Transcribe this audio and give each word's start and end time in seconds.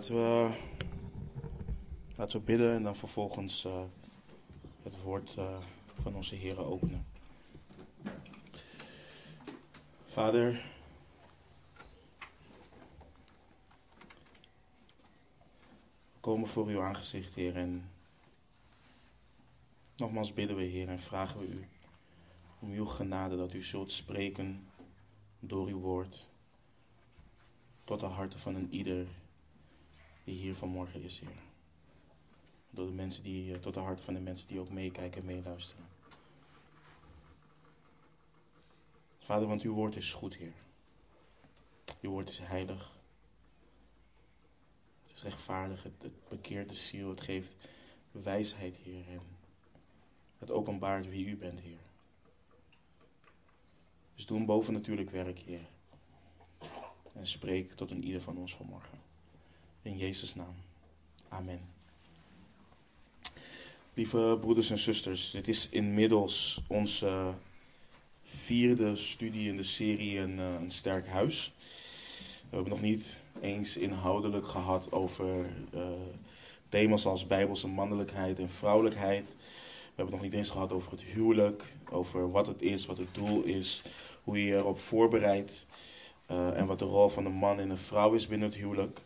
Laten 0.00 0.14
we, 2.16 2.40
bidden 2.40 2.74
en 2.74 2.82
dan 2.82 2.96
vervolgens 2.96 3.64
uh, 3.64 3.82
het 4.82 5.02
woord 5.02 5.36
uh, 5.38 5.58
van 6.02 6.14
onze 6.14 6.34
Heer 6.34 6.64
openen. 6.64 7.06
Vader, 10.06 10.64
we 16.12 16.20
komen 16.20 16.48
voor 16.48 16.66
uw 16.66 16.80
aangezicht, 16.80 17.34
Heer, 17.34 17.56
en 17.56 17.90
nogmaals 19.96 20.34
bidden 20.34 20.56
we, 20.56 20.62
Heer, 20.62 20.88
en 20.88 21.00
vragen 21.00 21.40
we 21.40 21.46
u 21.46 21.68
om 22.58 22.70
uw 22.70 22.86
genade 22.86 23.36
dat 23.36 23.52
u 23.52 23.62
zult 23.62 23.92
spreken 23.92 24.68
door 25.40 25.66
uw 25.66 25.80
woord 25.80 26.28
tot 27.84 28.00
de 28.00 28.06
harten 28.06 28.38
van 28.38 28.54
een 28.54 28.72
ieder 28.74 29.06
die 30.30 30.38
hier 30.38 30.54
vanmorgen 30.54 31.02
is, 31.02 31.20
Heer. 31.20 31.42
Door 32.70 32.86
de 32.86 32.92
mensen 32.92 33.22
die, 33.22 33.60
tot 33.60 33.74
de 33.74 33.80
harten 33.80 34.04
van 34.04 34.14
de 34.14 34.20
mensen 34.20 34.48
die 34.48 34.60
ook 34.60 34.70
meekijken 34.70 35.20
en 35.20 35.26
meeluisteren. 35.26 35.84
Vader, 39.18 39.48
want 39.48 39.62
uw 39.62 39.74
woord 39.74 39.96
is 39.96 40.12
goed, 40.12 40.36
Heer. 40.36 40.52
Uw 42.00 42.10
woord 42.10 42.28
is 42.28 42.38
heilig. 42.38 42.92
Het 45.02 45.16
is 45.16 45.22
rechtvaardig, 45.22 45.82
het, 45.82 45.92
het 46.02 46.28
bekeert 46.28 46.68
de 46.68 46.74
ziel, 46.74 47.08
het 47.08 47.20
geeft 47.20 47.56
wijsheid, 48.10 48.76
Heer. 48.76 49.08
En 49.08 49.22
het 50.38 50.50
openbaart 50.50 51.08
wie 51.08 51.26
u 51.26 51.36
bent, 51.36 51.60
Heer. 51.60 51.80
Dus 54.14 54.26
doe 54.26 54.38
een 54.38 54.46
bovennatuurlijk 54.46 55.10
werk, 55.10 55.38
Heer. 55.38 55.68
En 57.12 57.26
spreek 57.26 57.72
tot 57.72 57.90
een 57.90 58.04
ieder 58.04 58.20
van 58.20 58.36
ons 58.36 58.54
vanmorgen. 58.56 59.09
In 59.82 59.98
Jezus' 59.98 60.34
naam. 60.34 60.54
Amen. 61.28 61.60
Lieve 63.94 64.38
broeders 64.40 64.70
en 64.70 64.78
zusters, 64.78 65.30
dit 65.30 65.48
is 65.48 65.68
inmiddels 65.68 66.62
onze 66.66 67.34
vierde 68.24 68.96
studie 68.96 69.48
in 69.48 69.56
de 69.56 69.62
serie 69.62 70.18
Een, 70.18 70.38
uh, 70.38 70.54
een 70.60 70.70
Sterk 70.70 71.08
Huis. 71.08 71.52
We 72.48 72.56
hebben 72.56 72.72
nog 72.72 72.80
niet 72.80 73.16
eens 73.40 73.76
inhoudelijk 73.76 74.46
gehad 74.46 74.92
over 74.92 75.50
uh, 75.74 75.80
thema's 76.68 77.06
als 77.06 77.26
bijbelse 77.26 77.68
mannelijkheid 77.68 78.38
en 78.38 78.50
vrouwelijkheid. 78.50 79.36
We 79.36 79.86
hebben 79.86 80.04
het 80.04 80.14
nog 80.14 80.22
niet 80.22 80.40
eens 80.40 80.50
gehad 80.50 80.72
over 80.72 80.90
het 80.90 81.02
huwelijk, 81.02 81.64
over 81.90 82.30
wat 82.30 82.46
het 82.46 82.62
is, 82.62 82.86
wat 82.86 82.98
het 82.98 83.14
doel 83.14 83.42
is, 83.42 83.82
hoe 84.22 84.38
je 84.38 84.44
je 84.44 84.56
erop 84.56 84.80
voorbereidt 84.80 85.66
en 86.26 86.66
wat 86.66 86.78
de 86.78 86.84
rol 86.84 87.08
van 87.08 87.24
een 87.24 87.32
man 87.32 87.60
en 87.60 87.70
een 87.70 87.78
vrouw 87.78 88.12
is 88.12 88.26
binnen 88.26 88.48
het 88.48 88.58
huwelijk. 88.58 89.00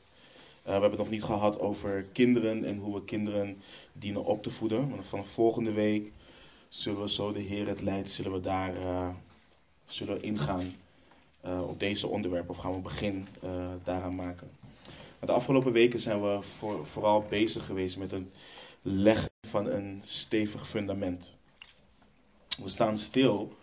Uh, 0.64 0.70
we 0.70 0.70
hebben 0.70 0.90
het 0.90 0.98
nog 0.98 1.10
niet 1.10 1.24
gehad 1.24 1.60
over 1.60 2.04
kinderen 2.12 2.64
en 2.64 2.78
hoe 2.78 2.94
we 2.94 3.04
kinderen 3.04 3.62
dienen 3.92 4.24
op 4.24 4.42
te 4.42 4.50
voeden. 4.50 4.88
Maar 4.88 5.04
van 5.04 5.26
volgende 5.26 5.72
week 5.72 6.12
zullen 6.68 7.00
we 7.00 7.10
zo 7.10 7.32
de 7.32 7.40
Heer 7.40 7.66
het 7.66 7.80
leidt, 7.80 8.10
zullen 8.10 8.32
we 8.32 8.40
daar 8.40 8.76
uh, 8.76 9.08
zullen 9.86 10.22
ingaan 10.22 10.74
op 11.42 11.80
deze 11.80 12.08
onderwerpen. 12.08 12.50
Of 12.50 12.56
gaan 12.56 12.74
we 12.74 12.78
begin 12.78 13.28
daaraan 13.84 14.14
maken. 14.14 14.50
Maar 15.18 15.28
de 15.28 15.32
afgelopen 15.32 15.72
weken 15.72 16.00
zijn 16.00 16.22
we 16.22 16.42
voor, 16.42 16.86
vooral 16.86 17.26
bezig 17.28 17.66
geweest 17.66 17.96
met 17.96 18.10
het 18.10 18.22
leggen 18.82 19.30
van 19.48 19.66
een 19.66 20.00
stevig 20.04 20.68
fundament. 20.68 21.32
We 22.62 22.68
staan 22.68 22.98
stil 22.98 23.56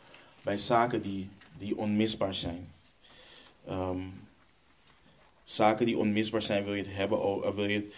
bij 0.44 0.58
zaken 0.58 1.02
die, 1.02 1.30
die 1.58 1.78
onmisbaar 1.78 2.34
zijn. 2.34 2.72
Um, 3.70 4.28
zaken 5.52 5.86
die 5.86 5.98
onmisbaar 5.98 6.42
zijn, 6.42 6.64
wil 6.64 6.74
je 6.74 6.84
het 6.84 6.96
hebben, 6.96 7.56
wil 7.56 7.66
je 7.66 7.90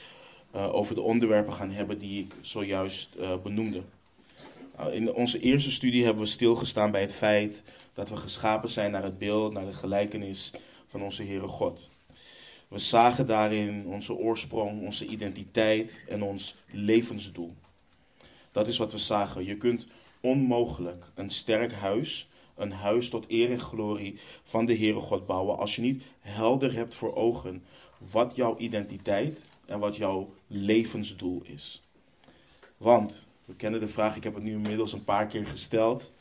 uh, 0.56 0.76
over 0.76 0.96
de 0.96 1.02
onderwerpen 1.02 1.54
gaan 1.54 1.72
hebben 1.72 2.00
die 2.00 2.24
ik 2.24 2.34
zojuist 2.42 3.10
uh, 3.20 3.38
benoemde. 3.44 3.82
Uh, 4.80 4.94
in 4.94 5.14
onze 5.14 5.40
eerste 5.40 5.72
studie 5.72 6.06
hebben 6.06 6.24
we 6.24 6.30
stilgestaan 6.30 6.92
bij 6.92 7.02
het 7.02 7.14
feit 7.14 7.64
dat 7.94 8.10
we 8.10 8.18
geschapen 8.18 8.70
zijn 8.70 8.92
naar 8.92 9.04
het 9.04 9.18
beeld, 9.18 9.54
naar 9.54 9.66
de 9.66 9.74
gelijkenis 9.74 10.52
van 10.88 11.02
onze 11.02 11.24
Heere 11.24 11.48
God. 11.48 11.90
We 12.68 12.80
zagen 12.80 13.28
daarin 13.28 13.86
onze 13.86 14.14
oorsprong, 14.14 14.82
onze 14.82 15.06
identiteit 15.06 16.04
en 16.08 16.24
ons 16.24 16.56
levensdoel. 16.72 17.54
Dat 18.52 18.68
is 18.68 18.78
wat 18.78 18.92
we 18.92 18.98
zagen. 18.98 19.46
Je 19.46 19.58
kunt 19.58 19.88
onmogelijk 20.20 21.12
een 21.16 21.30
sterk 21.30 21.72
huis 21.74 22.30
een 22.56 22.72
huis 22.72 23.10
tot 23.10 23.26
eer 23.28 23.52
en 23.52 23.60
glorie 23.60 24.20
van 24.44 24.66
de 24.66 24.78
Heere 24.78 25.00
God 25.00 25.26
bouwen 25.26 25.58
als 25.58 25.76
je 25.76 25.82
niet 25.82 26.04
helder 26.20 26.74
hebt 26.74 26.96
voor 26.96 27.16
ogen 27.16 27.64
wat 28.12 28.36
jouw 28.36 28.58
identiteit 28.58 29.50
en 29.66 29.80
wat 29.80 29.96
jouw 29.96 30.34
levensdoel 30.48 31.42
is. 31.44 31.82
Want, 32.78 33.28
we 33.46 33.56
kennen 33.56 33.80
de 33.80 33.88
vraag, 33.88 34.16
ik 34.16 34.24
heb 34.24 34.34
het 34.34 34.44
nu 34.44 34.52
inmiddels 34.52 34.94
een 34.94 35.04
paar 35.04 35.28
keer 35.28 35.48
gesteld. 35.48 36.14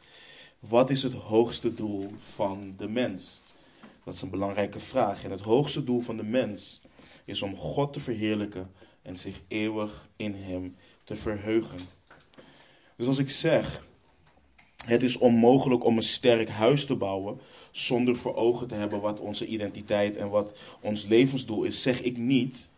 Wat 0.59 0.91
is 0.91 1.03
het 1.03 1.15
hoogste 1.15 1.75
doel 1.75 2.15
van 2.19 2.75
de 2.77 2.89
mens? 2.89 3.43
Dat 4.05 4.15
is 4.15 4.23
een 4.23 4.31
belangrijke 4.31 4.81
vraag. 4.81 5.25
En 5.25 5.31
het 5.31 5.41
hoogste 5.41 5.85
doel 5.85 6.01
van 6.01 6.17
de 6.17 6.23
mens 6.23 6.81
is 7.25 7.43
om 7.43 7.57
God 7.57 7.93
te 7.93 8.01
verheerlijken 8.01 8.71
en 9.03 9.17
zich 9.17 9.41
eeuwig 9.49 10.09
in 10.17 10.35
Hem 10.35 10.77
te 11.05 11.17
verheugen. 11.17 11.79
Dus 12.97 13.07
als 13.07 13.19
ik 13.19 13.31
zeg 13.31 13.85
het 14.85 15.03
is 15.03 15.19
onmogelijk 15.19 15.85
om 15.85 15.97
een 15.97 16.03
sterk 16.03 16.49
huis 16.49 16.87
te 16.87 16.95
bouwen 16.95 17.41
zonder 17.71 18.17
voor 18.17 18.35
ogen 18.35 18.67
te 18.67 18.75
hebben 18.75 19.01
wat 19.01 19.21
onze 19.21 19.47
identiteit 19.47 20.17
en 20.17 20.31
wat 20.31 20.59
ons 20.81 21.05
levensdoel 21.05 21.65
is. 21.65 21.83
Zeg 21.83 22.03
ik 22.03 22.17
niet, 22.17 22.71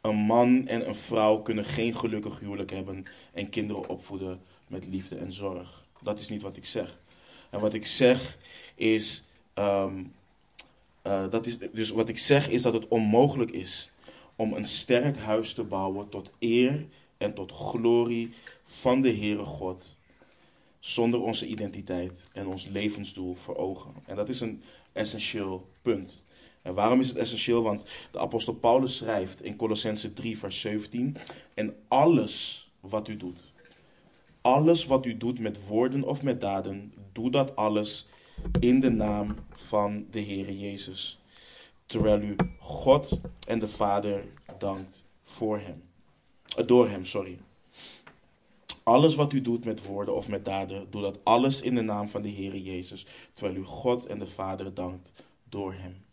een 0.00 0.16
man 0.16 0.66
en 0.66 0.88
een 0.88 0.96
vrouw 0.96 1.38
kunnen 1.38 1.64
geen 1.64 1.94
gelukkig 1.94 2.40
huwelijk 2.40 2.70
hebben 2.70 3.04
en 3.32 3.48
kinderen 3.48 3.88
opvoeden 3.88 4.40
met 4.66 4.86
liefde 4.86 5.16
en 5.16 5.32
zorg. 5.32 5.84
Dat 6.02 6.20
is 6.20 6.28
niet 6.28 6.42
wat 6.42 6.56
ik 6.56 6.64
zeg. 6.64 6.98
En 7.50 7.60
wat 7.60 7.74
ik 7.74 7.86
zeg 7.86 8.38
is, 8.74 9.24
um, 9.54 10.12
uh, 11.06 11.30
dat 11.30 11.46
is 11.46 11.58
dus 11.58 11.90
wat 11.90 12.08
ik 12.08 12.18
zeg 12.18 12.48
is 12.48 12.62
dat 12.62 12.72
het 12.72 12.88
onmogelijk 12.88 13.50
is 13.50 13.90
om 14.36 14.52
een 14.52 14.64
sterk 14.64 15.16
huis 15.16 15.54
te 15.54 15.64
bouwen 15.64 16.08
tot 16.08 16.32
eer 16.38 16.86
en 17.16 17.34
tot 17.34 17.52
glorie 17.52 18.30
van 18.68 19.00
de 19.00 19.12
Heere 19.12 19.44
God 19.44 19.96
zonder 20.80 21.20
onze 21.20 21.46
identiteit 21.46 22.28
en 22.32 22.46
ons 22.46 22.66
levensdoel 22.66 23.34
voor 23.34 23.56
ogen. 23.56 23.94
En 24.06 24.16
dat 24.16 24.28
is 24.28 24.40
een 24.40 24.62
essentieel 24.92 25.68
punt. 25.82 26.26
En 26.62 26.74
waarom 26.74 27.00
is 27.00 27.08
het 27.08 27.16
essentieel? 27.16 27.62
Want 27.62 27.82
de 28.10 28.18
apostel 28.18 28.54
Paulus 28.54 28.96
schrijft 28.96 29.42
in 29.42 29.56
Colossense 29.56 30.12
3, 30.12 30.38
vers 30.38 30.60
17: 30.60 31.16
En 31.54 31.76
alles 31.88 32.68
wat 32.80 33.08
u 33.08 33.16
doet, 33.16 33.52
alles 34.40 34.86
wat 34.86 35.06
u 35.06 35.16
doet 35.16 35.38
met 35.38 35.66
woorden 35.66 36.02
of 36.02 36.22
met 36.22 36.40
daden, 36.40 36.92
doe 37.12 37.30
dat 37.30 37.56
alles 37.56 38.06
in 38.60 38.80
de 38.80 38.90
naam 38.90 39.34
van 39.50 40.06
de 40.10 40.20
Heere 40.20 40.58
Jezus. 40.58 41.18
Terwijl 41.86 42.20
u 42.20 42.36
God 42.58 43.20
en 43.46 43.58
de 43.58 43.68
Vader 43.68 44.24
dankt 44.58 45.04
voor 45.22 45.58
hem. 45.58 45.82
Door 46.66 46.88
hem, 46.88 47.04
sorry. 47.04 47.38
Alles 48.88 49.14
wat 49.14 49.32
u 49.32 49.40
doet 49.40 49.64
met 49.64 49.84
woorden 49.84 50.14
of 50.14 50.28
met 50.28 50.44
daden, 50.44 50.90
doe 50.90 51.02
dat 51.02 51.18
alles 51.24 51.62
in 51.62 51.74
de 51.74 51.80
naam 51.80 52.08
van 52.08 52.22
de 52.22 52.30
Heere 52.30 52.62
Jezus, 52.62 53.06
terwijl 53.34 53.58
u 53.58 53.64
God 53.64 54.06
en 54.06 54.18
de 54.18 54.26
Vader 54.26 54.74
dankt 54.74 55.12
door 55.48 55.72
Hem. 55.72 56.04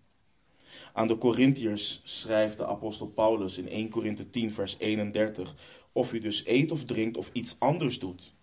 Aan 0.93 1.07
de 1.07 1.17
Corinthiërs 1.17 2.01
schrijft 2.03 2.57
de 2.57 2.65
apostel 2.65 3.07
Paulus 3.07 3.57
in 3.57 3.69
1 3.69 3.89
Korinthe 3.89 4.29
10 4.29 4.51
vers 4.51 4.75
31, 4.79 5.55
of 5.91 6.13
u 6.13 6.19
dus 6.19 6.45
eet 6.45 6.71
of 6.71 6.83
drinkt 6.83 7.17
of 7.17 7.29
iets 7.33 7.55
anders 7.59 7.99
doet, 7.99 8.33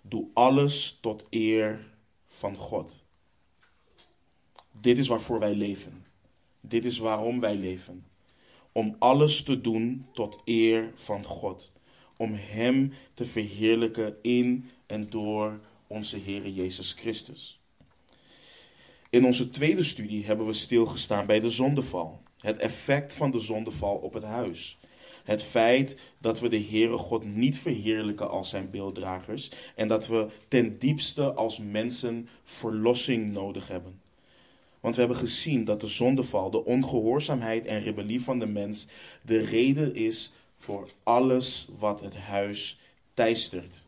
doe 0.00 0.26
alles 0.32 0.98
tot 1.00 1.26
eer 1.30 1.90
van 2.26 2.56
God. 2.56 3.02
Dit 4.80 4.98
is 4.98 5.08
waarvoor 5.08 5.38
wij 5.38 5.54
leven. 5.54 6.06
Dit 6.60 6.84
is 6.84 6.98
waarom 6.98 7.40
wij 7.40 7.56
leven. 7.56 8.06
Om 8.72 8.96
alles 8.98 9.42
te 9.42 9.60
doen 9.60 10.06
tot 10.12 10.38
eer 10.44 10.92
van 10.94 11.24
God 11.24 11.72
om 12.18 12.32
Hem 12.34 12.92
te 13.14 13.26
verheerlijken 13.26 14.16
in 14.22 14.70
en 14.86 15.10
door 15.10 15.60
onze 15.86 16.16
Heer 16.16 16.48
Jezus 16.48 16.92
Christus. 16.92 17.60
In 19.10 19.24
onze 19.24 19.50
tweede 19.50 19.82
studie 19.82 20.24
hebben 20.24 20.46
we 20.46 20.52
stilgestaan 20.52 21.26
bij 21.26 21.40
de 21.40 21.50
zondeval. 21.50 22.20
Het 22.38 22.58
effect 22.58 23.12
van 23.12 23.30
de 23.30 23.38
zondeval 23.38 23.94
op 23.96 24.12
het 24.12 24.22
huis. 24.22 24.78
Het 25.24 25.42
feit 25.42 25.96
dat 26.18 26.40
we 26.40 26.48
de 26.48 26.64
Heere 26.70 26.96
God 26.96 27.24
niet 27.24 27.58
verheerlijken 27.58 28.30
als 28.30 28.50
zijn 28.50 28.70
beelddragers 28.70 29.50
en 29.74 29.88
dat 29.88 30.06
we 30.06 30.26
ten 30.48 30.78
diepste 30.78 31.32
als 31.32 31.58
mensen 31.58 32.28
verlossing 32.44 33.32
nodig 33.32 33.68
hebben. 33.68 34.00
Want 34.80 34.94
we 34.94 35.00
hebben 35.00 35.20
gezien 35.20 35.64
dat 35.64 35.80
de 35.80 35.86
zondeval, 35.86 36.50
de 36.50 36.64
ongehoorzaamheid 36.64 37.66
en 37.66 37.82
rebellie 37.82 38.22
van 38.22 38.38
de 38.38 38.46
mens 38.46 38.86
de 39.22 39.38
reden 39.38 39.94
is 39.94 40.32
voor 40.58 40.88
alles 41.02 41.68
wat 41.78 42.00
het 42.00 42.16
huis 42.16 42.80
teistert. 43.14 43.86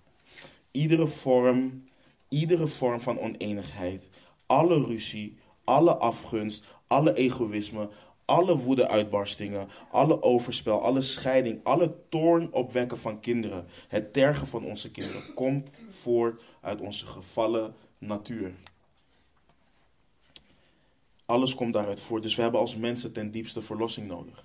Iedere 0.70 1.06
vorm, 1.06 1.84
iedere 2.28 2.66
vorm 2.66 3.00
van 3.00 3.18
oneenigheid, 3.18 4.08
alle 4.46 4.84
ruzie, 4.84 5.36
alle 5.64 5.96
afgunst, 5.96 6.64
alle 6.86 7.14
egoïsme, 7.14 7.88
alle 8.24 8.56
woede-uitbarstingen, 8.56 9.68
alle 9.90 10.22
overspel, 10.22 10.82
alle 10.82 11.00
scheiding, 11.00 11.60
alle 11.62 11.94
toorn 12.08 12.52
opwekken 12.52 12.98
van 12.98 13.20
kinderen, 13.20 13.66
het 13.88 14.12
tergen 14.12 14.46
van 14.46 14.64
onze 14.64 14.90
kinderen, 14.90 15.34
komt 15.34 15.68
voort 15.88 16.42
uit 16.60 16.80
onze 16.80 17.06
gevallen 17.06 17.74
natuur. 17.98 18.54
Alles 21.24 21.54
komt 21.54 21.72
daaruit 21.72 22.00
voort. 22.00 22.22
Dus 22.22 22.34
we 22.34 22.42
hebben 22.42 22.60
als 22.60 22.76
mensen 22.76 23.12
ten 23.12 23.30
diepste 23.30 23.62
verlossing 23.62 24.06
nodig. 24.06 24.44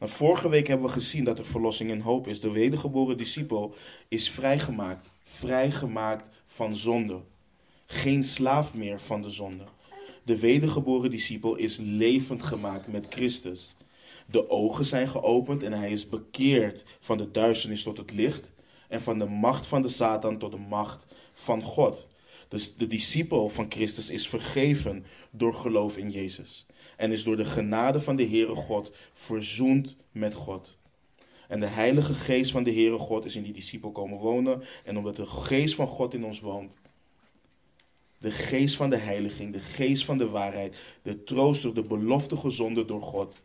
Vorige 0.00 0.48
week 0.48 0.66
hebben 0.66 0.86
we 0.86 0.92
gezien 0.92 1.24
dat 1.24 1.38
er 1.38 1.46
verlossing 1.46 1.90
in 1.90 2.00
hoop 2.00 2.26
is. 2.28 2.40
De 2.40 2.50
wedergeboren 2.50 3.16
discipel 3.16 3.74
is 4.08 4.30
vrijgemaakt. 4.30 5.06
Vrijgemaakt 5.24 6.24
van 6.46 6.76
zonde. 6.76 7.20
Geen 7.86 8.24
slaaf 8.24 8.74
meer 8.74 9.00
van 9.00 9.22
de 9.22 9.30
zonde. 9.30 9.64
De 10.22 10.38
wedergeboren 10.38 11.10
discipel 11.10 11.56
is 11.56 11.76
levend 11.76 12.42
gemaakt 12.42 12.86
met 12.86 13.06
Christus. 13.08 13.76
De 14.26 14.50
ogen 14.50 14.84
zijn 14.84 15.08
geopend 15.08 15.62
en 15.62 15.72
hij 15.72 15.90
is 15.90 16.08
bekeerd 16.08 16.84
van 16.98 17.18
de 17.18 17.30
duisternis 17.30 17.82
tot 17.82 17.96
het 17.96 18.12
licht 18.12 18.52
en 18.88 19.02
van 19.02 19.18
de 19.18 19.26
macht 19.26 19.66
van 19.66 19.82
de 19.82 19.88
Satan 19.88 20.38
tot 20.38 20.50
de 20.50 20.58
macht 20.68 21.06
van 21.34 21.62
God. 21.62 22.06
Dus 22.48 22.76
de 22.76 22.86
discipel 22.86 23.48
van 23.48 23.66
Christus 23.68 24.10
is 24.10 24.28
vergeven 24.28 25.04
door 25.30 25.54
geloof 25.54 25.96
in 25.96 26.10
Jezus. 26.10 26.66
En 26.98 27.12
is 27.12 27.22
door 27.22 27.36
de 27.36 27.44
genade 27.44 28.00
van 28.00 28.16
de 28.16 28.26
Heere 28.26 28.54
God 28.54 28.90
verzoend 29.12 29.96
met 30.12 30.34
God. 30.34 30.76
En 31.48 31.60
de 31.60 31.66
Heilige 31.66 32.14
Geest 32.14 32.50
van 32.50 32.62
de 32.62 32.72
Heere 32.72 32.98
God 32.98 33.24
is 33.24 33.36
in 33.36 33.42
die 33.42 33.52
discipel 33.52 33.92
komen 33.92 34.18
wonen. 34.18 34.62
En 34.84 34.98
omdat 34.98 35.16
de 35.16 35.26
Geest 35.26 35.74
van 35.74 35.86
God 35.86 36.14
in 36.14 36.24
ons 36.24 36.40
woont, 36.40 36.72
de 38.18 38.30
geest 38.30 38.76
van 38.76 38.90
de 38.90 38.96
heiliging, 38.96 39.52
de 39.52 39.60
geest 39.60 40.04
van 40.04 40.18
de 40.18 40.28
waarheid, 40.28 40.78
de 41.02 41.24
trooster, 41.24 41.74
de 41.74 41.82
belofte 41.82 42.36
gezonden 42.36 42.86
door 42.86 43.02
God, 43.02 43.42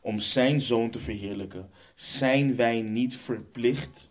om 0.00 0.20
zijn 0.20 0.60
zoon 0.60 0.90
te 0.90 0.98
verheerlijken, 0.98 1.70
zijn 1.94 2.56
wij 2.56 2.82
niet 2.82 3.16
verplicht 3.16 4.10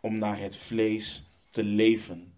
om 0.00 0.18
naar 0.18 0.38
het 0.38 0.56
vlees 0.56 1.22
te 1.50 1.64
leven. 1.64 2.32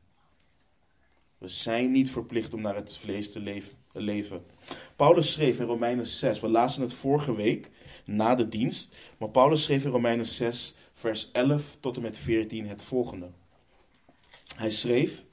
We 1.39 1.49
zijn 1.49 1.91
niet 1.91 2.11
verplicht 2.11 2.55
om 2.55 2.61
naar 2.61 2.75
het 2.75 2.97
vlees 2.97 3.33
te 3.33 3.63
leven. 3.93 4.45
Paulus 4.97 5.33
schreef 5.33 5.59
in 5.59 5.67
Romeinen 5.67 6.07
6, 6.07 6.41
we 6.41 6.49
lazen 6.49 6.83
het 6.83 6.95
vorige 6.95 7.37
week 7.37 7.71
na 8.05 8.35
de 8.35 8.49
dienst, 8.49 8.95
maar 9.19 9.29
Paulus 9.29 9.63
schreef 9.63 9.85
in 9.85 9.91
Romeinen 9.91 10.27
6, 10.27 10.75
vers 10.95 11.31
11 11.33 11.77
tot 11.81 11.97
en 11.97 12.03
met 12.03 12.19
14 12.19 12.67
het 12.67 12.83
volgende. 12.83 13.31
Hij 14.57 14.71
schreef, 14.71 15.25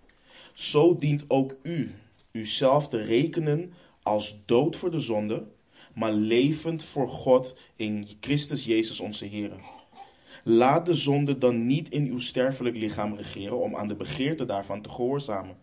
zo 0.54 0.98
dient 0.98 1.26
ook 1.28 1.56
u 1.64 1.96
uzelf 2.32 2.88
te 2.88 2.98
rekenen 2.98 3.74
als 4.04 4.38
dood 4.46 4.76
voor 4.76 4.92
de 4.92 5.00
zonde, 5.00 5.48
maar 5.94 6.12
levend 6.12 6.84
voor 6.84 7.10
God 7.10 7.56
in 7.76 8.08
Christus 8.20 8.66
Jezus 8.66 9.00
onze 9.00 9.26
Heer. 9.26 9.52
Laat 10.44 10.86
de 10.86 10.94
zonde 10.94 11.38
dan 11.38 11.66
niet 11.68 11.90
in 11.90 12.08
uw 12.08 12.20
sterfelijk 12.20 12.76
lichaam 12.76 13.16
regeren 13.16 13.60
om 13.60 13.76
aan 13.76 13.88
de 13.88 13.96
begeerte 13.96 14.46
daarvan 14.46 14.82
te 14.82 14.90
gehoorzamen. 14.90 15.58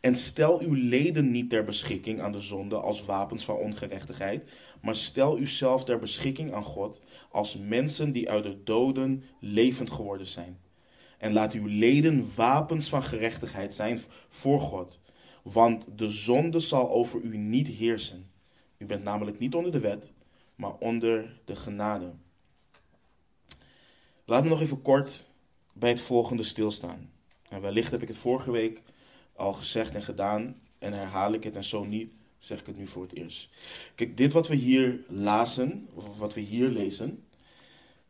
En 0.00 0.16
stel 0.16 0.60
uw 0.60 0.74
leden 0.74 1.30
niet 1.30 1.50
ter 1.50 1.64
beschikking 1.64 2.20
aan 2.20 2.32
de 2.32 2.40
zonde 2.40 2.76
als 2.76 3.04
wapens 3.04 3.44
van 3.44 3.56
ongerechtigheid, 3.56 4.50
maar 4.80 4.94
stel 4.94 5.38
uzelf 5.38 5.84
ter 5.84 5.98
beschikking 5.98 6.52
aan 6.52 6.64
God 6.64 7.00
als 7.30 7.56
mensen 7.56 8.12
die 8.12 8.30
uit 8.30 8.42
de 8.42 8.62
doden 8.62 9.24
levend 9.40 9.90
geworden 9.90 10.26
zijn. 10.26 10.58
En 11.18 11.32
laat 11.32 11.52
uw 11.52 11.66
leden 11.66 12.30
wapens 12.34 12.88
van 12.88 13.02
gerechtigheid 13.02 13.74
zijn 13.74 14.00
voor 14.28 14.60
God. 14.60 14.98
Want 15.42 15.86
de 15.96 16.08
zonde 16.08 16.60
zal 16.60 16.90
over 16.90 17.20
u 17.20 17.36
niet 17.36 17.68
heersen. 17.68 18.24
U 18.78 18.86
bent 18.86 19.04
namelijk 19.04 19.38
niet 19.38 19.54
onder 19.54 19.72
de 19.72 19.80
wet, 19.80 20.12
maar 20.54 20.74
onder 20.78 21.40
de 21.44 21.56
genade. 21.56 22.12
Laat 24.24 24.42
me 24.42 24.48
nog 24.48 24.60
even 24.60 24.82
kort 24.82 25.26
bij 25.72 25.88
het 25.90 26.00
volgende 26.00 26.42
stilstaan. 26.42 27.10
En 27.48 27.60
wellicht 27.60 27.90
heb 27.90 28.02
ik 28.02 28.08
het 28.08 28.18
vorige 28.18 28.50
week 28.50 28.82
al 29.36 29.52
gezegd 29.52 29.94
en 29.94 30.02
gedaan 30.02 30.56
en 30.78 30.92
herhaal 30.92 31.32
ik 31.32 31.44
het 31.44 31.54
en 31.54 31.64
zo 31.64 31.84
niet, 31.84 32.12
zeg 32.38 32.60
ik 32.60 32.66
het 32.66 32.76
nu 32.76 32.86
voor 32.86 33.02
het 33.02 33.14
eerst. 33.14 33.50
Kijk, 33.94 34.16
dit 34.16 34.32
wat 34.32 34.48
we 34.48 34.54
hier 34.54 35.00
lazen, 35.08 35.88
of 35.94 36.18
wat 36.18 36.34
we 36.34 36.40
hier 36.40 36.68
lezen, 36.68 37.24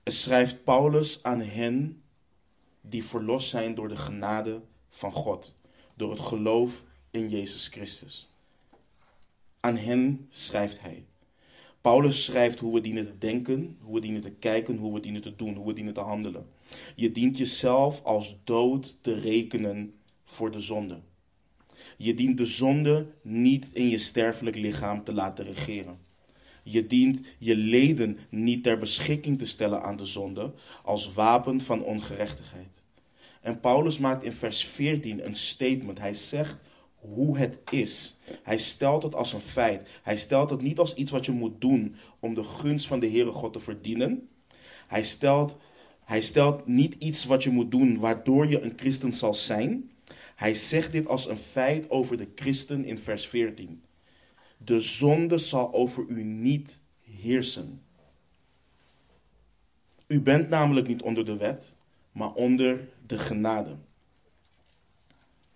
schrijft 0.05 0.65
Paulus 0.65 1.23
aan 1.23 1.41
hen 1.41 2.03
die 2.81 3.05
verlost 3.05 3.49
zijn 3.49 3.75
door 3.75 3.89
de 3.89 3.97
genade 3.97 4.61
van 4.91 5.13
God, 5.13 5.55
door 5.95 6.11
het 6.11 6.21
geloof 6.21 6.85
in 7.11 7.29
Jezus 7.29 7.69
Christus. 7.69 8.29
Aan 9.61 9.77
hen 9.77 10.27
schrijft 10.31 10.81
hij. 10.81 11.05
Paulus 11.81 12.25
schrijft 12.25 12.59
hoe 12.59 12.75
we 12.75 12.81
dienen 12.81 13.07
te 13.07 13.19
denken, 13.19 13.79
hoe 13.81 13.95
we 13.95 14.01
dienen 14.01 14.21
te 14.21 14.31
kijken, 14.31 14.77
hoe 14.77 14.95
we 14.95 15.01
dienen 15.01 15.23
te 15.23 15.37
doen, 15.37 15.55
hoe 15.55 15.67
we 15.67 15.73
dienen 15.73 15.95
te 15.95 16.01
handelen. 16.01 16.49
Je 16.95 17.13
dient 17.13 17.39
jezelf 17.39 18.03
als 18.05 18.37
dood 18.45 18.97
te 19.01 19.15
rekenen 19.21 19.95
voor 20.25 20.51
de 20.51 20.61
zonde. 20.61 21.01
Je 21.97 22.15
dient 22.15 22.39
de 22.39 22.47
zonde 22.47 23.07
niet 23.23 23.71
in 23.73 23.89
je 23.89 23.99
sterfelijk 23.99 24.57
lichaam 24.57 25.05
te 25.05 25.13
laten 25.13 25.45
regeren. 25.45 25.99
Je 26.63 26.87
dient 26.87 27.21
je 27.39 27.57
leden 27.57 28.19
niet 28.29 28.63
ter 28.63 28.79
beschikking 28.79 29.39
te 29.39 29.47
stellen 29.47 29.83
aan 29.83 29.97
de 29.97 30.05
zonde 30.05 30.53
als 30.83 31.13
wapen 31.13 31.61
van 31.61 31.83
ongerechtigheid. 31.83 32.83
En 33.41 33.61
Paulus 33.61 33.99
maakt 33.99 34.25
in 34.25 34.33
vers 34.33 34.65
14 34.65 35.27
een 35.27 35.35
statement. 35.35 35.99
Hij 35.99 36.15
zegt 36.15 36.57
hoe 37.01 37.39
het 37.39 37.59
is. 37.71 38.15
Hij 38.43 38.59
stelt 38.59 39.03
het 39.03 39.15
als 39.15 39.33
een 39.33 39.41
feit. 39.41 39.89
Hij 40.03 40.17
stelt 40.17 40.51
het 40.51 40.63
niet 40.63 40.79
als 40.79 40.95
iets 40.95 41.11
wat 41.11 41.25
je 41.25 41.33
moet 41.33 41.61
doen 41.61 41.97
om 42.21 42.35
de 42.35 42.45
gunst 42.45 42.87
van 42.87 43.01
de 43.01 43.09
Heere 43.09 43.33
God 43.33 43.53
te 43.53 43.61
verdienen. 43.61 44.29
Hij 44.87 45.03
stelt, 45.03 45.57
hij 46.05 46.21
stelt 46.21 46.67
niet 46.67 46.95
iets 46.99 47.25
wat 47.25 47.43
je 47.43 47.51
moet 47.51 47.71
doen 47.71 47.99
waardoor 47.99 48.47
je 48.47 48.61
een 48.61 48.73
christen 48.77 49.15
zal 49.15 49.35
zijn. 49.35 49.91
Hij 50.37 50.55
zegt 50.55 50.93
dit 50.93 51.07
als 51.07 51.29
een 51.29 51.39
feit 51.39 51.91
over 51.91 52.17
de 52.17 52.29
christen 52.35 52.85
in 52.85 52.99
vers 52.99 53.29
14. 53.29 53.83
De 54.57 54.81
zonde 54.81 55.39
zal 55.39 55.73
over 55.73 56.05
u 56.09 56.23
niet 56.23 56.79
heersen. 57.01 57.83
U 60.07 60.21
bent 60.21 60.49
namelijk 60.49 60.89
niet 60.89 61.03
onder 61.03 61.25
de 61.25 61.37
wet, 61.37 61.75
maar 62.13 62.33
onder 62.33 62.89
de 63.07 63.19
genade. 63.19 63.77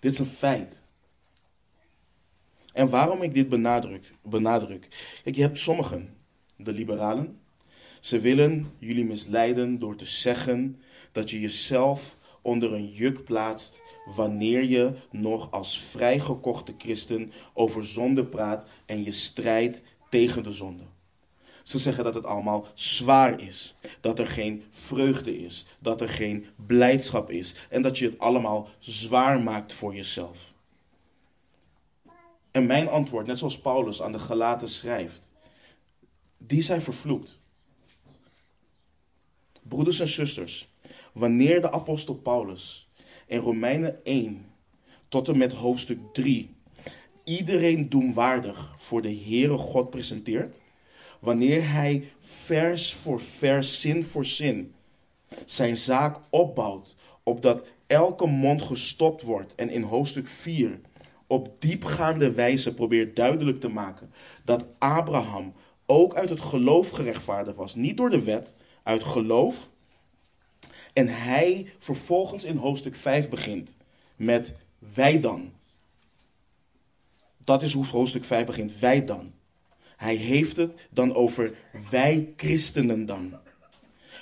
Dit 0.01 0.13
is 0.13 0.19
een 0.19 0.27
feit. 0.27 0.83
En 2.73 2.89
waarom 2.89 3.23
ik 3.23 3.35
dit 3.35 3.49
benadruk, 3.49 4.15
benadruk. 4.23 4.89
Kijk, 5.23 5.37
je 5.37 5.43
hebt 5.43 5.59
sommigen, 5.59 6.17
de 6.57 6.73
liberalen, 6.73 7.41
ze 8.01 8.21
willen 8.21 8.73
jullie 8.79 9.05
misleiden 9.05 9.79
door 9.79 9.97
te 9.97 10.05
zeggen 10.05 10.83
dat 11.13 11.31
je 11.31 11.41
jezelf 11.41 12.17
onder 12.43 12.73
een 12.73 12.89
juk 12.89 13.25
plaatst 13.25 13.81
wanneer 14.05 14.65
je 14.65 14.93
nog 15.11 15.51
als 15.51 15.81
vrijgekochte 15.81 16.75
christen 16.79 17.33
over 17.55 17.87
zonde 17.87 18.25
praat 18.25 18.65
en 18.87 19.05
je 19.05 19.13
strijdt 19.13 19.83
tegen 20.09 20.43
de 20.43 20.53
zonde. 20.53 20.85
Ze 21.63 21.79
zeggen 21.79 22.05
dat 22.05 22.15
het 22.15 22.25
allemaal 22.25 22.67
zwaar 22.75 23.41
is, 23.41 23.75
dat 24.01 24.19
er 24.19 24.27
geen 24.27 24.65
vreugde 24.71 25.39
is, 25.39 25.67
dat 25.79 26.01
er 26.01 26.09
geen 26.09 26.47
blijdschap 26.67 27.31
is 27.31 27.55
en 27.69 27.83
dat 27.83 27.99
je 27.99 28.05
het 28.05 28.19
allemaal 28.19 28.69
zwaar 28.79 29.41
maakt 29.41 29.73
voor 29.73 29.95
jezelf. 29.95 30.53
En 32.51 32.67
mijn 32.67 32.89
antwoord, 32.89 33.27
net 33.27 33.39
zoals 33.39 33.59
Paulus 33.59 34.03
aan 34.03 34.13
de 34.13 34.19
Galaten 34.19 34.69
schrijft, 34.69 35.31
die 36.39 36.63
zijn 36.63 36.83
vervloekt. 36.83 37.41
Broeders 39.63 40.01
en 40.01 40.09
zusters, 40.09 40.69
wanneer 41.13 41.61
de 41.61 41.73
apostel 41.73 42.15
Paulus 42.15 42.90
in 43.31 43.39
Romeinen 43.39 44.05
1 44.05 44.47
tot 45.09 45.29
en 45.29 45.39
met 45.39 45.53
hoofdstuk 45.53 45.99
3 46.13 46.55
iedereen 47.25 47.89
doemwaardig 47.89 48.75
voor 48.79 49.03
de 49.03 49.21
Heere 49.25 49.57
God 49.57 49.91
presenteert, 49.91 50.61
wanneer 51.19 51.73
hij 51.73 52.11
vers 52.21 52.95
voor 52.95 53.21
vers, 53.21 53.81
zin 53.81 54.05
voor 54.05 54.25
zin, 54.25 54.75
zijn 55.45 55.77
zaak 55.77 56.19
opbouwt, 56.31 56.97
opdat 57.23 57.65
elke 57.87 58.27
mond 58.27 58.63
gestopt 58.63 59.23
wordt 59.23 59.55
en 59.55 59.71
in 59.71 59.83
hoofdstuk 59.83 60.29
4 60.29 60.81
op 61.27 61.57
diepgaande 61.59 62.33
wijze 62.33 62.75
probeert 62.75 63.17
duidelijk 63.17 63.61
te 63.61 63.69
maken 63.69 64.11
dat 64.45 64.67
Abraham 64.79 65.53
ook 65.87 66.15
uit 66.15 66.31
het 66.31 66.41
geloof 66.41 66.91
gerechtvaardigd 66.91 67.57
was, 67.57 67.75
niet 67.75 67.97
door 67.97 68.11
de 68.11 68.23
wet, 68.23 68.57
uit 68.83 69.03
geloof. 69.03 69.69
En 70.93 71.09
hij 71.09 71.73
vervolgens 71.79 72.45
in 72.45 72.57
hoofdstuk 72.57 72.97
5 72.97 73.29
begint 73.29 73.77
met 74.17 74.55
wij 74.79 75.21
dan. 75.21 75.53
Dat 77.45 77.63
is 77.63 77.73
hoe 77.73 77.87
hoofdstuk 77.87 78.25
5 78.25 78.47
begint, 78.47 78.79
wij 78.79 79.05
dan. 79.05 79.33
Hij 79.97 80.15
heeft 80.15 80.57
het 80.57 80.89
dan 80.91 81.15
over 81.15 81.55
wij 81.91 82.33
christenen 82.37 83.07
dan. 83.07 83.39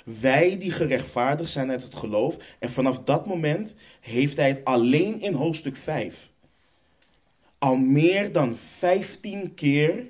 Wij 0.05 0.57
die 0.57 0.71
gerechtvaardigd 0.71 1.51
zijn 1.51 1.69
uit 1.69 1.83
het 1.83 1.95
geloof. 1.95 2.37
En 2.59 2.69
vanaf 2.69 2.99
dat 2.99 3.25
moment 3.25 3.75
heeft 3.99 4.37
hij 4.37 4.47
het 4.47 4.65
alleen 4.65 5.21
in 5.21 5.33
hoofdstuk 5.33 5.77
5. 5.77 6.29
Al 7.57 7.75
meer 7.75 8.31
dan 8.31 8.57
15 8.57 9.53
keer 9.53 10.07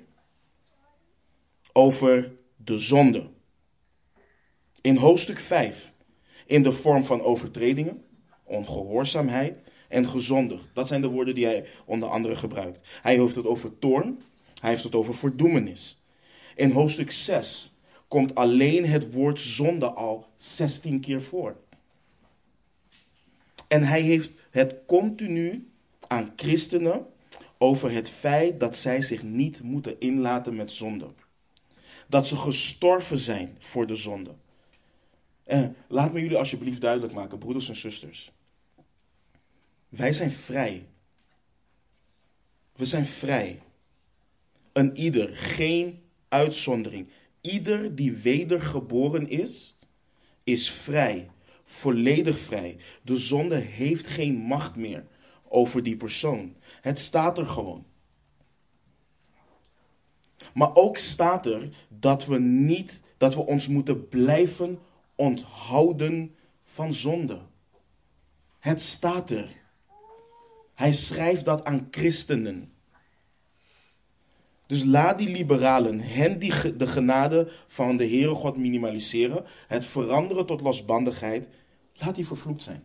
over 1.72 2.32
de 2.56 2.78
zonde. 2.78 3.26
In 4.80 4.96
hoofdstuk 4.96 5.38
5, 5.38 5.92
in 6.50 6.62
de 6.62 6.72
vorm 6.72 7.04
van 7.04 7.22
overtredingen, 7.22 8.04
ongehoorzaamheid 8.44 9.58
en 9.88 10.08
gezondig. 10.08 10.60
Dat 10.72 10.88
zijn 10.88 11.00
de 11.00 11.08
woorden 11.08 11.34
die 11.34 11.44
hij 11.44 11.66
onder 11.84 12.08
andere 12.08 12.36
gebruikt. 12.36 12.78
Hij 13.02 13.16
heeft 13.16 13.36
het 13.36 13.46
over 13.46 13.78
toorn, 13.78 14.20
hij 14.60 14.70
heeft 14.70 14.82
het 14.82 14.94
over 14.94 15.14
verdoemenis. 15.14 16.02
In 16.56 16.70
hoofdstuk 16.70 17.10
6 17.10 17.74
komt 18.08 18.34
alleen 18.34 18.86
het 18.86 19.12
woord 19.12 19.40
zonde 19.40 19.90
al 19.90 20.26
16 20.36 21.00
keer 21.00 21.22
voor. 21.22 21.56
En 23.68 23.82
hij 23.82 24.00
heeft 24.00 24.30
het 24.50 24.74
continu 24.86 25.68
aan 26.06 26.32
christenen 26.36 27.06
over 27.58 27.92
het 27.92 28.10
feit 28.10 28.60
dat 28.60 28.76
zij 28.76 29.02
zich 29.02 29.22
niet 29.22 29.62
moeten 29.62 30.00
inlaten 30.00 30.56
met 30.56 30.72
zonde. 30.72 31.06
Dat 32.06 32.26
ze 32.26 32.36
gestorven 32.36 33.18
zijn 33.18 33.56
voor 33.58 33.86
de 33.86 33.94
zonde. 33.94 34.30
En 35.50 35.76
laat 35.88 36.12
me 36.12 36.20
jullie 36.20 36.36
alsjeblieft 36.36 36.80
duidelijk 36.80 37.12
maken, 37.12 37.38
broeders 37.38 37.68
en 37.68 37.76
zusters. 37.76 38.32
Wij 39.88 40.12
zijn 40.12 40.30
vrij. 40.30 40.86
We 42.72 42.84
zijn 42.84 43.06
vrij. 43.06 43.62
Een 44.72 44.96
ieder, 44.96 45.36
geen 45.36 46.02
uitzondering. 46.28 47.08
Ieder 47.40 47.94
die 47.94 48.12
wedergeboren 48.12 49.28
is, 49.28 49.78
is 50.44 50.70
vrij. 50.70 51.30
Volledig 51.64 52.38
vrij. 52.38 52.76
De 53.02 53.16
zonde 53.16 53.56
heeft 53.56 54.06
geen 54.06 54.34
macht 54.34 54.76
meer 54.76 55.06
over 55.48 55.82
die 55.82 55.96
persoon. 55.96 56.56
Het 56.80 56.98
staat 56.98 57.38
er 57.38 57.46
gewoon. 57.46 57.86
Maar 60.54 60.74
ook 60.74 60.96
staat 60.98 61.46
er 61.46 61.68
dat 61.88 62.26
we 62.26 62.38
niet, 62.38 63.02
dat 63.16 63.34
we 63.34 63.46
ons 63.46 63.68
moeten 63.68 64.08
blijven 64.08 64.78
onthouden 65.20 66.34
van 66.64 66.94
zonde. 66.94 67.40
Het 68.58 68.80
staat 68.80 69.30
er. 69.30 69.48
Hij 70.74 70.92
schrijft 70.92 71.44
dat 71.44 71.64
aan 71.64 71.88
christenen. 71.90 72.72
Dus 74.66 74.84
laat 74.84 75.18
die 75.18 75.28
liberalen 75.28 76.00
hen 76.00 76.38
die 76.38 76.76
de 76.76 76.86
genade 76.86 77.52
van 77.66 77.96
de 77.96 78.04
Heere 78.04 78.34
God 78.34 78.56
minimaliseren, 78.56 79.44
het 79.66 79.86
veranderen 79.86 80.46
tot 80.46 80.60
losbandigheid, 80.60 81.48
laat 81.94 82.14
die 82.14 82.26
vervloekt 82.26 82.62
zijn. 82.62 82.84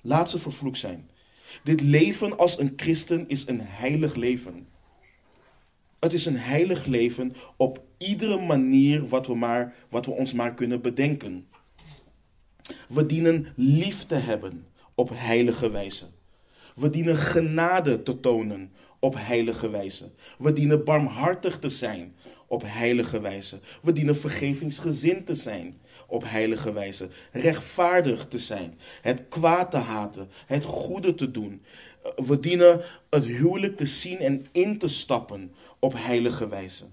Laat 0.00 0.30
ze 0.30 0.38
vervloekt 0.38 0.78
zijn. 0.78 1.10
Dit 1.62 1.80
leven 1.80 2.38
als 2.38 2.58
een 2.58 2.72
christen 2.76 3.28
is 3.28 3.46
een 3.46 3.60
heilig 3.60 4.14
leven. 4.14 4.68
Het 6.00 6.12
is 6.12 6.26
een 6.26 6.38
heilig 6.38 6.84
leven 6.84 7.34
op 7.56 7.82
iedere 8.04 8.40
manier 8.40 9.08
wat 9.08 9.26
we, 9.26 9.34
maar, 9.34 9.74
wat 9.88 10.06
we 10.06 10.12
ons 10.12 10.32
maar 10.32 10.54
kunnen 10.54 10.80
bedenken. 10.80 11.46
We 12.88 13.06
dienen 13.06 13.46
lief 13.56 14.04
te 14.04 14.14
hebben 14.14 14.66
op 14.94 15.10
heilige 15.12 15.70
wijze. 15.70 16.06
We 16.74 16.90
dienen 16.90 17.16
genade 17.16 18.02
te 18.02 18.20
tonen 18.20 18.72
op 18.98 19.14
heilige 19.18 19.70
wijze. 19.70 20.10
We 20.38 20.52
dienen 20.52 20.84
barmhartig 20.84 21.58
te 21.58 21.68
zijn 21.68 22.14
op 22.46 22.62
heilige 22.66 23.20
wijze. 23.20 23.60
We 23.82 23.92
dienen 23.92 24.16
vergevingsgezind 24.16 25.26
te 25.26 25.34
zijn 25.34 25.80
op 26.06 26.22
heilige 26.26 26.72
wijze. 26.72 27.08
Rechtvaardig 27.32 28.26
te 28.28 28.38
zijn. 28.38 28.78
Het 29.02 29.22
kwaad 29.28 29.70
te 29.70 29.76
haten. 29.76 30.28
Het 30.46 30.64
goede 30.64 31.14
te 31.14 31.30
doen. 31.30 31.62
We 32.16 32.40
dienen 32.40 32.80
het 33.10 33.24
huwelijk 33.24 33.76
te 33.76 33.86
zien 33.86 34.18
en 34.18 34.46
in 34.52 34.78
te 34.78 34.88
stappen 34.88 35.52
op 35.78 35.94
heilige 35.96 36.48
wijze. 36.48 36.84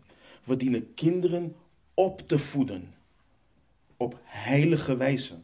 We 0.44 0.58
dienen 0.58 0.94
kinderen 0.94 1.56
op 1.94 2.28
te 2.28 2.40
voeden 2.40 2.94
op 3.98 4.20
heilige 4.24 4.98
wijze. 4.98 5.36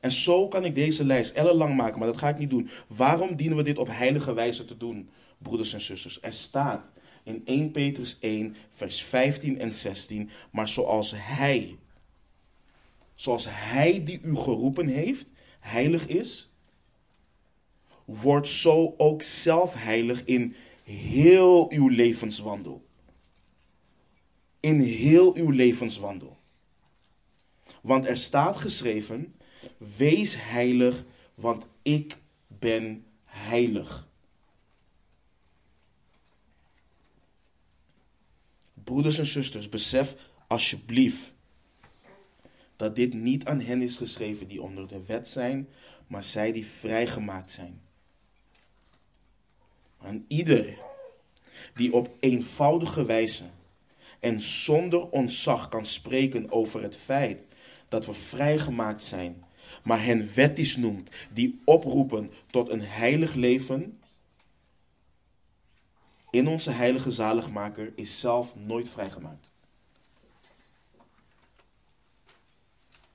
En 0.00 0.12
zo 0.12 0.48
kan 0.48 0.64
ik 0.64 0.74
deze 0.74 1.04
lijst 1.04 1.34
ellenlang 1.34 1.76
maken, 1.76 1.98
maar 1.98 2.08
dat 2.08 2.16
ga 2.16 2.28
ik 2.28 2.38
niet 2.38 2.50
doen. 2.50 2.68
Waarom 2.86 3.36
dienen 3.36 3.56
we 3.56 3.62
dit 3.62 3.78
op 3.78 3.88
heilige 3.88 4.34
wijze 4.34 4.64
te 4.64 4.76
doen, 4.76 5.08
broeders 5.38 5.72
en 5.72 5.80
zusters? 5.80 6.20
Er 6.20 6.32
staat 6.32 6.92
in 7.22 7.42
1 7.44 7.70
Petrus 7.70 8.18
1, 8.20 8.56
vers 8.70 9.02
15 9.02 9.58
en 9.58 9.74
16, 9.74 10.30
maar 10.50 10.68
zoals 10.68 11.12
Hij, 11.16 11.76
zoals 13.14 13.46
Hij 13.48 14.04
die 14.04 14.20
u 14.22 14.36
geroepen 14.36 14.86
heeft, 14.88 15.26
heilig 15.60 16.06
is, 16.06 16.50
wordt 18.04 18.48
zo 18.48 18.94
ook 18.96 19.22
zelf 19.22 19.74
heilig 19.74 20.24
in 20.24 20.54
heel 20.84 21.70
uw 21.72 21.88
levenswandel. 21.88 22.86
In 24.60 24.80
heel 24.80 25.34
uw 25.34 25.50
levenswandel. 25.50 26.38
Want 27.82 28.06
er 28.06 28.16
staat 28.16 28.56
geschreven, 28.56 29.34
wees 29.96 30.34
heilig, 30.38 31.04
want 31.34 31.66
ik 31.82 32.16
ben 32.46 33.04
heilig. 33.24 34.08
Broeders 38.84 39.18
en 39.18 39.26
zusters, 39.26 39.68
besef 39.68 40.16
alsjeblieft 40.46 41.34
dat 42.76 42.96
dit 42.96 43.14
niet 43.14 43.44
aan 43.44 43.60
hen 43.60 43.82
is 43.82 43.96
geschreven 43.96 44.48
die 44.48 44.62
onder 44.62 44.88
de 44.88 45.04
wet 45.06 45.28
zijn, 45.28 45.68
maar 46.06 46.24
zij 46.24 46.52
die 46.52 46.66
vrijgemaakt 46.66 47.50
zijn. 47.50 47.83
Aan 50.04 50.24
ieder 50.28 50.78
die 51.74 51.92
op 51.92 52.16
eenvoudige 52.20 53.04
wijze 53.04 53.44
en 54.20 54.40
zonder 54.40 55.10
ontzag 55.10 55.68
kan 55.68 55.86
spreken 55.86 56.50
over 56.50 56.82
het 56.82 56.96
feit 56.96 57.46
dat 57.88 58.06
we 58.06 58.12
vrijgemaakt 58.12 59.02
zijn, 59.02 59.44
maar 59.82 60.04
hen 60.04 60.34
wettisch 60.34 60.76
noemt, 60.76 61.10
die 61.32 61.60
oproepen 61.64 62.30
tot 62.46 62.70
een 62.70 62.82
heilig 62.82 63.34
leven, 63.34 63.98
in 66.34 66.48
onze 66.48 66.70
heilige 66.70 67.10
zaligmaker 67.10 67.92
is 67.96 68.20
zelf 68.20 68.54
nooit 68.56 68.88
vrijgemaakt. 68.88 69.50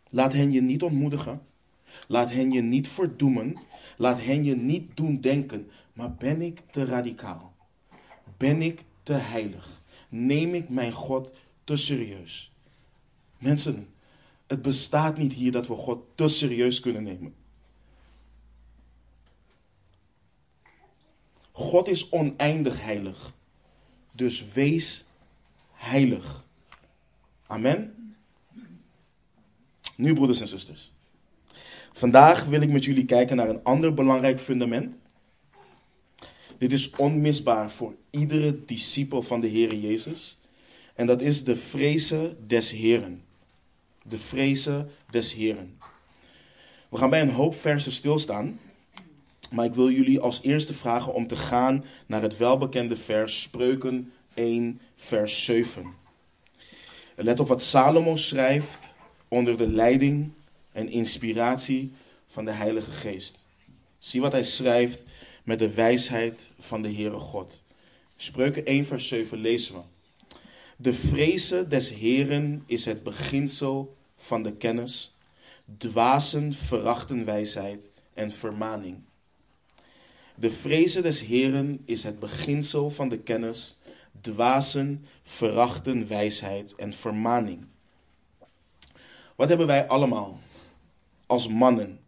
Laat 0.09 0.33
hen 0.33 0.51
je 0.51 0.61
niet 0.61 0.81
ontmoedigen. 0.83 1.41
Laat 2.07 2.31
hen 2.31 2.51
je 2.51 2.61
niet 2.61 2.87
verdoemen. 2.87 3.55
Laat 3.97 4.21
hen 4.21 4.43
je 4.43 4.55
niet 4.55 4.97
doen 4.97 5.21
denken. 5.21 5.71
Maar 5.99 6.13
ben 6.13 6.41
ik 6.41 6.59
te 6.71 6.85
radicaal? 6.85 7.53
Ben 8.37 8.61
ik 8.61 8.83
te 9.03 9.13
heilig? 9.13 9.81
Neem 10.09 10.53
ik 10.53 10.69
mijn 10.69 10.91
God 10.91 11.33
te 11.63 11.77
serieus? 11.77 12.51
Mensen, 13.37 13.87
het 14.47 14.61
bestaat 14.61 15.17
niet 15.17 15.33
hier 15.33 15.51
dat 15.51 15.67
we 15.67 15.73
God 15.73 16.03
te 16.15 16.27
serieus 16.27 16.79
kunnen 16.79 17.03
nemen. 17.03 17.35
God 21.51 21.87
is 21.87 22.09
oneindig 22.09 22.81
heilig. 22.81 23.33
Dus 24.11 24.51
wees 24.53 25.03
heilig. 25.73 26.45
Amen. 27.47 28.13
Nu, 29.95 30.13
broeders 30.13 30.41
en 30.41 30.47
zusters. 30.47 30.91
Vandaag 31.93 32.45
wil 32.45 32.61
ik 32.61 32.71
met 32.71 32.83
jullie 32.83 33.05
kijken 33.05 33.35
naar 33.35 33.49
een 33.49 33.63
ander 33.63 33.93
belangrijk 33.93 34.39
fundament. 34.39 34.99
Dit 36.59 36.71
is 36.71 36.89
onmisbaar 36.89 37.71
voor 37.71 37.95
iedere 38.09 38.65
discipel 38.65 39.21
van 39.21 39.41
de 39.41 39.47
Heer 39.47 39.75
Jezus. 39.75 40.37
En 40.95 41.05
dat 41.05 41.21
is 41.21 41.43
de 41.43 41.55
vrezen 41.55 42.37
des 42.47 42.71
Heren. 42.71 43.23
De 44.03 44.19
vrezen 44.19 44.91
des 45.09 45.33
Heren. 45.33 45.77
We 46.89 46.97
gaan 46.97 47.09
bij 47.09 47.21
een 47.21 47.31
hoop 47.31 47.55
versen 47.55 47.91
stilstaan. 47.91 48.59
Maar 49.51 49.65
ik 49.65 49.73
wil 49.73 49.91
jullie 49.91 50.19
als 50.19 50.41
eerste 50.41 50.73
vragen 50.73 51.13
om 51.13 51.27
te 51.27 51.37
gaan 51.37 51.85
naar 52.05 52.21
het 52.21 52.37
welbekende 52.37 52.97
vers 52.97 53.41
Spreuken 53.41 54.11
1, 54.33 54.81
vers 54.95 55.45
7. 55.45 55.85
Let 57.15 57.39
op 57.39 57.47
wat 57.47 57.63
Salomo 57.63 58.15
schrijft 58.15 58.79
onder 59.27 59.57
de 59.57 59.67
leiding 59.67 60.31
en 60.71 60.89
inspiratie 60.89 61.91
van 62.27 62.45
de 62.45 62.51
Heilige 62.51 62.91
Geest. 62.91 63.43
Zie 63.99 64.21
wat 64.21 64.31
hij 64.31 64.43
schrijft 64.43 65.03
met 65.49 65.59
de 65.59 65.73
wijsheid 65.73 66.51
van 66.59 66.81
de 66.81 66.93
Heere 66.93 67.19
God. 67.19 67.63
Spreuken 68.17 68.65
1, 68.65 68.85
vers 68.85 69.07
7 69.07 69.37
lezen 69.37 69.75
we. 69.75 69.81
De 70.77 70.93
vrezen 70.93 71.69
des 71.69 71.89
Heren 71.89 72.63
is 72.65 72.85
het 72.85 73.03
beginsel 73.03 73.97
van 74.17 74.43
de 74.43 74.53
kennis. 74.53 75.15
Dwazen 75.77 76.53
verachten 76.53 77.25
wijsheid 77.25 77.89
en 78.13 78.31
vermaning. 78.31 78.97
De 80.35 80.51
vrezen 80.51 81.01
des 81.01 81.21
Heren 81.21 81.81
is 81.85 82.03
het 82.03 82.19
beginsel 82.19 82.89
van 82.89 83.09
de 83.09 83.19
kennis. 83.19 83.77
Dwazen 84.21 85.05
verachten 85.23 86.07
wijsheid 86.07 86.75
en 86.75 86.93
vermaning. 86.93 87.65
Wat 89.35 89.49
hebben 89.49 89.67
wij 89.67 89.87
allemaal 89.87 90.39
als 91.25 91.47
mannen, 91.47 91.99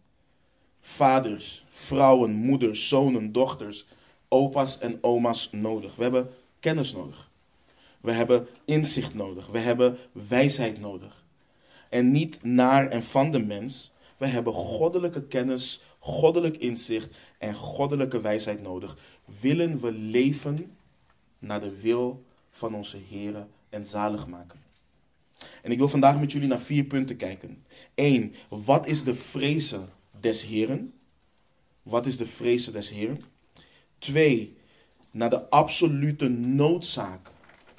vaders, 0.81 1.65
vrouwen, 1.69 2.31
moeders, 2.31 2.87
zonen, 2.87 3.31
dochters, 3.31 3.85
opa's 4.27 4.79
en 4.79 4.97
oma's 5.01 5.49
nodig? 5.51 5.95
We 5.95 6.03
hebben 6.03 6.29
kennis 6.59 6.93
nodig. 6.93 7.29
We 8.01 8.11
hebben 8.11 8.47
inzicht 8.65 9.13
nodig. 9.13 9.47
We 9.47 9.57
hebben 9.57 9.97
wijsheid 10.11 10.79
nodig. 10.79 11.23
En 11.89 12.11
niet 12.11 12.43
naar 12.43 12.87
en 12.87 13.03
van 13.03 13.31
de 13.31 13.39
mens. 13.39 13.91
We 14.17 14.25
hebben 14.25 14.53
goddelijke 14.53 15.23
kennis, 15.23 15.81
goddelijk 15.99 16.57
inzicht 16.57 17.15
en 17.37 17.53
goddelijke 17.53 18.21
wijsheid 18.21 18.61
nodig. 18.61 18.97
Willen 19.39 19.79
we 19.79 19.91
leven 19.91 20.77
naar 21.39 21.59
de 21.59 21.79
wil 21.81 22.23
van 22.51 22.75
onze 22.75 22.97
Heer 23.09 23.47
en 23.69 23.85
zaligmaker. 23.85 24.59
En 25.61 25.71
ik 25.71 25.77
wil 25.77 25.87
vandaag 25.87 26.19
met 26.19 26.31
jullie 26.31 26.47
naar 26.47 26.59
vier 26.59 26.83
punten 26.83 27.15
kijken. 27.15 27.63
1. 27.93 28.35
Wat 28.49 28.87
is 28.87 29.03
de 29.03 29.15
vrezen 29.15 29.89
des 30.21 30.43
Heren? 30.43 30.93
Wat 31.83 32.05
is 32.05 32.17
de 32.17 32.25
vrezen 32.25 32.73
des 32.73 32.89
Heren? 32.89 33.21
2. 33.99 34.55
Naar 35.11 35.29
de 35.29 35.49
absolute 35.49 36.27
noodzaak 36.29 37.31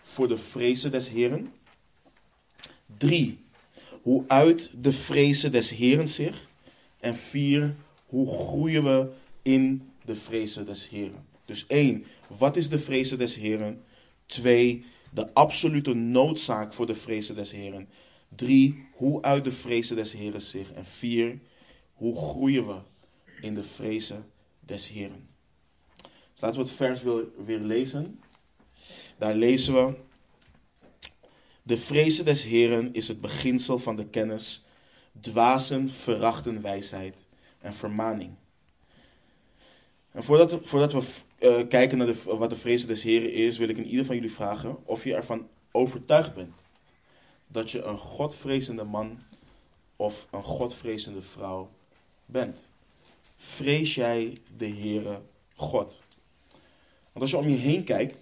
voor 0.02 0.28
de 0.28 0.38
vrezen 0.38 0.90
des 0.90 1.08
Heren. 1.08 1.52
3. 2.96 3.38
Hoe 4.02 4.25
uit 4.26 4.70
de 4.80 4.92
vrezen 4.92 5.52
des 5.52 5.70
Heren 5.70 6.08
zich? 6.08 6.49
En 7.00 7.16
4. 7.16 7.75
Hoe 8.06 8.28
groeien 8.28 8.84
we 8.84 9.12
in 9.42 9.90
de 10.04 10.16
vrezen 10.16 10.66
des 10.66 10.88
Heren? 10.88 11.26
Dus 11.44 11.66
1. 11.66 12.04
Wat 12.26 12.56
is 12.56 12.68
de 12.68 12.78
vrezen 12.78 13.18
des 13.18 13.34
Heren? 13.34 13.84
2 14.26 14.84
de 15.14 15.34
absolute 15.34 15.94
noodzaak 15.94 16.72
voor 16.72 16.87
de 16.87 16.94
vrezen 16.94 17.34
des 17.34 17.50
Heren. 17.50 17.88
Drie, 18.37 18.84
hoe 18.92 19.22
uit 19.22 19.44
de 19.44 19.52
vrezen 19.52 19.96
des 19.96 20.12
Heren 20.12 20.42
zich. 20.42 20.72
En 20.72 20.84
vier, 20.84 21.38
hoe 22.02 22.16
groeien 22.16 22.66
we 22.66 22.78
in 23.40 23.54
de 23.54 23.64
vrezen 23.64 24.30
des 24.61 24.88
Heren. 24.88 25.28
Dus 26.32 26.40
laten 26.40 26.61
we 26.61 26.66
het 26.66 26.76
vers 26.76 27.02
weer, 27.44 27.59
lezen. 27.59 28.21
Daar 29.18 29.35
lezen 29.35 29.75
we. 29.75 29.94
De 31.62 31.78
vrezen 31.78 32.25
des 32.25 32.42
Heren 32.42 32.92
is 32.92 33.09
het 33.09 33.21
beginsel 33.21 33.78
van 33.78 33.97
de 33.97 34.06
kennis. 34.06 34.64
Dwazen 35.21 35.90
verachten 35.90 36.62
wijsheid 36.62 37.26
en 37.61 37.75
vermaning. 37.75 38.30
En 40.11 40.25
voordat, 40.25 40.59
voordat 40.62 40.92
we 40.92 41.02
uh, 41.38 41.68
kijken 41.68 41.99
naar 41.99 42.06
de, 42.06 42.23
wat 42.25 42.50
de 42.50 42.56
vrezen 42.56 42.88
des 42.88 43.02
Heren 43.02 43.32
is, 43.32 43.59
wil 43.59 43.68
ik 43.68 43.76
in 43.76 43.87
ieder 43.87 44.04
van 44.04 44.14
jullie 44.14 44.32
vragen 44.32 44.87
of 44.87 45.04
je 45.04 45.14
ervan 45.14 45.49
overtuigd 45.73 46.35
bent 46.35 46.62
dat 47.47 47.71
je 47.71 47.82
een 47.82 47.99
godvrezende 47.99 48.85
man 48.85 49.21
of 49.97 50.26
een 50.30 50.44
godvrezende 50.44 51.23
vrouw 51.23 51.71
bent. 52.32 52.68
Vrees 53.36 53.94
jij 53.94 54.36
de 54.56 54.68
Heere 54.68 55.22
God? 55.54 56.02
Want 57.12 57.20
als 57.20 57.30
je 57.30 57.36
om 57.36 57.48
je 57.48 57.56
heen 57.56 57.84
kijkt, 57.84 58.16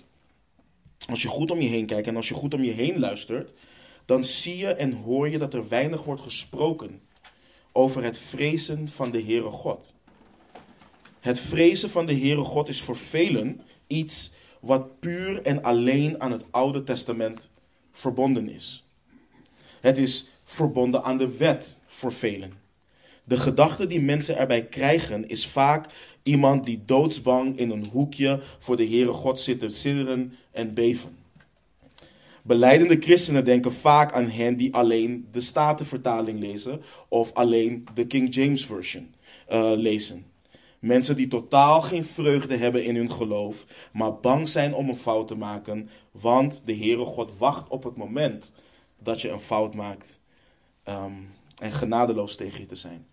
als 1.09 1.23
je 1.23 1.29
goed 1.29 1.51
om 1.51 1.61
je 1.61 1.69
heen 1.69 1.87
kijkt 1.87 2.07
en 2.07 2.17
als 2.17 2.29
je 2.29 2.35
goed 2.35 2.55
om 2.55 2.65
je 2.65 2.71
heen 2.71 2.99
luistert, 2.99 3.51
dan 4.05 4.25
zie 4.25 4.57
je 4.57 4.69
en 4.75 4.93
hoor 4.93 5.29
je 5.29 5.39
dat 5.39 5.55
er 5.55 5.69
weinig 5.69 6.05
wordt 6.05 6.23
gesproken 6.23 7.01
over 7.73 8.03
het 8.03 8.19
vrezen 8.19 8.89
van 8.89 9.11
de 9.11 9.23
Heere 9.23 9.51
God. 9.51 9.95
Het 11.21 11.39
vrezen 11.39 11.91
van 11.91 12.07
de 12.07 12.15
Heere 12.15 12.45
God 12.45 12.69
is 12.69 12.83
voor 12.83 12.97
velen 12.97 13.61
iets 13.87 14.31
wat 14.61 15.01
puur 15.01 15.43
en 15.43 15.63
alleen 15.63 16.21
aan 16.21 16.33
het 16.33 16.45
Oude 16.51 16.85
Testament 16.85 17.51
verbonden 17.93 18.49
is. 18.49 18.85
Het 19.81 19.99
is 19.99 20.27
verbonden 20.43 21.03
aan 21.03 21.19
de 21.19 21.37
wet 21.37 21.79
voor 21.87 22.13
velen. 22.13 22.60
De 23.25 23.37
gedachte 23.37 23.87
die 23.87 24.01
mensen 24.01 24.37
erbij 24.37 24.67
krijgen 24.67 25.29
is 25.29 25.47
vaak 25.47 25.87
iemand 26.23 26.65
die 26.65 26.83
doodsbang 26.85 27.59
in 27.59 27.71
een 27.71 27.87
hoekje 27.93 28.41
voor 28.59 28.77
de 28.77 28.87
Heere 28.87 29.13
God 29.13 29.41
zit 29.41 29.61
te 29.61 29.71
sidderen 29.71 30.33
en 30.51 30.75
beven. 30.75 31.19
Beleidende 32.45 32.97
christenen 33.01 33.45
denken 33.45 33.73
vaak 33.73 34.13
aan 34.13 34.29
hen 34.29 34.57
die 34.57 34.75
alleen 34.75 35.29
de 35.33 35.41
Statenvertaling 35.41 36.41
lezen 36.41 36.83
of 37.09 37.35
alleen 37.35 37.87
de 37.95 38.07
King 38.07 38.35
James 38.35 38.67
Version 38.67 39.15
uh, 39.53 39.73
lezen. 39.75 40.25
Mensen 40.79 41.17
die 41.17 41.29
totaal 41.29 41.83
geen 41.83 42.05
vreugde 42.05 42.57
hebben 42.57 42.85
in 42.85 42.97
hun 42.97 43.11
geloof, 43.11 43.67
maar 43.93 44.15
bang 44.15 44.49
zijn 44.49 44.75
om 44.75 44.89
een 44.89 44.97
fout 44.97 45.29
te 45.29 45.35
maken, 45.35 45.91
want 46.11 46.63
de 46.65 46.77
Heere 46.77 47.05
God 47.05 47.39
wacht 47.39 47.69
op 47.69 47.85
het 47.85 47.97
moment 47.97 48.53
dat 48.99 49.21
je 49.21 49.31
een 49.31 49.41
fout 49.41 49.75
maakt 49.75 50.21
ehm, 50.83 51.13
en 51.59 51.73
genadeloos 51.73 52.37
tegen 52.37 52.61
je 52.61 52.67
te 52.67 52.77
zijn. 52.77 53.07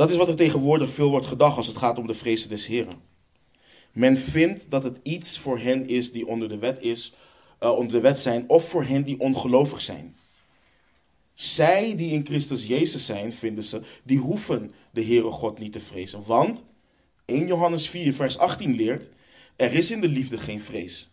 Dat 0.00 0.10
is 0.10 0.16
wat 0.16 0.28
er 0.28 0.36
tegenwoordig 0.36 0.90
veel 0.90 1.10
wordt 1.10 1.26
gedacht 1.26 1.56
als 1.56 1.66
het 1.66 1.76
gaat 1.76 1.98
om 1.98 2.06
de 2.06 2.14
vrezen 2.14 2.48
des 2.48 2.66
Heren. 2.66 3.02
Men 3.92 4.16
vindt 4.16 4.70
dat 4.70 4.84
het 4.84 4.98
iets 5.02 5.38
voor 5.38 5.58
hen 5.58 5.88
is 5.88 6.12
die 6.12 6.26
onder 6.26 6.48
de 6.48 6.58
wet 6.58 6.82
is, 6.82 7.14
uh, 7.62 7.76
onder 7.76 7.92
de 7.92 8.00
wet 8.00 8.18
zijn, 8.18 8.48
of 8.48 8.68
voor 8.68 8.84
hen 8.84 9.04
die 9.04 9.20
ongelovig 9.20 9.80
zijn. 9.80 10.16
Zij 11.34 11.96
die 11.96 12.10
in 12.10 12.24
Christus 12.26 12.66
Jezus 12.66 13.06
zijn, 13.06 13.32
vinden 13.32 13.64
ze, 13.64 13.82
die 14.02 14.18
hoeven 14.18 14.74
de 14.90 15.04
Heere 15.04 15.30
God 15.30 15.58
niet 15.58 15.72
te 15.72 15.80
vrezen. 15.80 16.24
Want 16.24 16.64
1 17.24 17.46
Johannes 17.46 17.88
4, 17.88 18.14
vers 18.14 18.38
18 18.38 18.74
leert: 18.74 19.10
er 19.56 19.72
is 19.72 19.90
in 19.90 20.00
de 20.00 20.08
liefde 20.08 20.38
geen 20.38 20.60
vrees. 20.60 21.10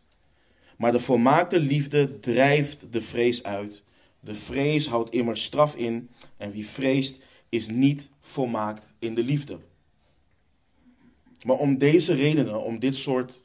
Maar 0.77 0.91
de 0.91 0.99
volmaakte 0.99 1.59
liefde 1.59 2.19
drijft 2.19 2.93
de 2.93 3.01
vrees 3.01 3.43
uit. 3.43 3.83
De 4.19 4.35
vrees 4.35 4.87
houdt 4.87 5.11
immers 5.13 5.43
straf 5.43 5.75
in. 5.75 6.09
En 6.37 6.51
wie 6.51 6.67
vreest, 6.67 7.25
is 7.49 7.67
niet 7.67 8.09
volmaakt 8.21 8.93
in 8.99 9.15
de 9.15 9.23
liefde. 9.23 9.59
Maar 11.43 11.57
om 11.57 11.77
deze 11.77 12.13
redenen, 12.13 12.61
om 12.61 12.79
dit 12.79 12.95
soort 12.95 13.41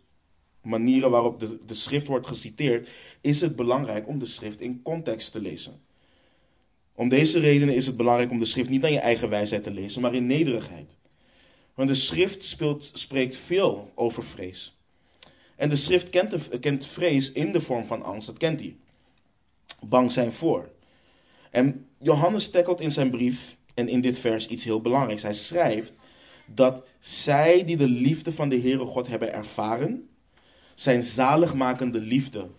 manieren 0.62 1.10
waarop 1.10 1.40
de, 1.40 1.58
de 1.66 1.74
schrift 1.74 2.06
wordt 2.06 2.26
geciteerd, 2.26 2.88
is 3.20 3.40
het 3.40 3.56
belangrijk 3.56 4.08
om 4.08 4.18
de 4.18 4.26
schrift 4.26 4.60
in 4.60 4.82
context 4.82 5.32
te 5.32 5.40
lezen. 5.40 5.80
Om 6.94 7.08
deze 7.08 7.38
redenen 7.38 7.74
is 7.74 7.86
het 7.86 7.96
belangrijk 7.96 8.30
om 8.30 8.38
de 8.38 8.44
schrift 8.44 8.68
niet 8.68 8.80
naar 8.80 8.90
je 8.90 8.98
eigen 8.98 9.28
wijsheid 9.28 9.62
te 9.62 9.70
lezen, 9.70 10.02
maar 10.02 10.14
in 10.14 10.26
nederigheid. 10.26 10.96
Want 11.74 11.88
de 11.88 11.94
schrift 11.94 12.44
speelt, 12.44 12.90
spreekt 12.92 13.36
veel 13.36 13.92
over 13.94 14.24
vrees. 14.24 14.76
En 15.56 15.68
de 15.68 15.76
schrift 15.76 16.10
kent, 16.10 16.58
kent 16.60 16.86
vrees 16.86 17.32
in 17.32 17.52
de 17.52 17.60
vorm 17.60 17.84
van 17.84 18.02
angst, 18.02 18.26
dat 18.26 18.36
kent 18.36 18.60
hij. 18.60 18.76
Bang 19.80 20.12
zijn 20.12 20.32
voor. 20.32 20.70
En 21.50 21.86
Johannes 21.98 22.50
tackelt 22.50 22.80
in 22.80 22.90
zijn 22.90 23.10
brief 23.10 23.56
en 23.74 23.88
in 23.88 24.00
dit 24.00 24.18
vers 24.18 24.48
iets 24.48 24.64
heel 24.64 24.80
belangrijks. 24.80 25.22
Hij 25.22 25.34
schrijft 25.34 25.92
dat 26.46 26.84
zij 27.00 27.64
die 27.64 27.76
de 27.76 27.88
liefde 27.88 28.32
van 28.32 28.48
de 28.48 28.60
Heere 28.60 28.84
God 28.84 29.08
hebben 29.08 29.32
ervaren, 29.32 30.08
zijn 30.74 31.02
zaligmakende 31.02 32.00
liefde 32.00 32.50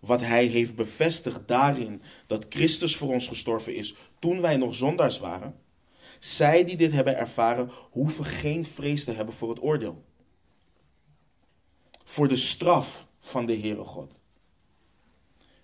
wat 0.00 0.20
hij 0.20 0.44
heeft 0.44 0.74
bevestigd 0.74 1.40
daarin 1.46 2.02
dat 2.26 2.46
Christus 2.48 2.96
voor 2.96 3.12
ons 3.12 3.28
gestorven 3.28 3.74
is 3.74 3.94
toen 4.18 4.40
wij 4.40 4.56
nog 4.56 4.74
zondaars 4.74 5.18
waren. 5.18 5.54
Zij 6.18 6.64
die 6.64 6.76
dit 6.76 6.92
hebben 6.92 7.16
ervaren, 7.16 7.70
hoeven 7.90 8.24
geen 8.24 8.64
vrees 8.64 9.04
te 9.04 9.12
hebben 9.12 9.34
voor 9.34 9.48
het 9.48 9.62
oordeel. 9.62 10.04
Voor 12.04 12.28
de 12.28 12.36
straf 12.36 13.06
van 13.20 13.46
de 13.46 13.56
Heere 13.56 13.84
God. 13.84 14.19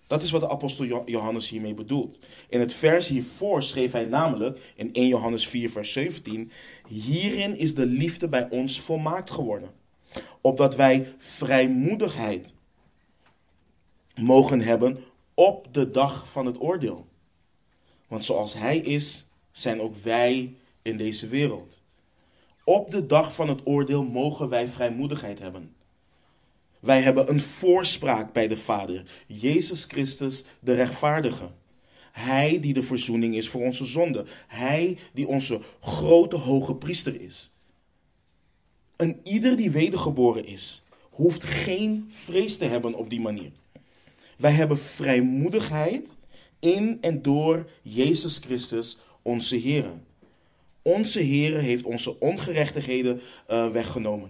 Dat 0.07 0.23
is 0.23 0.31
wat 0.31 0.41
de 0.41 0.49
apostel 0.49 1.03
Johannes 1.05 1.49
hiermee 1.49 1.73
bedoelt. 1.73 2.19
In 2.49 2.59
het 2.59 2.73
vers 2.73 3.07
hiervoor 3.07 3.63
schreef 3.63 3.91
hij 3.91 4.05
namelijk, 4.05 4.73
in 4.75 4.93
1 4.93 5.07
Johannes 5.07 5.47
4, 5.47 5.69
vers 5.69 5.91
17, 5.91 6.51
hierin 6.87 7.57
is 7.57 7.75
de 7.75 7.85
liefde 7.85 8.27
bij 8.27 8.49
ons 8.49 8.79
volmaakt 8.81 9.31
geworden. 9.31 9.69
Opdat 10.41 10.75
wij 10.75 11.13
vrijmoedigheid 11.17 12.53
mogen 14.15 14.61
hebben 14.61 15.03
op 15.33 15.73
de 15.73 15.91
dag 15.91 16.29
van 16.29 16.45
het 16.45 16.61
oordeel. 16.61 17.07
Want 18.07 18.25
zoals 18.25 18.53
Hij 18.53 18.77
is, 18.77 19.25
zijn 19.51 19.81
ook 19.81 19.95
wij 19.95 20.55
in 20.81 20.97
deze 20.97 21.27
wereld. 21.27 21.79
Op 22.63 22.91
de 22.91 23.05
dag 23.05 23.33
van 23.33 23.49
het 23.49 23.59
oordeel 23.63 24.03
mogen 24.03 24.49
wij 24.49 24.67
vrijmoedigheid 24.67 25.39
hebben. 25.39 25.75
Wij 26.79 27.01
hebben 27.01 27.29
een 27.29 27.41
voorspraak 27.41 28.33
bij 28.33 28.47
de 28.47 28.57
Vader, 28.57 29.03
Jezus 29.27 29.83
Christus, 29.83 30.43
de 30.59 30.73
rechtvaardige. 30.73 31.49
Hij 32.11 32.59
die 32.59 32.73
de 32.73 32.83
verzoening 32.83 33.35
is 33.35 33.49
voor 33.49 33.61
onze 33.61 33.85
zonde. 33.85 34.25
Hij 34.47 34.97
die 35.13 35.27
onze 35.27 35.59
grote 35.79 36.35
hoge 36.35 36.75
priester 36.75 37.21
is. 37.21 37.51
En 38.95 39.19
ieder 39.23 39.55
die 39.55 39.71
wedergeboren 39.71 40.45
is, 40.45 40.83
hoeft 41.11 41.43
geen 41.43 42.07
vrees 42.09 42.57
te 42.57 42.65
hebben 42.65 42.93
op 42.93 43.09
die 43.09 43.21
manier. 43.21 43.51
Wij 44.37 44.51
hebben 44.51 44.79
vrijmoedigheid 44.79 46.15
in 46.59 46.97
en 47.01 47.21
door 47.21 47.69
Jezus 47.81 48.37
Christus, 48.37 48.97
onze 49.21 49.55
Heer. 49.55 49.91
Onze 50.81 51.19
Heer 51.19 51.57
heeft 51.57 51.83
onze 51.83 52.19
ongerechtigheden 52.19 53.21
uh, 53.49 53.71
weggenomen. 53.71 54.29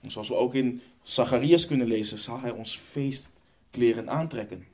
En 0.00 0.10
zoals 0.10 0.28
we 0.28 0.34
ook 0.34 0.54
in 0.54 0.82
Zacharias 1.02 1.66
kunnen 1.66 1.86
lezen, 1.86 2.18
zal 2.18 2.40
Hij 2.40 2.50
ons 2.50 2.76
feestkleren 2.76 4.10
aantrekken. 4.10 4.66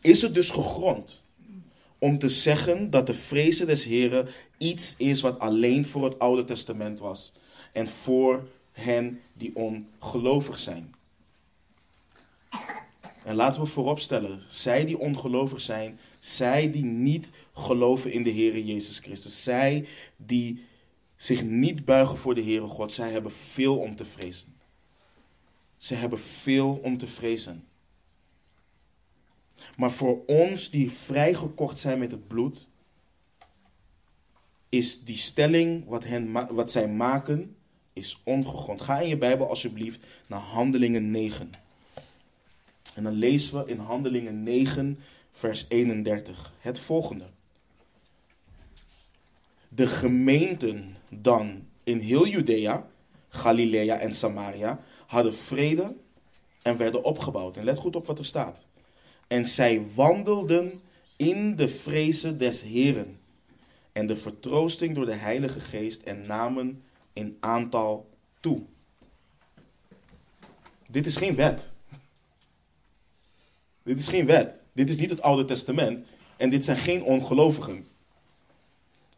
Is 0.00 0.22
het 0.22 0.34
dus 0.34 0.50
gegrond 0.50 1.22
om 1.98 2.18
te 2.18 2.28
zeggen 2.28 2.90
dat 2.90 3.06
de 3.06 3.14
vrezen 3.14 3.66
des 3.66 3.84
Heren 3.84 4.28
iets 4.58 4.96
is 4.96 5.20
wat 5.20 5.38
alleen 5.38 5.86
voor 5.86 6.04
het 6.04 6.18
Oude 6.18 6.44
Testament 6.44 6.98
was 6.98 7.32
en 7.72 7.88
voor 7.88 8.48
hen 8.72 9.20
die 9.32 9.56
ongelovig 9.56 10.58
zijn. 10.58 10.94
En 13.24 13.34
laten 13.34 13.60
we 13.62 13.66
vooropstellen, 13.66 14.42
zij 14.48 14.84
die 14.84 14.98
ongelovig 14.98 15.60
zijn, 15.60 15.98
zij 16.18 16.70
die 16.70 16.84
niet 16.84 17.32
geloven 17.54 18.12
in 18.12 18.22
de 18.22 18.30
Heer 18.30 18.58
Jezus 18.58 18.98
Christus, 18.98 19.42
zij 19.42 19.86
die 20.16 20.64
zich 21.24 21.42
niet 21.42 21.84
buigen 21.84 22.18
voor 22.18 22.34
de 22.34 22.42
Heere 22.42 22.66
God, 22.66 22.92
zij 22.92 23.10
hebben 23.10 23.32
veel 23.32 23.78
om 23.78 23.96
te 23.96 24.04
vrezen. 24.04 24.54
Ze 25.76 25.94
hebben 25.94 26.18
veel 26.18 26.80
om 26.82 26.98
te 26.98 27.06
vrezen. 27.06 27.64
Maar 29.76 29.90
voor 29.90 30.24
ons 30.26 30.70
die 30.70 30.90
vrijgekocht 30.90 31.78
zijn 31.78 31.98
met 31.98 32.10
het 32.10 32.28
bloed, 32.28 32.68
is 34.68 35.04
die 35.04 35.16
stelling 35.16 35.86
wat, 35.86 36.04
hen, 36.04 36.32
wat 36.54 36.70
zij 36.70 36.88
maken, 36.88 37.56
is 37.92 38.20
ongegrond. 38.24 38.82
Ga 38.82 39.00
in 39.00 39.08
je 39.08 39.18
Bijbel 39.18 39.48
alsjeblieft 39.48 40.06
naar 40.26 40.40
Handelingen 40.40 41.10
9. 41.10 41.50
En 42.94 43.02
dan 43.02 43.12
lezen 43.12 43.64
we 43.64 43.70
in 43.70 43.78
Handelingen 43.78 44.42
9, 44.42 44.98
vers 45.32 45.66
31 45.68 46.52
het 46.58 46.78
volgende. 46.78 47.26
De 49.68 49.86
gemeenten 49.86 50.96
dan 51.22 51.66
in 51.84 51.98
heel 51.98 52.26
Judea, 52.26 52.86
Galilea 53.28 53.98
en 53.98 54.14
Samaria 54.14 54.80
hadden 55.06 55.34
vrede 55.34 55.96
en 56.62 56.76
werden 56.76 57.04
opgebouwd. 57.04 57.56
En 57.56 57.64
let 57.64 57.78
goed 57.78 57.96
op 57.96 58.06
wat 58.06 58.18
er 58.18 58.24
staat. 58.24 58.64
En 59.26 59.46
zij 59.46 59.86
wandelden 59.94 60.82
in 61.16 61.56
de 61.56 61.68
vrezen 61.68 62.38
des 62.38 62.62
Heren 62.62 63.18
en 63.92 64.06
de 64.06 64.16
vertroosting 64.16 64.94
door 64.94 65.06
de 65.06 65.14
Heilige 65.14 65.60
Geest 65.60 66.02
en 66.02 66.22
namen 66.26 66.82
in 67.12 67.36
aantal 67.40 68.08
toe. 68.40 68.62
Dit 70.88 71.06
is 71.06 71.16
geen 71.16 71.34
wet. 71.34 71.72
Dit 73.82 73.98
is 73.98 74.08
geen 74.08 74.26
wet. 74.26 74.58
Dit 74.72 74.90
is 74.90 74.96
niet 74.96 75.10
het 75.10 75.22
Oude 75.22 75.44
Testament. 75.44 76.06
En 76.36 76.50
dit 76.50 76.64
zijn 76.64 76.76
geen 76.76 77.02
ongelovigen. 77.02 77.86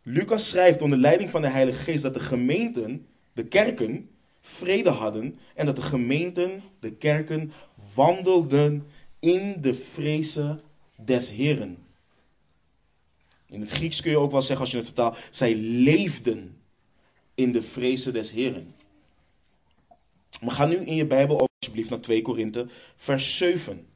Lucas 0.09 0.49
schrijft 0.49 0.83
onder 0.83 0.99
leiding 0.99 1.31
van 1.31 1.43
de 1.43 1.49
Heilige 1.49 1.83
Geest 1.83 2.03
dat 2.03 2.15
de 2.15 2.21
gemeenten, 2.21 3.07
de 3.33 3.47
kerken, 3.47 4.11
vrede 4.41 4.91
hadden. 4.91 5.39
En 5.55 5.67
dat 5.67 5.77
de 5.77 5.83
gemeenten, 5.83 6.63
de 6.81 6.93
kerken, 6.93 7.53
wandelden 7.95 8.87
in 9.19 9.57
de 9.61 9.75
vrezen 9.75 10.61
des 10.97 11.31
Heren. 11.31 11.79
In 13.47 13.61
het 13.61 13.71
Grieks 13.71 14.01
kun 14.01 14.11
je 14.11 14.19
ook 14.19 14.31
wel 14.31 14.43
zeggen, 14.43 14.61
als 14.61 14.71
je 14.71 14.77
het 14.77 14.87
vertaalt, 14.87 15.19
zij 15.31 15.55
leefden 15.57 16.61
in 17.35 17.53
de 17.53 17.63
vrezen 17.63 18.13
des 18.13 18.31
Heren. 18.31 18.75
Maar 20.41 20.55
ga 20.55 20.67
nu 20.67 20.77
in 20.77 20.95
je 20.95 21.07
Bijbel 21.07 21.49
alsjeblieft 21.49 21.91
naar 21.91 22.01
2 22.01 22.23
Korinthe, 22.23 22.67
vers 22.97 23.37
7. 23.37 23.87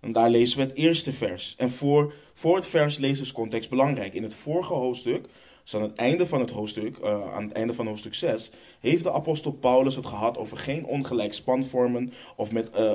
En 0.00 0.12
daar 0.12 0.30
lezen 0.30 0.58
we 0.58 0.64
het 0.64 0.76
eerste 0.76 1.12
vers. 1.12 1.54
En 1.56 1.70
voor, 1.70 2.14
voor 2.38 2.56
het 2.56 2.66
vers 2.66 2.98
lezen 2.98 3.24
is 3.24 3.32
context 3.32 3.70
belangrijk. 3.70 4.14
In 4.14 4.22
het 4.22 4.34
vorige 4.34 4.72
hoofdstuk, 4.72 5.26
dus 5.62 5.74
aan 5.74 5.82
het 5.82 5.94
einde 5.94 6.26
van 6.26 6.40
het 6.40 6.50
hoofdstuk, 6.50 6.96
uh, 6.98 7.34
aan 7.34 7.42
het 7.42 7.52
einde 7.52 7.74
van 7.74 7.86
hoofdstuk 7.86 8.14
6, 8.14 8.50
heeft 8.80 9.02
de 9.02 9.12
apostel 9.12 9.52
Paulus 9.52 9.96
het 9.96 10.06
gehad 10.06 10.38
over 10.38 10.56
geen 10.56 10.84
ongelijk 10.84 11.32
spanvormen 11.32 12.12
of 12.36 12.52
met, 12.52 12.78
uh, 12.78 12.92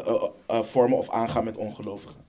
uh, 0.51 0.61
vormen 0.61 0.97
of 0.97 1.09
aangaan 1.09 1.43
met 1.43 1.57
ongelovigen. 1.57 2.25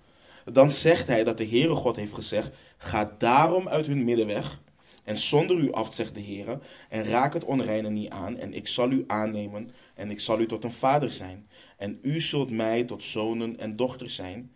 Dan 0.52 0.70
zegt 0.70 1.06
hij 1.06 1.24
dat 1.24 1.38
de 1.38 1.48
Heere 1.48 1.74
God 1.74 1.96
heeft 1.96 2.14
gezegd, 2.14 2.50
ga 2.76 3.14
daarom 3.18 3.68
uit 3.68 3.86
hun 3.86 4.04
midden 4.04 4.26
weg 4.26 4.60
en 5.04 5.18
zonder 5.18 5.56
u 5.56 5.72
af, 5.72 5.94
zegt 5.94 6.14
de 6.14 6.20
Heer, 6.20 6.58
en 6.88 7.04
raak 7.04 7.34
het 7.34 7.44
onreine 7.44 7.90
niet 7.90 8.10
aan, 8.10 8.36
en 8.36 8.54
ik 8.54 8.68
zal 8.68 8.90
u 8.90 9.04
aannemen, 9.06 9.70
en 9.94 10.10
ik 10.10 10.20
zal 10.20 10.40
u 10.40 10.46
tot 10.46 10.64
een 10.64 10.72
vader 10.72 11.10
zijn. 11.10 11.48
En 11.76 11.98
u 12.02 12.20
zult 12.20 12.50
mij 12.50 12.84
tot 12.84 13.02
zonen 13.02 13.58
en 13.58 13.76
dochters 13.76 14.14
zijn, 14.14 14.52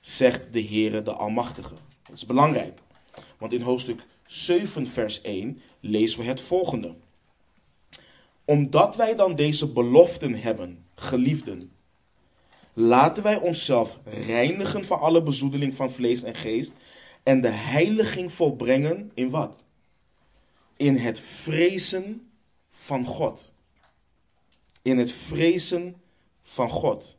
zegt 0.00 0.52
de 0.52 0.62
Heere 0.64 1.02
de 1.02 1.12
Almachtige. 1.12 1.74
Dat 2.02 2.16
is 2.16 2.26
belangrijk, 2.26 2.80
want 3.38 3.52
in 3.52 3.60
hoofdstuk 3.60 4.00
7, 4.26 4.86
vers 4.86 5.20
1 5.20 5.60
lezen 5.80 6.18
we 6.18 6.24
het 6.24 6.40
volgende. 6.40 6.94
Omdat 8.44 8.96
wij 8.96 9.16
dan 9.16 9.36
deze 9.36 9.72
beloften 9.72 10.40
hebben, 10.40 10.84
geliefden, 10.94 11.72
laten 12.72 13.22
wij 13.22 13.40
onszelf 13.40 13.98
reinigen 14.04 14.84
van 14.84 14.98
alle 14.98 15.22
bezoedeling 15.22 15.74
van 15.74 15.90
vlees 15.90 16.22
en 16.22 16.34
geest 16.34 16.72
en 17.22 17.40
de 17.40 17.48
heiliging 17.48 18.32
volbrengen 18.32 19.10
in 19.14 19.30
wat? 19.30 19.62
In 20.76 20.96
het 20.96 21.20
vrezen 21.20 22.30
van 22.70 23.04
God. 23.04 23.52
In 24.82 24.98
het 24.98 25.12
vrezen 25.12 25.96
van 26.42 26.70
God. 26.70 27.16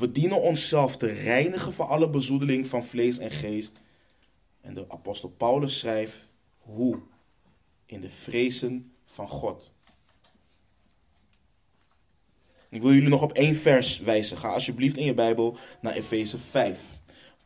We 0.00 0.12
dienen 0.12 0.40
onszelf 0.40 0.96
te 0.96 1.06
reinigen 1.06 1.72
van 1.72 1.88
alle 1.88 2.10
bezoedeling 2.10 2.66
van 2.66 2.84
vlees 2.84 3.18
en 3.18 3.30
geest. 3.30 3.80
En 4.60 4.74
de 4.74 4.84
apostel 4.88 5.28
Paulus 5.28 5.78
schrijft 5.78 6.16
hoe? 6.58 6.98
In 7.86 8.00
de 8.00 8.10
vrezen 8.10 8.92
van 9.04 9.28
God. 9.28 9.72
Ik 12.68 12.82
wil 12.82 12.92
jullie 12.92 13.08
nog 13.08 13.22
op 13.22 13.32
één 13.32 13.56
vers 13.56 13.98
wijzen. 13.98 14.36
Ga 14.36 14.48
alsjeblieft 14.48 14.96
in 14.96 15.04
je 15.04 15.14
Bijbel 15.14 15.56
naar 15.80 15.92
Efeze 15.92 16.38
5. 16.38 16.80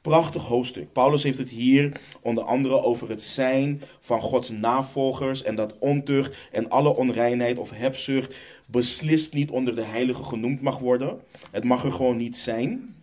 Prachtig 0.04 0.42
hoofdstuk. 0.42 0.92
Paulus 0.92 1.22
heeft 1.22 1.38
het 1.38 1.48
hier 1.48 2.00
onder 2.22 2.44
andere 2.44 2.82
over 2.82 3.08
het 3.08 3.22
zijn 3.22 3.82
van 4.00 4.20
Gods 4.20 4.50
navolgers 4.50 5.42
en 5.42 5.54
dat 5.54 5.78
ontucht 5.78 6.36
en 6.52 6.70
alle 6.70 6.96
onreinheid 6.96 7.58
of 7.58 7.70
hebzucht 7.70 8.34
beslist 8.70 9.34
niet 9.34 9.50
onder 9.50 9.74
de 9.74 9.82
heilige 9.82 10.24
genoemd 10.24 10.60
mag 10.60 10.78
worden. 10.78 11.20
Het 11.50 11.64
mag 11.64 11.84
er 11.84 11.92
gewoon 11.92 12.16
niet 12.16 12.36
zijn. 12.36 12.94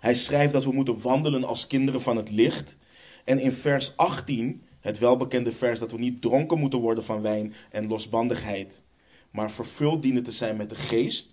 Hij 0.00 0.14
schrijft 0.14 0.52
dat 0.52 0.64
we 0.64 0.72
moeten 0.72 1.00
wandelen 1.00 1.44
als 1.44 1.66
kinderen 1.66 2.02
van 2.02 2.16
het 2.16 2.30
licht. 2.30 2.76
En 3.24 3.38
in 3.38 3.52
vers 3.52 3.96
18, 3.96 4.62
het 4.80 4.98
welbekende 4.98 5.52
vers 5.52 5.78
dat 5.78 5.92
we 5.92 5.98
niet 5.98 6.22
dronken 6.22 6.58
moeten 6.58 6.78
worden 6.78 7.04
van 7.04 7.22
wijn 7.22 7.54
en 7.70 7.88
losbandigheid, 7.88 8.82
maar 9.30 9.50
vervuld 9.50 10.02
dienen 10.02 10.22
te 10.22 10.32
zijn 10.32 10.56
met 10.56 10.68
de 10.68 10.76
geest 10.76 11.31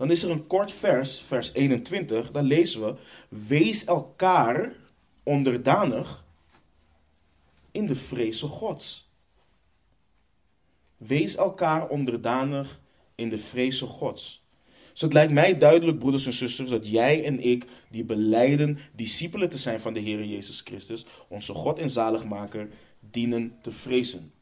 dan 0.00 0.10
is 0.10 0.22
er 0.22 0.30
een 0.30 0.46
kort 0.46 0.72
vers, 0.72 1.20
vers 1.20 1.52
21, 1.52 2.30
daar 2.30 2.42
lezen 2.42 2.84
we: 2.84 2.94
Wees 3.28 3.84
elkaar 3.84 4.72
onderdanig 5.22 6.24
in 7.70 7.86
de 7.86 7.96
vrezen 7.96 8.48
Gods. 8.48 9.08
Wees 10.96 11.36
elkaar 11.36 11.88
onderdanig 11.88 12.80
in 13.14 13.28
de 13.28 13.38
vrezen 13.38 13.86
Gods. 13.86 14.44
Dus 14.92 15.00
het 15.00 15.12
lijkt 15.12 15.32
mij 15.32 15.58
duidelijk, 15.58 15.98
broeders 15.98 16.26
en 16.26 16.32
zusters, 16.32 16.70
dat 16.70 16.86
jij 16.86 17.24
en 17.24 17.40
ik, 17.40 17.66
die 17.90 18.04
beleiden 18.04 18.78
discipelen 18.96 19.48
te 19.48 19.58
zijn 19.58 19.80
van 19.80 19.92
de 19.92 20.00
Heer 20.00 20.24
Jezus 20.24 20.60
Christus, 20.60 21.04
onze 21.28 21.54
God 21.54 21.78
en 21.78 21.90
zaligmaker, 21.90 22.68
dienen 23.10 23.54
te 23.62 23.72
vrezen. 23.72 24.32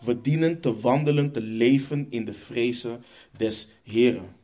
We 0.00 0.20
dienen 0.20 0.60
te 0.60 0.80
wandelen, 0.80 1.32
te 1.32 1.40
leven 1.40 2.06
in 2.10 2.24
de 2.24 2.34
vrezen 2.34 3.04
des 3.36 3.68
Heren. 3.82 4.40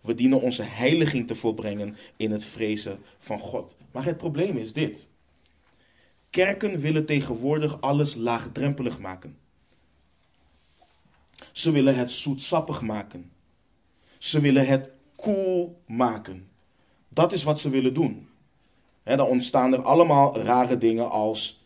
We 0.00 0.14
dienen 0.14 0.40
onze 0.40 0.62
heiliging 0.62 1.26
te 1.26 1.34
volbrengen 1.34 1.96
in 2.16 2.30
het 2.30 2.44
vrezen 2.44 2.98
van 3.18 3.38
God. 3.38 3.76
Maar 3.92 4.04
het 4.04 4.16
probleem 4.16 4.56
is 4.56 4.72
dit. 4.72 5.08
Kerken 6.30 6.80
willen 6.80 7.06
tegenwoordig 7.06 7.80
alles 7.80 8.14
laagdrempelig 8.14 8.98
maken. 8.98 9.38
Ze 11.52 11.70
willen 11.70 11.96
het 11.96 12.10
zoetsappig 12.10 12.80
maken. 12.82 13.30
Ze 14.18 14.40
willen 14.40 14.66
het 14.66 14.90
cool 15.16 15.82
maken. 15.86 16.48
Dat 17.08 17.32
is 17.32 17.42
wat 17.42 17.60
ze 17.60 17.70
willen 17.70 17.94
doen. 17.94 18.28
Dan 19.02 19.20
ontstaan 19.20 19.72
er 19.72 19.82
allemaal 19.82 20.38
rare 20.38 20.78
dingen 20.78 21.10
als 21.10 21.64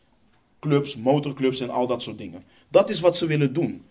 clubs, 0.58 0.96
motorclubs 0.96 1.60
en 1.60 1.70
al 1.70 1.86
dat 1.86 2.02
soort 2.02 2.18
dingen. 2.18 2.44
Dat 2.68 2.90
is 2.90 3.00
wat 3.00 3.16
ze 3.16 3.26
willen 3.26 3.52
doen. 3.52 3.84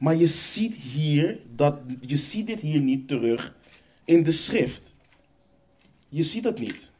Maar 0.00 0.16
je 0.16 0.26
ziet 0.26 0.74
hier 0.74 1.40
dat 1.54 1.80
je 2.00 2.16
ziet 2.16 2.46
dit 2.46 2.60
hier 2.60 2.80
niet 2.80 3.08
terug 3.08 3.56
in 4.04 4.22
de 4.22 4.32
schrift. 4.32 4.94
Je 6.08 6.22
ziet 6.22 6.44
het 6.44 6.58
niet. 6.58 6.90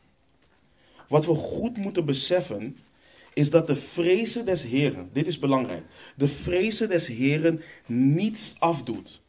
Wat 1.09 1.27
we 1.27 1.35
goed 1.35 1.77
moeten 1.77 2.05
beseffen 2.05 2.77
is 3.35 3.51
dat 3.51 3.67
de 3.67 3.77
vrezen 3.77 4.45
des 4.45 4.63
Heren, 4.63 5.09
dit 5.13 5.27
is 5.27 5.39
belangrijk, 5.39 5.83
de 6.17 6.29
vrezen 6.29 6.89
des 6.89 7.07
Heren 7.07 7.63
niets 7.87 8.57
afdoet 8.59 9.21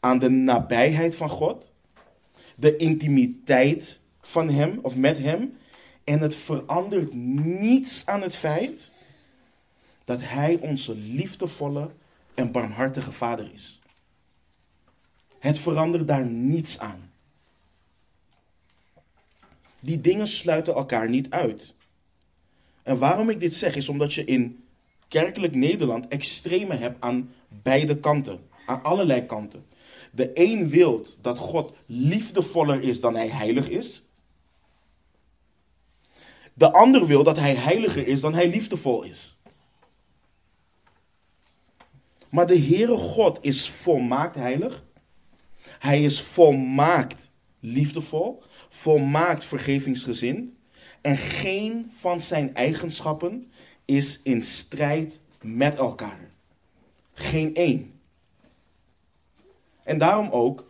aan 0.00 0.18
de 0.18 0.28
nabijheid 0.28 1.16
van 1.16 1.28
God, 1.28 1.72
de 2.56 2.76
intimiteit 2.76 4.00
van 4.20 4.48
Hem 4.48 4.78
of 4.82 4.96
met 4.96 5.18
Hem, 5.18 5.56
en 6.04 6.20
het 6.20 6.36
verandert 6.36 7.14
niets 7.14 8.06
aan 8.06 8.22
het 8.22 8.36
feit 8.36 8.90
dat 10.04 10.20
Hij 10.22 10.58
onze 10.60 10.94
liefdevolle 10.94 11.90
en 12.42 12.52
barmhartige 12.52 13.12
vader 13.12 13.50
is. 13.52 13.80
Het 15.38 15.58
verandert 15.58 16.06
daar 16.06 16.26
niets 16.26 16.78
aan. 16.78 17.10
Die 19.80 20.00
dingen 20.00 20.28
sluiten 20.28 20.74
elkaar 20.74 21.08
niet 21.08 21.30
uit. 21.30 21.74
En 22.82 22.98
waarom 22.98 23.30
ik 23.30 23.40
dit 23.40 23.54
zeg 23.54 23.76
is 23.76 23.88
omdat 23.88 24.14
je 24.14 24.24
in 24.24 24.64
kerkelijk 25.08 25.54
Nederland 25.54 26.08
extreme 26.08 26.74
hebt 26.74 27.00
aan 27.00 27.32
beide 27.48 27.98
kanten. 27.98 28.48
Aan 28.66 28.82
allerlei 28.82 29.26
kanten. 29.26 29.66
De 30.10 30.30
een 30.34 30.68
wil 30.68 31.06
dat 31.20 31.38
God 31.38 31.72
liefdevoller 31.86 32.82
is 32.82 33.00
dan 33.00 33.14
hij 33.14 33.28
heilig 33.28 33.68
is. 33.68 34.02
De 36.54 36.72
ander 36.72 37.06
wil 37.06 37.22
dat 37.24 37.38
hij 37.38 37.54
heiliger 37.54 38.06
is 38.06 38.20
dan 38.20 38.34
hij 38.34 38.48
liefdevol 38.48 39.02
is. 39.02 39.36
Maar 42.32 42.46
de 42.46 42.58
Heere 42.58 42.96
God 42.96 43.38
is 43.40 43.68
volmaakt 43.68 44.34
heilig. 44.34 44.84
Hij 45.78 46.04
is 46.04 46.22
volmaakt 46.22 47.30
liefdevol, 47.60 48.42
volmaakt 48.68 49.44
vergevingsgezind. 49.44 50.52
En 51.00 51.16
geen 51.16 51.90
van 51.94 52.20
zijn 52.20 52.54
eigenschappen 52.54 53.44
is 53.84 54.22
in 54.22 54.42
strijd 54.42 55.20
met 55.42 55.78
elkaar. 55.78 56.30
Geen 57.14 57.54
één. 57.54 58.00
En 59.82 59.98
daarom 59.98 60.28
ook, 60.30 60.66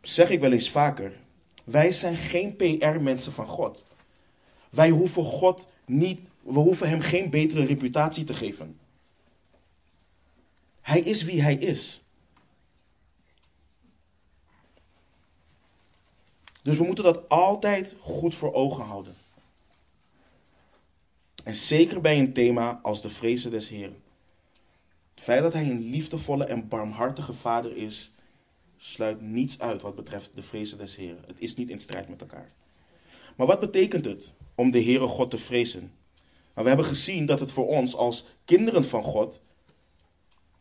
zeg 0.00 0.30
ik 0.30 0.40
wel 0.40 0.52
eens 0.52 0.70
vaker, 0.70 1.12
wij 1.64 1.92
zijn 1.92 2.16
geen 2.16 2.56
PR-mensen 2.56 3.32
van 3.32 3.46
God. 3.46 3.86
Wij 4.70 4.90
hoeven 4.90 5.24
God 5.24 5.68
niet, 5.86 6.30
we 6.42 6.58
hoeven 6.58 6.88
hem 6.88 7.00
geen 7.00 7.30
betere 7.30 7.64
reputatie 7.64 8.24
te 8.24 8.34
geven. 8.34 8.78
Hij 10.88 11.00
is 11.00 11.22
wie 11.22 11.42
hij 11.42 11.54
is. 11.54 12.02
Dus 16.62 16.78
we 16.78 16.84
moeten 16.84 17.04
dat 17.04 17.28
altijd 17.28 17.94
goed 18.00 18.34
voor 18.34 18.52
ogen 18.52 18.84
houden. 18.84 19.16
En 21.44 21.56
zeker 21.56 22.00
bij 22.00 22.18
een 22.18 22.32
thema 22.32 22.80
als 22.82 23.02
de 23.02 23.10
vrezen 23.10 23.50
des 23.50 23.68
Heren. 23.68 24.02
Het 25.14 25.24
feit 25.24 25.42
dat 25.42 25.52
hij 25.52 25.70
een 25.70 25.90
liefdevolle 25.90 26.44
en 26.44 26.68
barmhartige 26.68 27.34
vader 27.34 27.76
is, 27.76 28.12
sluit 28.76 29.20
niets 29.20 29.58
uit 29.58 29.82
wat 29.82 29.94
betreft 29.94 30.34
de 30.34 30.42
vrezen 30.42 30.78
des 30.78 30.96
Heren. 30.96 31.24
Het 31.26 31.36
is 31.38 31.56
niet 31.56 31.68
in 31.68 31.80
strijd 31.80 32.08
met 32.08 32.20
elkaar. 32.20 32.50
Maar 33.36 33.46
wat 33.46 33.60
betekent 33.60 34.04
het 34.04 34.32
om 34.54 34.70
de 34.70 34.82
Heere 34.82 35.06
God 35.06 35.30
te 35.30 35.38
vrezen? 35.38 35.92
Nou, 36.54 36.62
we 36.62 36.68
hebben 36.68 36.86
gezien 36.86 37.26
dat 37.26 37.40
het 37.40 37.52
voor 37.52 37.66
ons 37.66 37.96
als 37.96 38.24
kinderen 38.44 38.84
van 38.84 39.02
God, 39.02 39.40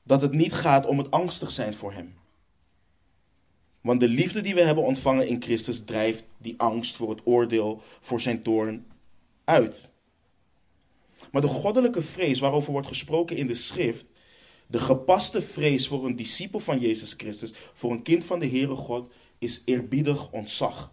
dat 0.07 0.21
het 0.21 0.31
niet 0.31 0.53
gaat 0.53 0.85
om 0.85 0.97
het 0.97 1.11
angstig 1.11 1.51
zijn 1.51 1.73
voor 1.73 1.93
Hem. 1.93 2.15
Want 3.81 3.99
de 3.99 4.07
liefde 4.07 4.41
die 4.41 4.53
we 4.53 4.61
hebben 4.61 4.83
ontvangen 4.83 5.27
in 5.27 5.41
Christus 5.41 5.83
drijft 5.85 6.23
die 6.37 6.53
angst 6.57 6.95
voor 6.95 7.09
het 7.09 7.21
oordeel, 7.23 7.81
voor 7.99 8.21
zijn 8.21 8.41
toorn 8.41 8.85
uit. 9.43 9.89
Maar 11.31 11.41
de 11.41 11.47
goddelijke 11.47 12.01
vrees 12.01 12.39
waarover 12.39 12.71
wordt 12.71 12.87
gesproken 12.87 13.37
in 13.37 13.47
de 13.47 13.53
schrift, 13.53 14.05
de 14.67 14.79
gepaste 14.79 15.41
vrees 15.41 15.87
voor 15.87 16.05
een 16.05 16.15
discipel 16.15 16.59
van 16.59 16.79
Jezus 16.79 17.13
Christus, 17.13 17.51
voor 17.73 17.91
een 17.91 18.01
kind 18.01 18.25
van 18.25 18.39
de 18.39 18.47
Heere 18.47 18.75
God, 18.75 19.11
is 19.37 19.61
eerbiedig 19.65 20.31
ontzag. 20.31 20.91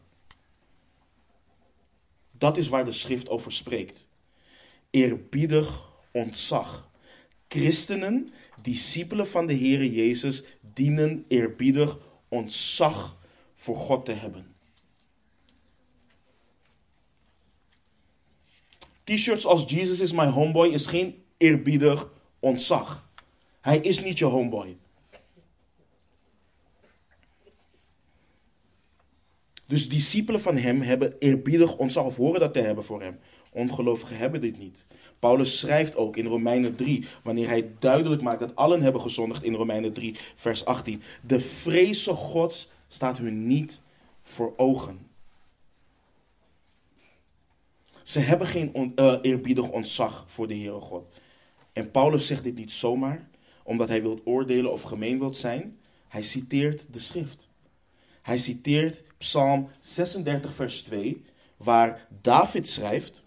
Dat 2.31 2.57
is 2.57 2.69
waar 2.69 2.85
de 2.85 2.93
schrift 2.93 3.29
over 3.29 3.53
spreekt. 3.53 4.07
Eerbiedig 4.91 5.93
ontzag. 6.13 6.91
Christenen, 7.49 8.33
discipelen 8.65 9.29
van 9.29 9.47
de 9.47 9.55
Heere 9.55 9.93
Jezus, 9.93 10.45
dienen 10.61 11.25
eerbiedig 11.29 11.99
ontzag 12.29 13.19
voor 13.55 13.77
God 13.77 14.05
te 14.05 14.13
hebben. 14.13 14.55
T-shirts 19.05 19.47
als 19.47 19.65
Jesus 19.67 20.01
is 20.01 20.13
my 20.13 20.27
homeboy 20.27 20.69
is 20.69 20.87
geen 20.87 21.23
eerbiedig 21.37 22.11
ontzag. 22.39 23.09
Hij 23.61 23.79
is 23.79 24.03
niet 24.03 24.19
je 24.19 24.25
homeboy. 24.25 24.77
Dus 29.67 29.89
discipelen 29.89 30.41
van 30.41 30.57
hem 30.57 30.81
hebben 30.81 31.19
eerbiedig 31.19 31.77
ontzag 31.77 32.05
of 32.05 32.17
horen 32.17 32.41
dat 32.41 32.53
te 32.53 32.61
hebben 32.61 32.85
voor 32.85 33.03
hem. 33.03 33.19
Ongelovigen 33.55 34.17
hebben 34.17 34.41
dit 34.41 34.59
niet. 34.59 34.87
Paulus 35.19 35.59
schrijft 35.59 35.97
ook 35.97 36.17
in 36.17 36.27
Romeinen 36.27 36.77
3, 36.77 37.07
wanneer 37.23 37.49
hij 37.49 37.71
duidelijk 37.79 38.23
maakt 38.23 38.41
dat 38.41 38.57
allen 38.57 38.83
hebben 38.83 39.01
gezondigd 39.01 39.43
in 39.43 39.55
Romeinen 39.55 39.93
3, 39.93 40.17
vers 40.35 40.65
18. 40.65 41.03
De 41.23 41.41
vreze 41.41 42.13
Gods 42.13 42.69
staat 42.89 43.19
hun 43.19 43.47
niet 43.47 43.83
voor 44.23 44.55
ogen. 44.57 44.99
Ze 48.03 48.21
hebben 48.21 48.47
geen 48.47 48.71
on, 48.73 48.93
uh, 48.97 49.19
eerbiedig 49.23 49.69
ontzag 49.69 50.25
voor 50.27 50.49
de 50.49 50.55
Heere 50.55 50.81
God. 50.81 51.05
En 51.73 51.91
Paulus 51.91 52.27
zegt 52.27 52.45
dit 52.45 52.55
niet 52.55 52.73
zomaar, 52.73 53.29
omdat 53.63 53.89
hij 53.89 54.03
wil 54.03 54.21
oordelen 54.25 54.73
of 54.73 54.83
gemeen 54.83 55.19
wilt 55.19 55.37
zijn. 55.37 55.79
Hij 56.09 56.23
citeert 56.23 56.87
de 56.91 56.99
schrift. 56.99 57.51
Hij 58.23 58.39
citeert 58.39 59.03
Psalm 59.19 59.69
36, 59.81 60.55
vers 60.55 60.83
2, 60.83 61.25
waar 61.57 62.07
David 62.21 62.69
schrijft: 62.69 63.24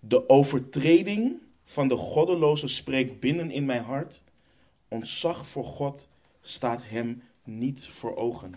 De 0.00 0.28
overtreding 0.28 1.38
van 1.64 1.88
de 1.88 1.96
goddeloze 1.96 2.68
spreekt 2.68 3.20
binnen 3.20 3.50
in 3.50 3.64
mijn 3.64 3.82
hart. 3.82 4.22
Ontzag 4.88 5.46
voor 5.46 5.64
God 5.64 6.08
staat 6.42 6.82
hem 6.84 7.22
niet 7.44 7.86
voor 7.86 8.16
ogen. 8.16 8.54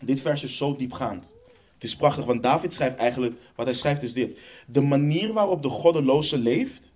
Dit 0.00 0.20
vers 0.20 0.42
is 0.42 0.56
zo 0.56 0.76
diepgaand. 0.76 1.34
Het 1.74 1.84
is 1.84 1.96
prachtig, 1.96 2.24
want 2.24 2.42
David 2.42 2.74
schrijft 2.74 2.96
eigenlijk, 2.96 3.40
wat 3.54 3.66
hij 3.66 3.74
schrijft 3.74 4.02
is 4.02 4.12
dit. 4.12 4.38
De 4.66 4.80
manier 4.80 5.32
waarop 5.32 5.62
de 5.62 5.68
goddeloze 5.68 6.38
leeft, 6.38 6.90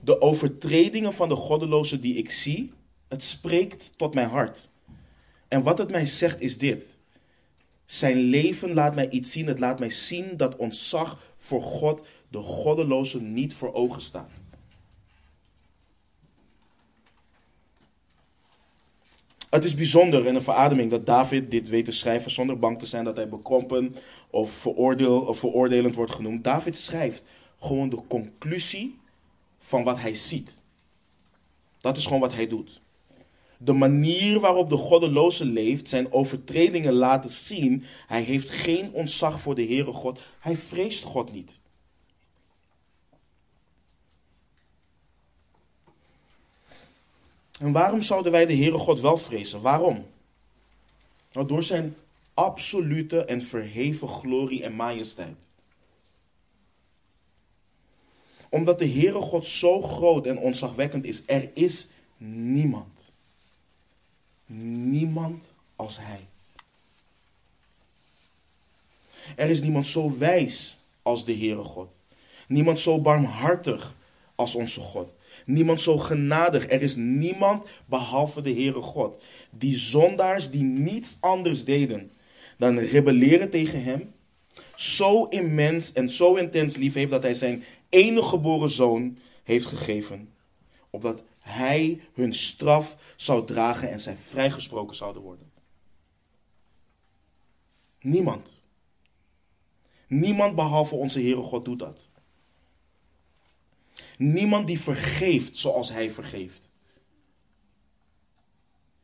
de 0.00 0.20
overtredingen 0.20 1.12
van 1.12 1.28
de 1.28 1.36
goddeloze 1.36 2.00
die 2.00 2.14
ik 2.14 2.30
zie, 2.30 2.72
het 3.08 3.22
spreekt 3.22 3.92
tot 3.96 4.14
mijn 4.14 4.28
hart. 4.28 4.68
En 5.48 5.62
wat 5.62 5.78
het 5.78 5.90
mij 5.90 6.06
zegt 6.06 6.40
is 6.40 6.58
dit. 6.58 6.96
Zijn 7.86 8.16
leven 8.16 8.74
laat 8.74 8.94
mij 8.94 9.08
iets 9.08 9.32
zien. 9.32 9.46
Het 9.46 9.58
laat 9.58 9.78
mij 9.78 9.90
zien 9.90 10.36
dat 10.36 10.56
ontzag 10.56 11.34
voor 11.36 11.62
God 11.62 12.06
de 12.30 12.38
goddeloze 12.38 13.20
niet 13.20 13.54
voor 13.54 13.74
ogen 13.74 14.00
staat. 14.00 14.40
Het 19.50 19.64
is 19.64 19.74
bijzonder 19.74 20.26
en 20.26 20.34
een 20.34 20.42
verademing 20.42 20.90
dat 20.90 21.06
David 21.06 21.50
dit 21.50 21.68
weet 21.68 21.84
te 21.84 21.92
schrijven 21.92 22.30
zonder 22.30 22.58
bang 22.58 22.78
te 22.78 22.86
zijn 22.86 23.04
dat 23.04 23.16
hij 23.16 23.28
bekrompen 23.28 23.96
of, 24.30 24.50
veroordeel, 24.50 25.20
of 25.20 25.38
veroordelend 25.38 25.94
wordt 25.94 26.14
genoemd. 26.14 26.44
David 26.44 26.76
schrijft 26.76 27.24
gewoon 27.60 27.88
de 27.88 28.00
conclusie 28.08 28.98
van 29.58 29.84
wat 29.84 30.00
hij 30.00 30.14
ziet. 30.14 30.60
Dat 31.80 31.96
is 31.96 32.04
gewoon 32.04 32.20
wat 32.20 32.34
hij 32.34 32.46
doet. 32.46 32.80
De 33.58 33.72
manier 33.72 34.40
waarop 34.40 34.70
de 34.70 34.76
goddeloze 34.76 35.44
leeft, 35.44 35.88
zijn 35.88 36.12
overtredingen 36.12 36.92
laten 36.92 37.30
zien. 37.30 37.84
Hij 38.06 38.22
heeft 38.22 38.50
geen 38.50 38.92
ontzag 38.92 39.40
voor 39.40 39.54
de 39.54 39.64
Heere 39.64 39.92
God. 39.92 40.20
Hij 40.40 40.56
vreest 40.56 41.04
God 41.04 41.32
niet. 41.32 41.60
En 47.60 47.72
waarom 47.72 48.02
zouden 48.02 48.32
wij 48.32 48.46
de 48.46 48.56
Heere 48.56 48.78
God 48.78 49.00
wel 49.00 49.18
vrezen? 49.18 49.60
Waarom? 49.60 50.06
Nou, 51.32 51.46
door 51.46 51.62
zijn 51.62 51.96
absolute 52.34 53.24
en 53.24 53.42
verheven 53.42 54.08
glorie 54.08 54.62
en 54.62 54.74
majesteit. 54.74 55.36
Omdat 58.48 58.78
de 58.78 58.88
Heere 58.88 59.20
God 59.20 59.46
zo 59.46 59.82
groot 59.82 60.26
en 60.26 60.38
ontzagwekkend 60.38 61.04
is, 61.04 61.22
er 61.26 61.50
is 61.54 61.88
niemand. 62.16 63.10
Niemand 64.46 65.44
als 65.76 65.96
Hij. 66.00 66.26
Er 69.36 69.50
is 69.50 69.60
niemand 69.60 69.86
zo 69.86 70.18
wijs 70.18 70.76
als 71.02 71.24
de 71.24 71.36
Heere 71.36 71.64
God. 71.64 71.92
Niemand 72.48 72.78
zo 72.78 73.00
barmhartig 73.00 73.94
als 74.34 74.54
onze 74.54 74.80
God. 74.80 75.12
Niemand 75.50 75.80
zo 75.80 75.98
genadig. 75.98 76.70
Er 76.70 76.82
is 76.82 76.96
niemand 76.96 77.68
behalve 77.86 78.42
de 78.42 78.52
Heere 78.52 78.80
God. 78.80 79.22
Die 79.50 79.76
zondaars 79.76 80.50
die 80.50 80.62
niets 80.62 81.16
anders 81.20 81.64
deden 81.64 82.10
dan 82.58 82.78
rebelleren 82.78 83.50
tegen 83.50 83.82
Hem, 83.82 84.12
zo 84.74 85.24
immens 85.24 85.92
en 85.92 86.08
zo 86.08 86.34
intens 86.34 86.76
lief 86.76 86.94
heeft 86.94 87.10
dat 87.10 87.22
Hij 87.22 87.34
zijn 87.34 87.64
enige 87.88 88.28
geboren 88.28 88.70
zoon 88.70 89.18
heeft 89.44 89.66
gegeven. 89.66 90.32
Opdat 90.90 91.22
Hij 91.38 92.00
hun 92.14 92.34
straf 92.34 93.14
zou 93.16 93.46
dragen 93.46 93.90
en 93.90 94.00
zij 94.00 94.16
vrijgesproken 94.16 94.96
zouden 94.96 95.22
worden. 95.22 95.50
Niemand. 98.00 98.60
Niemand 100.08 100.54
behalve 100.54 100.94
onze 100.94 101.20
Heere 101.20 101.42
God 101.42 101.64
doet 101.64 101.78
dat. 101.78 102.08
Niemand 104.18 104.66
die 104.66 104.80
vergeeft 104.80 105.56
zoals 105.56 105.90
hij 105.90 106.10
vergeeft. 106.10 106.68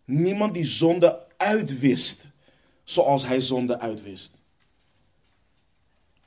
Niemand 0.04 0.54
die 0.54 0.64
zonde 0.64 1.26
uitwist 1.36 2.26
zoals 2.84 3.26
hij 3.26 3.40
zonde 3.40 3.78
uitwist. 3.78 4.40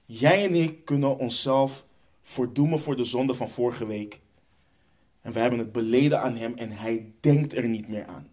Jij 0.06 0.46
en 0.46 0.56
ik 0.56 0.86
kunnen 0.86 1.18
onszelf 1.18 1.86
verdoemen 2.22 2.80
voor 2.80 2.96
de 2.96 3.04
zonde 3.04 3.34
van 3.34 3.50
vorige 3.50 3.86
week. 3.86 4.20
En 5.22 5.32
we 5.32 5.40
hebben 5.40 5.60
het 5.60 5.72
beleden 5.72 6.22
aan 6.22 6.36
hem 6.36 6.54
en 6.54 6.72
hij 6.72 7.12
denkt 7.20 7.58
er 7.58 7.68
niet 7.68 7.88
meer 7.88 8.06
aan. 8.06 8.32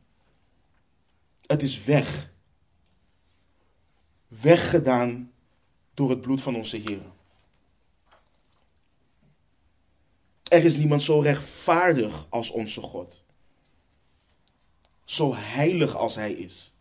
Het 1.47 1.63
is 1.63 1.85
weg. 1.85 2.33
Weggedaan 4.29 5.33
door 5.95 6.11
het 6.11 6.21
bloed 6.21 6.43
van 6.43 6.57
onze 6.57 6.77
Heer. 6.77 7.15
Er 10.49 10.65
is 10.65 10.77
niemand 10.77 11.03
zo 11.03 11.21
rechtvaardig 11.21 12.27
als 12.29 12.51
onze 12.51 12.81
God. 12.81 13.25
Zo 15.05 15.35
heilig 15.35 15.97
als 15.97 16.15
Hij 16.15 16.33
is. 16.33 16.75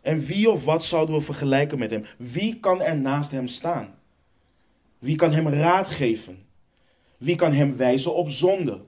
En 0.00 0.20
wie 0.20 0.50
of 0.50 0.64
wat 0.64 0.84
zouden 0.84 1.14
we 1.14 1.22
vergelijken 1.22 1.78
met 1.78 1.90
Hem? 1.90 2.04
Wie 2.18 2.60
kan 2.60 2.82
er 2.82 2.96
naast 2.96 3.30
Hem 3.30 3.48
staan? 3.48 3.98
Wie 4.98 5.16
kan 5.16 5.32
Hem 5.32 5.48
raad 5.48 5.88
geven? 5.88 6.46
Wie 7.18 7.36
kan 7.36 7.52
Hem 7.52 7.76
wijzen 7.76 8.14
op 8.14 8.30
zonde? 8.30 8.84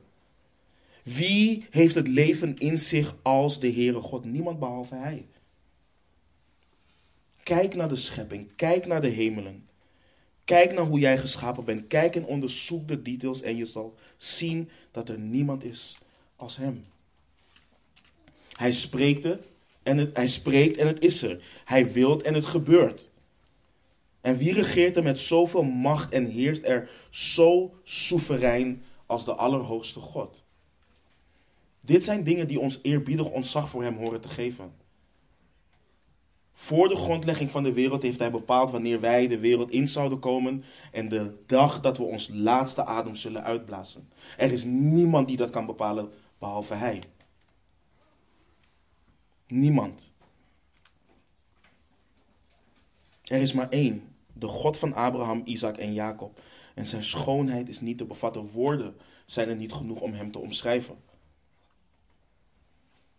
Wie 1.03 1.67
heeft 1.71 1.95
het 1.95 2.09
leven 2.09 2.57
in 2.57 2.79
zich 2.79 3.17
als 3.23 3.61
de 3.61 3.73
Heere 3.73 4.01
God? 4.01 4.25
Niemand 4.25 4.59
behalve 4.59 4.95
Hij. 4.95 5.27
Kijk 7.43 7.75
naar 7.75 7.89
de 7.89 7.97
schepping, 7.97 8.55
kijk 8.57 8.87
naar 8.87 9.01
de 9.01 9.09
hemelen. 9.09 9.64
Kijk 10.45 10.73
naar 10.73 10.85
hoe 10.85 10.99
jij 10.99 11.19
geschapen 11.19 11.65
bent. 11.65 11.87
Kijk 11.87 12.17
en 12.17 12.25
onderzoek 12.25 12.89
de 12.89 13.03
details 13.03 13.43
en 13.43 13.57
je 13.57 13.67
zal 13.67 13.95
zien 14.17 14.71
dat 14.91 15.09
er 15.09 15.19
niemand 15.19 15.65
is 15.65 15.99
als 16.37 16.57
Hem. 16.57 16.85
Hij 18.57 18.73
spreekt 18.73 19.39
en 19.83 19.99
het, 19.99 20.17
hij 20.17 20.29
spreekt 20.29 20.77
en 20.77 20.87
het 20.87 21.05
is 21.05 21.23
er. 21.23 21.43
Hij 21.65 21.93
wilt 21.93 22.23
en 22.23 22.35
het 22.35 22.45
gebeurt. 22.45 23.09
En 24.21 24.37
wie 24.37 24.53
regeert 24.53 24.97
er 24.97 25.03
met 25.03 25.19
zoveel 25.19 25.63
macht 25.63 26.13
en 26.13 26.27
heerst 26.27 26.65
er 26.65 26.91
zo 27.11 27.75
soeverein 27.83 28.83
als 29.07 29.25
de 29.25 29.35
Allerhoogste 29.35 30.01
God? 30.01 30.45
Dit 31.81 32.05
zijn 32.05 32.25
dingen 32.25 32.49
die 32.49 32.61
ons 32.61 32.79
eerbiedig 32.83 33.31
ontzag 33.31 33.69
voor 33.69 33.83
Hem 33.83 33.97
horen 33.97 34.21
te 34.21 34.29
geven. 34.29 34.73
Voor 36.57 36.89
de 36.89 36.97
grondlegging 36.97 37.51
van 37.51 37.63
de 37.63 37.73
wereld 37.73 38.03
heeft 38.03 38.19
Hij 38.19 38.31
bepaald 38.31 38.71
wanneer 38.71 39.01
wij 39.01 39.29
de 39.29 39.39
wereld 39.39 39.71
in 39.71 39.89
zouden 39.89 40.19
komen 40.19 40.65
en 40.93 41.09
de 41.09 41.35
dag 41.47 41.81
dat 41.81 41.97
we 41.97 42.03
ons 42.03 42.29
laatste 42.33 42.85
adem 42.85 43.15
zullen 43.15 43.45
uitblazen. 43.45 44.09
Er 44.37 44.53
is 44.53 44.65
niemand 44.65 45.29
die 45.29 45.37
dat 45.37 45.51
kan 45.51 45.67
bepalen 45.67 46.11
behalve 46.39 46.75
Hij. 46.75 47.03
Niemand. 49.47 50.13
Er 53.25 53.41
is 53.41 53.53
maar 53.53 53.69
één, 53.69 54.15
de 54.33 54.49
God 54.49 54.79
van 54.79 54.95
Abraham, 54.95 55.41
Isaac 55.45 55.77
en 55.77 55.93
Jacob. 55.93 56.41
En 56.75 56.87
zijn 56.87 57.05
schoonheid 57.05 57.69
is 57.69 57.81
niet 57.81 57.99
te 57.99 58.05
bevatten. 58.05 58.51
Woorden 58.51 58.97
zijn 59.25 59.49
er 59.49 59.57
niet 59.57 59.73
genoeg 59.73 60.01
om 60.01 60.13
hem 60.13 60.31
te 60.31 60.39
omschrijven. 60.39 60.97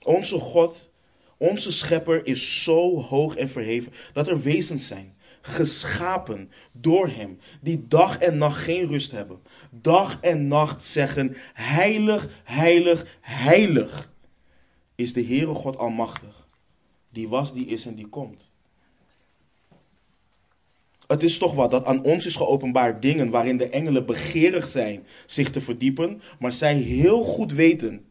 Onze 0.03 0.39
God, 0.39 0.89
onze 1.37 1.71
schepper 1.71 2.25
is 2.25 2.63
zo 2.63 3.01
hoog 3.01 3.35
en 3.35 3.49
verheven 3.49 3.91
dat 4.13 4.27
er 4.27 4.41
wezens 4.41 4.87
zijn, 4.87 5.13
geschapen 5.41 6.51
door 6.71 7.07
hem, 7.07 7.39
die 7.61 7.85
dag 7.87 8.17
en 8.17 8.37
nacht 8.37 8.63
geen 8.63 8.87
rust 8.87 9.11
hebben. 9.11 9.39
Dag 9.69 10.17
en 10.21 10.47
nacht 10.47 10.83
zeggen, 10.83 11.35
heilig, 11.53 12.29
heilig, 12.43 13.17
heilig 13.21 14.11
is 14.95 15.13
de 15.13 15.25
Heere 15.25 15.53
God 15.53 15.77
Almachtig. 15.77 16.47
Die 17.09 17.27
was, 17.27 17.53
die 17.53 17.65
is 17.65 17.85
en 17.85 17.95
die 17.95 18.07
komt. 18.07 18.49
Het 21.07 21.23
is 21.23 21.37
toch 21.37 21.53
wat 21.53 21.71
dat 21.71 21.85
aan 21.85 22.03
ons 22.03 22.25
is 22.25 22.35
geopenbaard 22.35 23.01
dingen 23.01 23.29
waarin 23.29 23.57
de 23.57 23.69
engelen 23.69 24.05
begeerig 24.05 24.65
zijn 24.65 25.05
zich 25.25 25.51
te 25.51 25.61
verdiepen, 25.61 26.21
maar 26.39 26.53
zij 26.53 26.75
heel 26.75 27.23
goed 27.23 27.51
weten 27.51 28.04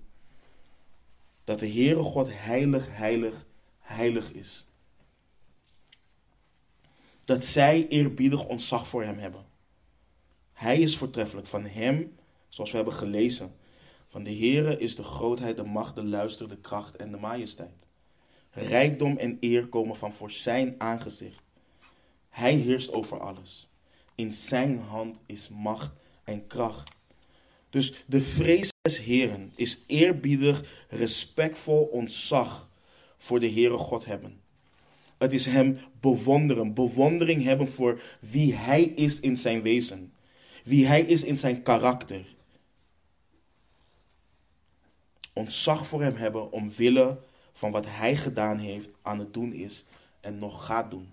dat 1.45 1.61
de 1.61 1.69
Heere 1.69 2.03
God 2.03 2.29
heilig, 2.31 2.87
heilig, 2.91 3.47
heilig 3.79 4.33
is. 4.33 4.67
Dat 7.25 7.45
zij 7.45 7.89
eerbiedig 7.89 8.47
ontzag 8.47 8.89
voor 8.89 9.05
Hem 9.05 9.19
hebben. 9.19 9.45
Hij 10.53 10.79
is 10.81 10.97
voortreffelijk. 10.97 11.47
Van 11.47 11.65
Hem, 11.67 12.17
zoals 12.49 12.71
we 12.71 12.77
hebben 12.77 12.95
gelezen, 12.95 13.55
van 14.07 14.23
de 14.23 14.37
Heere 14.37 14.79
is 14.79 14.97
de 14.97 15.03
grootheid, 15.03 15.57
de 15.57 15.65
macht, 15.65 15.95
de 15.95 16.05
luister, 16.05 16.49
de 16.49 16.57
kracht 16.57 16.97
en 16.97 17.11
de 17.11 17.17
majesteit. 17.17 17.89
Rijkdom 18.51 19.17
en 19.17 19.37
eer 19.41 19.67
komen 19.67 19.97
van 19.97 20.13
voor 20.13 20.31
Zijn 20.31 20.75
aangezicht. 20.79 21.43
Hij 22.29 22.55
heerst 22.55 22.93
over 22.93 23.21
alles. 23.21 23.69
In 24.15 24.33
Zijn 24.33 24.79
hand 24.79 25.21
is 25.27 25.49
macht 25.49 25.93
en 26.25 26.47
kracht. 26.47 26.91
Dus 27.75 27.93
de 28.07 28.21
vrees 28.21 28.71
des 28.83 28.99
Heren 28.99 29.53
is 29.55 29.79
eerbiedig, 29.87 30.65
respectvol 30.89 31.85
ontzag 31.85 32.69
voor 33.19 33.41
de 33.41 33.51
Heere 33.51 33.77
God 33.77 34.05
hebben. 34.05 34.41
Het 35.19 35.33
is 35.33 35.47
Hem 35.47 35.79
bewonderen, 36.01 36.75
bewondering 36.75 37.43
hebben 37.43 37.69
voor 37.69 38.03
wie 38.21 38.55
Hij 38.55 38.83
is 38.83 39.21
in 39.21 39.37
zijn 39.37 39.63
wezen, 39.63 40.13
wie 40.65 40.87
Hij 40.87 41.01
is 41.01 41.25
in 41.25 41.37
zijn 41.37 41.63
karakter. 41.63 42.25
Ontzag 45.33 45.87
voor 45.87 46.03
Hem 46.03 46.17
hebben 46.17 46.53
omwille 46.53 47.19
van 47.53 47.71
wat 47.71 47.87
Hij 47.89 48.17
gedaan 48.17 48.59
heeft, 48.59 48.89
aan 49.03 49.19
het 49.19 49.35
doen 49.35 49.53
is 49.53 49.85
en 50.21 50.39
nog 50.39 50.65
gaat 50.67 50.91
doen. 50.91 51.13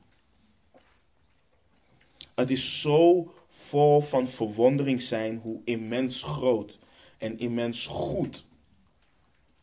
Het 2.35 2.49
is 2.49 2.81
zo 2.81 3.33
vol 3.51 4.01
van 4.01 4.27
verwondering 4.27 5.01
zijn 5.01 5.39
hoe 5.43 5.61
immens 5.63 6.23
groot 6.23 6.79
en 7.17 7.39
immens 7.39 7.85
goed 7.85 8.45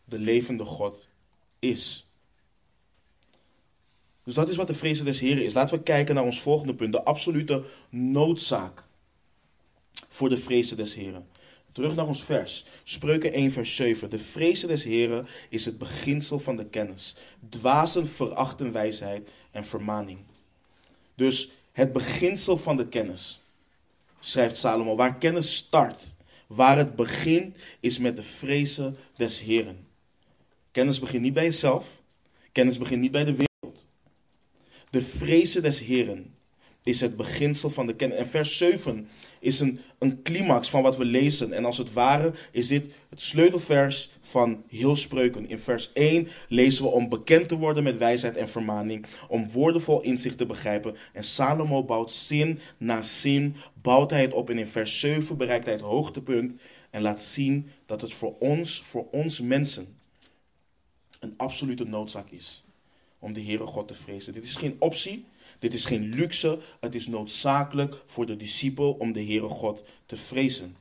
de 0.05 0.18
levende 0.18 0.64
God 0.64 1.09
is. 1.59 2.07
Dus 4.24 4.35
dat 4.35 4.48
is 4.48 4.57
wat 4.57 4.66
de 4.66 4.74
vrezen 4.74 5.05
des 5.05 5.20
Heren 5.20 5.44
is. 5.44 5.55
Laten 5.55 5.77
we 5.77 5.83
kijken 5.83 6.14
naar 6.14 6.24
ons 6.24 6.40
volgende 6.40 6.74
punt. 6.74 6.92
De 6.92 7.05
absolute 7.05 7.64
noodzaak 7.88 8.85
voor 10.09 10.29
de 10.29 10.38
vrezen 10.38 10.77
des 10.77 10.94
Heren. 10.94 11.27
Terug 11.72 11.94
naar 11.94 12.07
ons 12.07 12.22
vers. 12.24 12.64
Spreuken 12.85 13.33
1 13.33 13.53
vers 13.53 13.77
7. 13.77 14.11
De 14.11 14.18
vrezen 14.18 14.68
des 14.68 14.85
Heren 14.85 15.27
is 15.48 15.64
het 15.64 15.79
beginsel 15.79 16.38
van 16.38 16.57
de 16.57 16.66
kennis. 16.66 17.14
Dwazen 17.48 18.09
verachten 18.09 18.72
wijsheid 18.72 19.29
en 19.51 19.64
vermaning. 19.64 20.18
Dus 21.14 21.51
het 21.72 21.92
beginsel 21.92 22.57
van 22.57 22.77
de 22.77 22.88
kennis, 22.88 23.40
schrijft 24.20 24.59
Salomo. 24.59 24.96
Waar 24.96 25.18
kennis 25.18 25.54
start, 25.54 26.02
waar 26.46 26.76
het 26.76 26.96
begint, 26.96 27.57
is 27.81 27.98
met 27.98 28.16
de 28.16 28.22
vrezen 28.22 28.96
des 29.16 29.40
Heren. 29.40 29.87
Kennis 30.70 30.98
begint 30.98 31.22
niet 31.22 31.35
bij 31.35 31.44
jezelf. 31.44 31.87
Kennis 32.52 32.78
begint 32.78 33.00
niet 33.00 33.11
bij 33.11 33.24
de 33.24 33.35
wereld. 33.35 33.87
De 34.90 35.02
vrezen 35.02 35.62
des 35.62 35.81
Heren 35.81 36.35
is 36.83 37.00
het 37.00 37.16
beginsel 37.16 37.70
van 37.70 37.87
de 37.87 37.94
kennis. 37.94 38.18
En 38.18 38.28
vers 38.28 38.59
7 38.59 39.09
is 39.40 39.61
een, 39.61 39.81
een 39.98 40.22
climax 40.22 40.70
van 40.70 40.83
wat 40.83 40.96
we 40.96 41.05
lezen. 41.05 41.53
En 41.53 41.64
als 41.64 41.79
het 41.79 41.92
ware 41.92 42.33
is 42.53 42.68
dit 42.68 42.87
het 43.09 43.20
sleutelvers 43.20 44.11
van 44.20 44.64
heel 44.68 44.96
spreuken. 44.96 45.48
In 45.48 45.59
vers 45.59 45.90
1 45.92 46.29
lezen 46.48 46.85
we 46.85 46.90
om 46.90 47.09
bekend 47.09 47.48
te 47.48 47.57
worden 47.57 47.83
met 47.83 47.98
wijsheid 47.98 48.37
en 48.37 48.48
vermaning. 48.48 49.07
Om 49.29 49.51
woordenvol 49.51 50.03
inzicht 50.03 50.38
te 50.38 50.46
begrijpen. 50.46 50.96
En 51.12 51.24
Salomo 51.24 51.85
bouwt 51.85 52.12
zin 52.12 52.59
na 52.77 53.03
zin, 53.03 53.57
bouwt 53.83 54.11
hij 54.11 54.22
het 54.22 54.33
op. 54.33 54.51
En 54.51 54.59
in 54.59 54.66
vers 54.66 55.01
7 55.01 55.37
bereikt 55.37 55.64
hij 55.64 55.74
het 55.74 55.83
hoogtepunt. 55.83 56.61
En 56.90 57.03
laat 57.03 57.20
zien 57.20 57.70
dat 57.87 58.01
het 58.01 58.14
voor 58.14 58.35
ons, 58.38 58.83
voor 58.85 59.07
ons 59.11 59.40
mensen, 59.40 59.96
een 61.20 61.35
absolute 61.37 61.85
noodzaak 61.85 62.31
is. 62.31 62.64
Om 63.18 63.33
de 63.33 63.42
Heere 63.42 63.66
God 63.66 63.88
te 63.88 63.94
vrezen. 63.94 64.33
Dit 64.33 64.45
is 64.45 64.57
geen 64.57 64.76
optie. 64.78 65.24
Dit 65.59 65.74
is 65.74 65.84
geen 65.84 66.14
luxe, 66.14 66.61
het 66.80 66.94
is 66.94 67.06
noodzakelijk 67.06 68.02
voor 68.06 68.26
de 68.26 68.36
discipel 68.36 68.92
om 68.92 69.12
de 69.12 69.24
Heere 69.24 69.48
God 69.48 69.84
te 70.06 70.16
vrezen. 70.16 70.76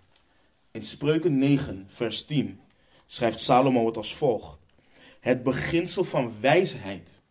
In 0.72 0.86
Spreuken 0.86 1.38
9, 1.38 1.86
vers 1.90 2.26
10 2.26 2.60
schrijft 3.06 3.42
Salomo 3.42 3.86
het 3.86 3.98
als 3.98 4.16
volgt. 4.16 4.58
Het 5.20 5.44
beginsel 5.44 6.04
van 6.04 6.34
wijsheid 6.40 7.22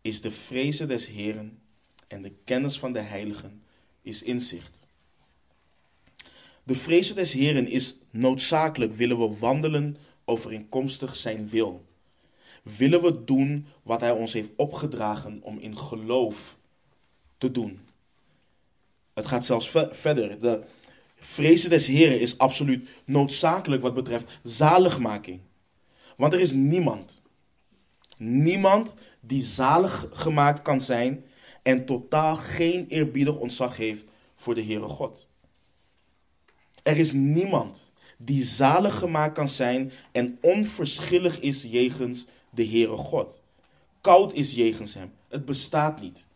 is 0.00 0.20
de 0.20 0.30
vrezen 0.30 0.88
des 0.88 1.06
Heeren 1.06 1.58
en 2.06 2.22
de 2.22 2.32
kennis 2.44 2.78
van 2.78 2.92
de 2.92 3.00
heiligen 3.00 3.62
is 4.02 4.22
inzicht. 4.22 4.82
De 6.62 6.74
vrezen 6.74 7.14
des 7.14 7.32
Heeren 7.32 7.68
is 7.68 7.94
noodzakelijk 8.10 8.92
willen 8.92 9.18
we 9.18 9.38
wandelen 9.38 9.96
overeenkomstig 10.24 11.16
zijn 11.16 11.48
wil 11.48 11.87
willen 12.76 13.02
we 13.02 13.24
doen 13.24 13.66
wat 13.82 14.00
Hij 14.00 14.12
ons 14.12 14.32
heeft 14.32 14.50
opgedragen 14.56 15.40
om 15.42 15.58
in 15.58 15.78
geloof 15.78 16.58
te 17.38 17.50
doen. 17.50 17.80
Het 19.14 19.26
gaat 19.26 19.44
zelfs 19.44 19.70
verder. 19.90 20.40
De 20.40 20.64
vrezen 21.14 21.70
des 21.70 21.86
Heren 21.86 22.20
is 22.20 22.38
absoluut 22.38 22.88
noodzakelijk 23.04 23.82
wat 23.82 23.94
betreft 23.94 24.38
zaligmaking. 24.42 25.40
Want 26.16 26.32
er 26.32 26.40
is 26.40 26.52
niemand, 26.52 27.22
niemand 28.16 28.94
die 29.20 29.42
zalig 29.42 30.06
gemaakt 30.12 30.62
kan 30.62 30.80
zijn 30.80 31.24
en 31.62 31.84
totaal 31.84 32.36
geen 32.36 32.86
eerbiedig 32.86 33.36
ontzag 33.36 33.76
heeft 33.76 34.04
voor 34.36 34.54
de 34.54 34.62
Heere 34.62 34.88
God. 34.88 35.28
Er 36.82 36.96
is 36.96 37.12
niemand 37.12 37.90
die 38.16 38.44
zalig 38.44 38.98
gemaakt 38.98 39.34
kan 39.34 39.48
zijn 39.48 39.92
en 40.12 40.38
onverschillig 40.40 41.40
is 41.40 41.62
jegens 41.62 42.26
de 42.50 42.66
Heere 42.66 42.96
God. 42.96 43.40
Koud 44.00 44.32
is 44.32 44.54
jegens 44.54 44.94
hem. 44.94 45.12
Het 45.28 45.44
bestaat 45.44 46.00
niet. 46.00 46.26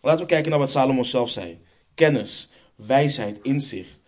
Laten 0.00 0.20
we 0.20 0.26
kijken 0.26 0.50
naar 0.50 0.58
wat 0.58 0.70
Salomo 0.70 1.02
zelf 1.02 1.30
zei. 1.30 1.60
Kennis, 1.94 2.48
wijsheid, 2.74 3.42
inzicht. 3.42 3.98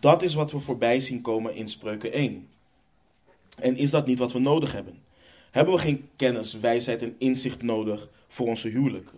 Dat 0.00 0.22
is 0.22 0.34
wat 0.34 0.52
we 0.52 0.58
voorbij 0.58 1.00
zien 1.00 1.20
komen 1.20 1.54
in 1.54 1.68
Spreuken 1.68 2.12
1. 2.12 2.48
En 3.58 3.76
is 3.76 3.90
dat 3.90 4.06
niet 4.06 4.18
wat 4.18 4.32
we 4.32 4.38
nodig 4.38 4.72
hebben? 4.72 5.02
Hebben 5.50 5.74
we 5.74 5.80
geen 5.80 6.08
kennis, 6.16 6.54
wijsheid 6.54 7.02
en 7.02 7.14
inzicht 7.18 7.62
nodig 7.62 8.08
voor 8.28 8.46
onze 8.46 8.68
huwelijk? 8.68 9.10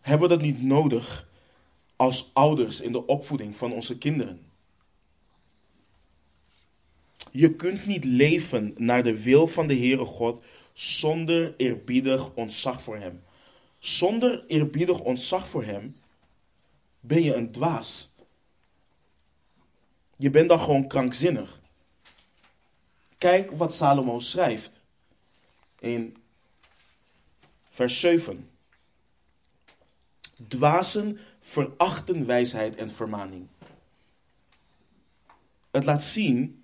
Hebben 0.00 0.28
we 0.28 0.34
dat 0.34 0.44
niet 0.44 0.62
nodig 0.62 1.28
als 1.96 2.30
ouders 2.32 2.80
in 2.80 2.92
de 2.92 3.06
opvoeding 3.06 3.56
van 3.56 3.72
onze 3.72 3.98
kinderen? 3.98 4.40
Je 7.36 7.54
kunt 7.54 7.86
niet 7.86 8.04
leven 8.04 8.74
naar 8.76 9.02
de 9.02 9.22
wil 9.22 9.46
van 9.46 9.66
de 9.66 9.74
Heere 9.76 10.04
God 10.04 10.42
zonder 10.72 11.54
eerbiedig 11.56 12.34
ontzag 12.34 12.82
voor 12.82 12.96
Hem. 12.96 13.22
Zonder 13.78 14.44
eerbiedig 14.46 15.00
ontzag 15.00 15.48
voor 15.48 15.64
Hem 15.64 15.96
ben 17.00 17.22
je 17.22 17.34
een 17.34 17.52
dwaas. 17.52 18.08
Je 20.16 20.30
bent 20.30 20.48
dan 20.48 20.60
gewoon 20.60 20.88
krankzinnig. 20.88 21.60
Kijk 23.18 23.50
wat 23.50 23.74
Salomo 23.74 24.18
schrijft 24.18 24.82
in 25.78 26.16
vers 27.70 28.00
7. 28.00 28.50
Dwazen 30.48 31.18
verachten 31.40 32.26
wijsheid 32.26 32.76
en 32.76 32.90
vermaning. 32.90 33.46
Het 35.70 35.84
laat 35.84 36.04
zien 36.04 36.62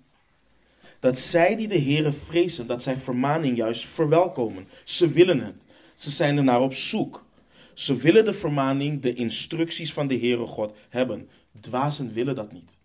dat 1.01 1.19
zij 1.19 1.55
die 1.55 1.67
de 1.67 1.77
Heeren 1.77 2.13
vrezen, 2.13 2.67
dat 2.67 2.81
zij 2.81 2.97
vermaning 2.97 3.57
juist 3.57 3.85
verwelkomen. 3.85 4.67
Ze 4.83 5.09
willen 5.09 5.39
het. 5.39 5.55
Ze 5.95 6.11
zijn 6.11 6.37
er 6.37 6.43
naar 6.43 6.61
op 6.61 6.73
zoek. 6.73 7.25
Ze 7.73 7.95
willen 7.95 8.25
de 8.25 8.33
vermaning, 8.33 9.01
de 9.01 9.13
instructies 9.13 9.93
van 9.93 10.07
de 10.07 10.17
Heere 10.17 10.45
God 10.45 10.75
hebben. 10.89 11.29
Dwazen 11.59 12.13
willen 12.13 12.35
dat 12.35 12.51
niet. 12.51 12.77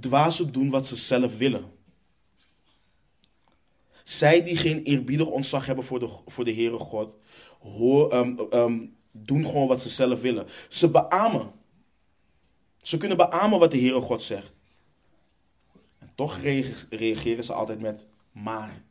Dwazen 0.00 0.52
doen 0.52 0.70
wat 0.70 0.86
ze 0.86 0.96
zelf 0.96 1.36
willen. 1.36 1.70
Zij 4.04 4.44
die 4.44 4.56
geen 4.56 4.82
eerbiedig 4.82 5.26
ontzag 5.26 5.66
hebben 5.66 5.84
voor 5.84 5.98
de, 5.98 6.08
voor 6.26 6.44
de 6.44 6.54
Heere 6.54 6.78
God, 6.78 7.14
hoor, 7.58 8.14
um, 8.14 8.38
um, 8.52 8.96
doen 9.12 9.44
gewoon 9.44 9.68
wat 9.68 9.82
ze 9.82 9.88
zelf 9.88 10.20
willen. 10.20 10.46
Ze 10.68 10.90
beamen. 10.90 11.52
Ze 12.82 12.96
kunnen 12.96 13.16
beamen 13.16 13.58
wat 13.58 13.70
de 13.70 13.78
Heere 13.78 14.00
God 14.00 14.22
zegt. 14.22 14.55
Toch 16.16 16.38
reageren 16.90 17.44
ze 17.44 17.52
altijd 17.52 17.80
met 17.80 18.06
maar. 18.32 18.82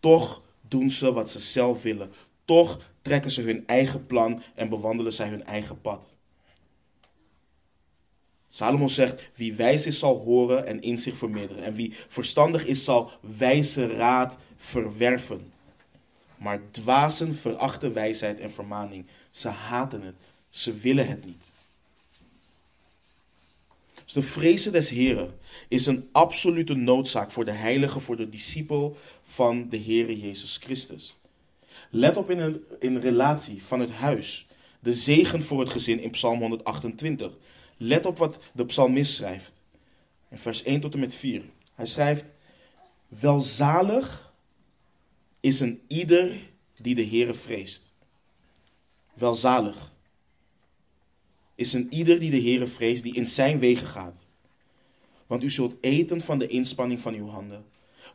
Toch 0.00 0.42
doen 0.68 0.90
ze 0.90 1.12
wat 1.12 1.30
ze 1.30 1.40
zelf 1.40 1.82
willen. 1.82 2.12
Toch 2.44 2.80
trekken 3.02 3.30
ze 3.30 3.42
hun 3.42 3.66
eigen 3.66 4.06
plan 4.06 4.42
en 4.54 4.68
bewandelen 4.68 5.12
zij 5.12 5.28
hun 5.28 5.44
eigen 5.44 5.80
pad. 5.80 6.16
Salomo 8.48 8.88
zegt: 8.88 9.30
Wie 9.34 9.54
wijs 9.54 9.86
is, 9.86 9.98
zal 9.98 10.16
horen 10.18 10.66
en 10.66 10.82
inzicht 10.82 11.16
vermeerderen. 11.16 11.64
En 11.64 11.74
wie 11.74 11.92
verstandig 12.08 12.64
is, 12.64 12.84
zal 12.84 13.10
wijze 13.20 13.86
raad 13.86 14.38
verwerven. 14.56 15.52
Maar 16.38 16.60
dwazen 16.70 17.34
verachten 17.34 17.92
wijsheid 17.92 18.38
en 18.38 18.52
vermaning. 18.52 19.06
Ze 19.30 19.48
haten 19.48 20.02
het. 20.02 20.14
Ze 20.48 20.74
willen 20.76 21.08
het 21.08 21.24
niet. 21.24 21.52
Dus 24.06 24.14
de 24.14 24.22
vrezen 24.22 24.72
des 24.72 24.88
Heren 24.88 25.34
is 25.68 25.86
een 25.86 26.08
absolute 26.12 26.74
noodzaak 26.74 27.30
voor 27.30 27.44
de 27.44 27.50
heilige, 27.50 28.00
voor 28.00 28.16
de 28.16 28.28
discipel 28.28 28.96
van 29.22 29.68
de 29.68 29.78
Heere 29.78 30.20
Jezus 30.20 30.56
Christus. 30.56 31.16
Let 31.90 32.16
op 32.16 32.30
in 32.30 32.38
een, 32.38 32.64
in 32.80 32.96
relatie 32.96 33.62
van 33.62 33.80
het 33.80 33.90
huis. 33.90 34.46
De 34.80 34.92
zegen 34.92 35.42
voor 35.42 35.60
het 35.60 35.70
gezin 35.70 36.00
in 36.00 36.10
Psalm 36.10 36.40
128. 36.40 37.32
Let 37.76 38.06
op 38.06 38.18
wat 38.18 38.38
de 38.52 38.64
psalmist 38.64 39.14
schrijft. 39.14 39.62
In 40.30 40.38
vers 40.38 40.62
1 40.62 40.80
tot 40.80 40.94
en 40.94 41.00
met 41.00 41.14
4. 41.14 41.42
Hij 41.74 41.86
schrijft: 41.86 42.32
Welzalig 43.08 44.32
is 45.40 45.60
een 45.60 45.80
ieder 45.86 46.32
die 46.82 46.94
de 46.94 47.06
Heere 47.06 47.34
vreest. 47.34 47.92
Welzalig 49.14 49.92
is 51.56 51.72
een 51.72 51.86
ieder 51.90 52.18
die 52.18 52.30
de 52.30 52.40
Heere 52.40 52.66
vreest, 52.66 53.02
die 53.02 53.14
in 53.14 53.26
zijn 53.26 53.58
wegen 53.58 53.86
gaat. 53.86 54.26
Want 55.26 55.42
u 55.42 55.50
zult 55.50 55.74
eten 55.80 56.20
van 56.20 56.38
de 56.38 56.46
inspanning 56.46 57.00
van 57.00 57.14
uw 57.14 57.28
handen. 57.28 57.64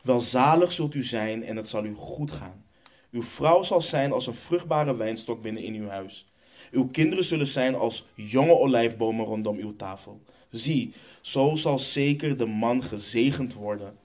Welzalig 0.02 0.72
zult 0.72 0.94
u 0.94 1.02
zijn 1.02 1.44
en 1.44 1.56
het 1.56 1.68
zal 1.68 1.84
u 1.84 1.94
goed 1.94 2.30
gaan. 2.30 2.64
Uw 3.10 3.22
vrouw 3.22 3.62
zal 3.62 3.80
zijn 3.80 4.12
als 4.12 4.26
een 4.26 4.34
vruchtbare 4.34 4.96
wijnstok 4.96 5.42
binnen 5.42 5.62
in 5.62 5.74
uw 5.74 5.88
huis. 5.88 6.26
Uw 6.70 6.88
kinderen 6.88 7.24
zullen 7.24 7.46
zijn 7.46 7.74
als 7.74 8.04
jonge 8.14 8.58
olijfbomen 8.58 9.24
rondom 9.24 9.56
uw 9.56 9.76
tafel. 9.76 10.20
Zie, 10.50 10.92
zo 11.20 11.56
zal 11.56 11.78
zeker 11.78 12.36
de 12.36 12.46
man 12.46 12.82
gezegend 12.82 13.54
worden 13.54 13.96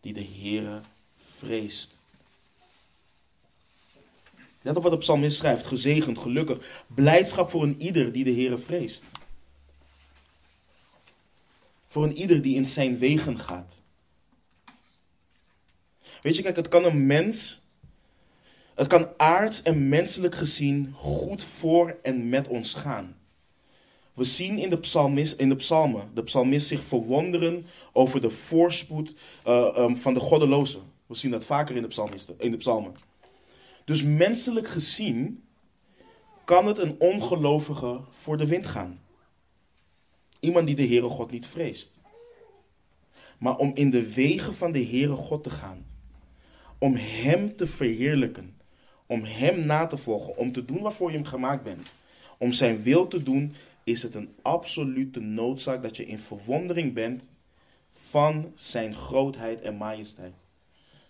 die 0.00 0.12
de 0.12 0.26
Heere 0.40 0.80
vreest. 1.36 1.97
Let 4.62 4.76
op 4.76 4.82
wat 4.82 4.92
de 4.92 4.98
psalmist 4.98 5.36
schrijft. 5.36 5.66
Gezegend, 5.66 6.18
gelukkig. 6.18 6.84
Blijdschap 6.86 7.50
voor 7.50 7.62
een 7.62 7.82
ieder 7.82 8.12
die 8.12 8.24
de 8.24 8.32
Heere 8.32 8.58
vreest. 8.58 9.04
Voor 11.86 12.04
een 12.04 12.16
ieder 12.16 12.42
die 12.42 12.54
in 12.54 12.66
zijn 12.66 12.98
wegen 12.98 13.38
gaat. 13.38 13.82
Weet 16.22 16.36
je, 16.36 16.42
kijk, 16.42 16.56
het 16.56 16.68
kan 16.68 16.84
een 16.84 17.06
mens, 17.06 17.60
het 18.74 18.86
kan 18.86 19.08
aards 19.16 19.62
en 19.62 19.88
menselijk 19.88 20.34
gezien 20.34 20.92
goed 20.94 21.44
voor 21.44 21.98
en 22.02 22.28
met 22.28 22.48
ons 22.48 22.74
gaan. 22.74 23.16
We 24.14 24.24
zien 24.24 24.58
in 24.58 24.70
de, 24.70 24.78
psalmist, 24.78 25.40
in 25.40 25.48
de 25.48 25.56
psalmen 25.56 26.10
de 26.14 26.22
psalmist 26.22 26.66
zich 26.66 26.82
verwonderen 26.82 27.66
over 27.92 28.20
de 28.20 28.30
voorspoed 28.30 29.14
uh, 29.46 29.74
um, 29.78 29.96
van 29.96 30.14
de 30.14 30.20
goddelozen. 30.20 30.82
We 31.06 31.14
zien 31.14 31.30
dat 31.30 31.46
vaker 31.46 31.76
in 31.76 31.82
de, 31.82 32.34
in 32.38 32.50
de 32.50 32.56
psalmen. 32.56 32.94
Dus 33.88 34.02
menselijk 34.02 34.68
gezien 34.68 35.44
kan 36.44 36.66
het 36.66 36.78
een 36.78 37.00
ongelovige 37.00 38.00
voor 38.10 38.36
de 38.36 38.46
wind 38.46 38.66
gaan. 38.66 39.00
Iemand 40.40 40.66
die 40.66 40.76
de 40.76 40.86
Heere 40.86 41.08
God 41.08 41.30
niet 41.30 41.46
vreest. 41.46 41.98
Maar 43.38 43.56
om 43.56 43.70
in 43.74 43.90
de 43.90 44.12
wegen 44.12 44.54
van 44.54 44.72
de 44.72 44.84
Heere 44.84 45.14
God 45.14 45.42
te 45.42 45.50
gaan. 45.50 45.86
Om 46.78 46.94
Hem 46.96 47.56
te 47.56 47.66
verheerlijken. 47.66 48.56
Om 49.06 49.24
Hem 49.24 49.66
na 49.66 49.86
te 49.86 49.96
volgen. 49.96 50.36
Om 50.36 50.52
te 50.52 50.64
doen 50.64 50.82
waarvoor 50.82 51.10
je 51.10 51.16
Hem 51.16 51.26
gemaakt 51.26 51.62
bent. 51.62 51.88
Om 52.38 52.52
Zijn 52.52 52.82
wil 52.82 53.08
te 53.08 53.22
doen 53.22 53.54
is 53.84 54.02
het 54.02 54.14
een 54.14 54.34
absolute 54.42 55.20
noodzaak 55.20 55.82
dat 55.82 55.96
je 55.96 56.06
in 56.06 56.18
verwondering 56.18 56.94
bent 56.94 57.30
van 57.92 58.52
Zijn 58.54 58.94
grootheid 58.94 59.60
en 59.60 59.76
majesteit. 59.76 60.34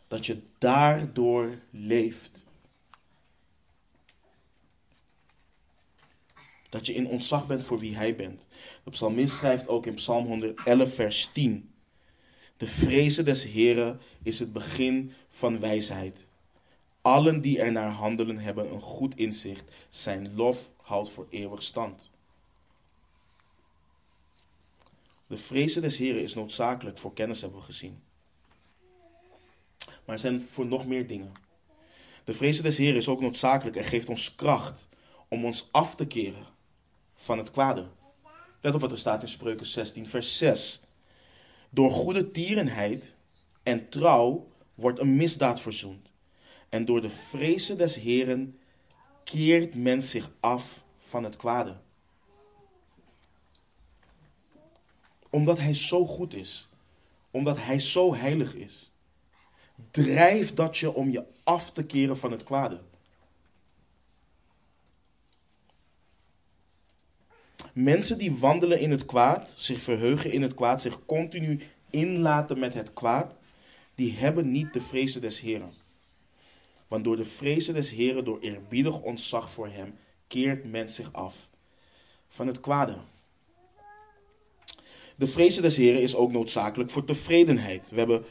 Dat 0.08 0.26
je 0.26 0.38
daardoor 0.58 1.58
leeft. 1.70 2.46
Dat 6.68 6.86
je 6.86 6.94
in 6.94 7.06
ontzag 7.06 7.46
bent 7.46 7.64
voor 7.64 7.78
wie 7.78 7.96
hij 7.96 8.16
bent. 8.16 8.46
De 8.84 8.90
psalmist 8.90 9.36
schrijft 9.36 9.68
ook 9.68 9.86
in 9.86 9.94
Psalm 9.94 10.26
111, 10.26 10.94
vers 10.94 11.26
10. 11.26 11.70
De 12.56 12.66
vrezen 12.66 13.24
des 13.24 13.44
Heren 13.44 14.00
is 14.22 14.38
het 14.38 14.52
begin 14.52 15.12
van 15.28 15.60
wijsheid. 15.60 16.26
Allen 17.02 17.40
die 17.40 17.60
er 17.60 17.72
naar 17.72 17.90
handelen 17.90 18.38
hebben 18.38 18.72
een 18.72 18.80
goed 18.80 19.16
inzicht. 19.16 19.64
Zijn 19.88 20.34
lof 20.34 20.72
houdt 20.76 21.10
voor 21.10 21.26
eeuwig 21.30 21.62
stand. 21.62 22.10
De 25.26 25.36
vrezen 25.36 25.82
des 25.82 25.96
Heren 25.96 26.22
is 26.22 26.34
noodzakelijk 26.34 26.98
voor 26.98 27.12
kennis, 27.12 27.40
hebben 27.40 27.58
we 27.58 27.64
gezien. 27.64 28.00
Maar 29.78 30.14
er 30.14 30.18
zijn 30.18 30.42
voor 30.42 30.66
nog 30.66 30.86
meer 30.86 31.06
dingen. 31.06 31.32
De 32.24 32.34
vrezen 32.34 32.62
des 32.62 32.76
Heren 32.76 32.96
is 32.96 33.08
ook 33.08 33.20
noodzakelijk 33.20 33.76
en 33.76 33.84
geeft 33.84 34.08
ons 34.08 34.34
kracht 34.34 34.88
om 35.28 35.44
ons 35.44 35.68
af 35.70 35.94
te 35.94 36.06
keren 36.06 36.46
van 37.18 37.38
het 37.38 37.50
kwade. 37.50 37.86
Let 38.60 38.74
op 38.74 38.80
wat 38.80 38.92
er 38.92 38.98
staat 38.98 39.22
in 39.22 39.28
Spreuken 39.28 39.66
16, 39.66 40.06
vers 40.06 40.38
6. 40.38 40.80
Door 41.70 41.90
goede 41.90 42.30
tierenheid 42.30 43.14
en 43.62 43.88
trouw 43.88 44.48
wordt 44.74 45.00
een 45.00 45.16
misdaad 45.16 45.60
verzoend. 45.60 46.08
En 46.68 46.84
door 46.84 47.00
de 47.00 47.10
vrezen 47.10 47.78
des 47.78 47.94
Heren 47.94 48.58
keert 49.24 49.74
men 49.74 50.02
zich 50.02 50.30
af 50.40 50.82
van 50.98 51.24
het 51.24 51.36
kwade. 51.36 51.76
Omdat 55.30 55.58
hij 55.58 55.74
zo 55.74 56.06
goed 56.06 56.34
is, 56.34 56.68
omdat 57.30 57.56
hij 57.58 57.80
zo 57.80 58.14
heilig 58.14 58.54
is, 58.54 58.92
drijft 59.90 60.56
dat 60.56 60.76
je 60.76 60.94
om 60.94 61.10
je 61.10 61.24
af 61.44 61.72
te 61.72 61.84
keren 61.84 62.18
van 62.18 62.30
het 62.30 62.42
kwade. 62.42 62.80
Mensen 67.80 68.18
die 68.18 68.36
wandelen 68.36 68.80
in 68.80 68.90
het 68.90 69.04
kwaad, 69.04 69.52
zich 69.56 69.82
verheugen 69.82 70.32
in 70.32 70.42
het 70.42 70.54
kwaad, 70.54 70.82
zich 70.82 71.04
continu 71.04 71.60
inlaten 71.90 72.58
met 72.58 72.74
het 72.74 72.92
kwaad, 72.92 73.34
die 73.94 74.12
hebben 74.12 74.50
niet 74.50 74.72
de 74.72 74.80
vrezen 74.80 75.20
des 75.20 75.40
Heren. 75.40 75.72
Want 76.88 77.04
door 77.04 77.16
de 77.16 77.24
vrezen 77.24 77.74
des 77.74 77.90
Heren, 77.90 78.24
door 78.24 78.40
eerbiedig 78.40 79.00
ontzag 79.00 79.50
voor 79.50 79.68
hem, 79.68 79.94
keert 80.26 80.64
men 80.64 80.90
zich 80.90 81.12
af 81.12 81.48
van 82.28 82.46
het 82.46 82.60
kwade. 82.60 82.96
De 85.16 85.26
vrezen 85.26 85.62
des 85.62 85.76
Heren 85.76 86.02
is 86.02 86.14
ook 86.14 86.32
noodzakelijk 86.32 86.90
voor 86.90 87.04
tevredenheid. 87.04 87.88
We 87.90 87.98
hebben 87.98 88.24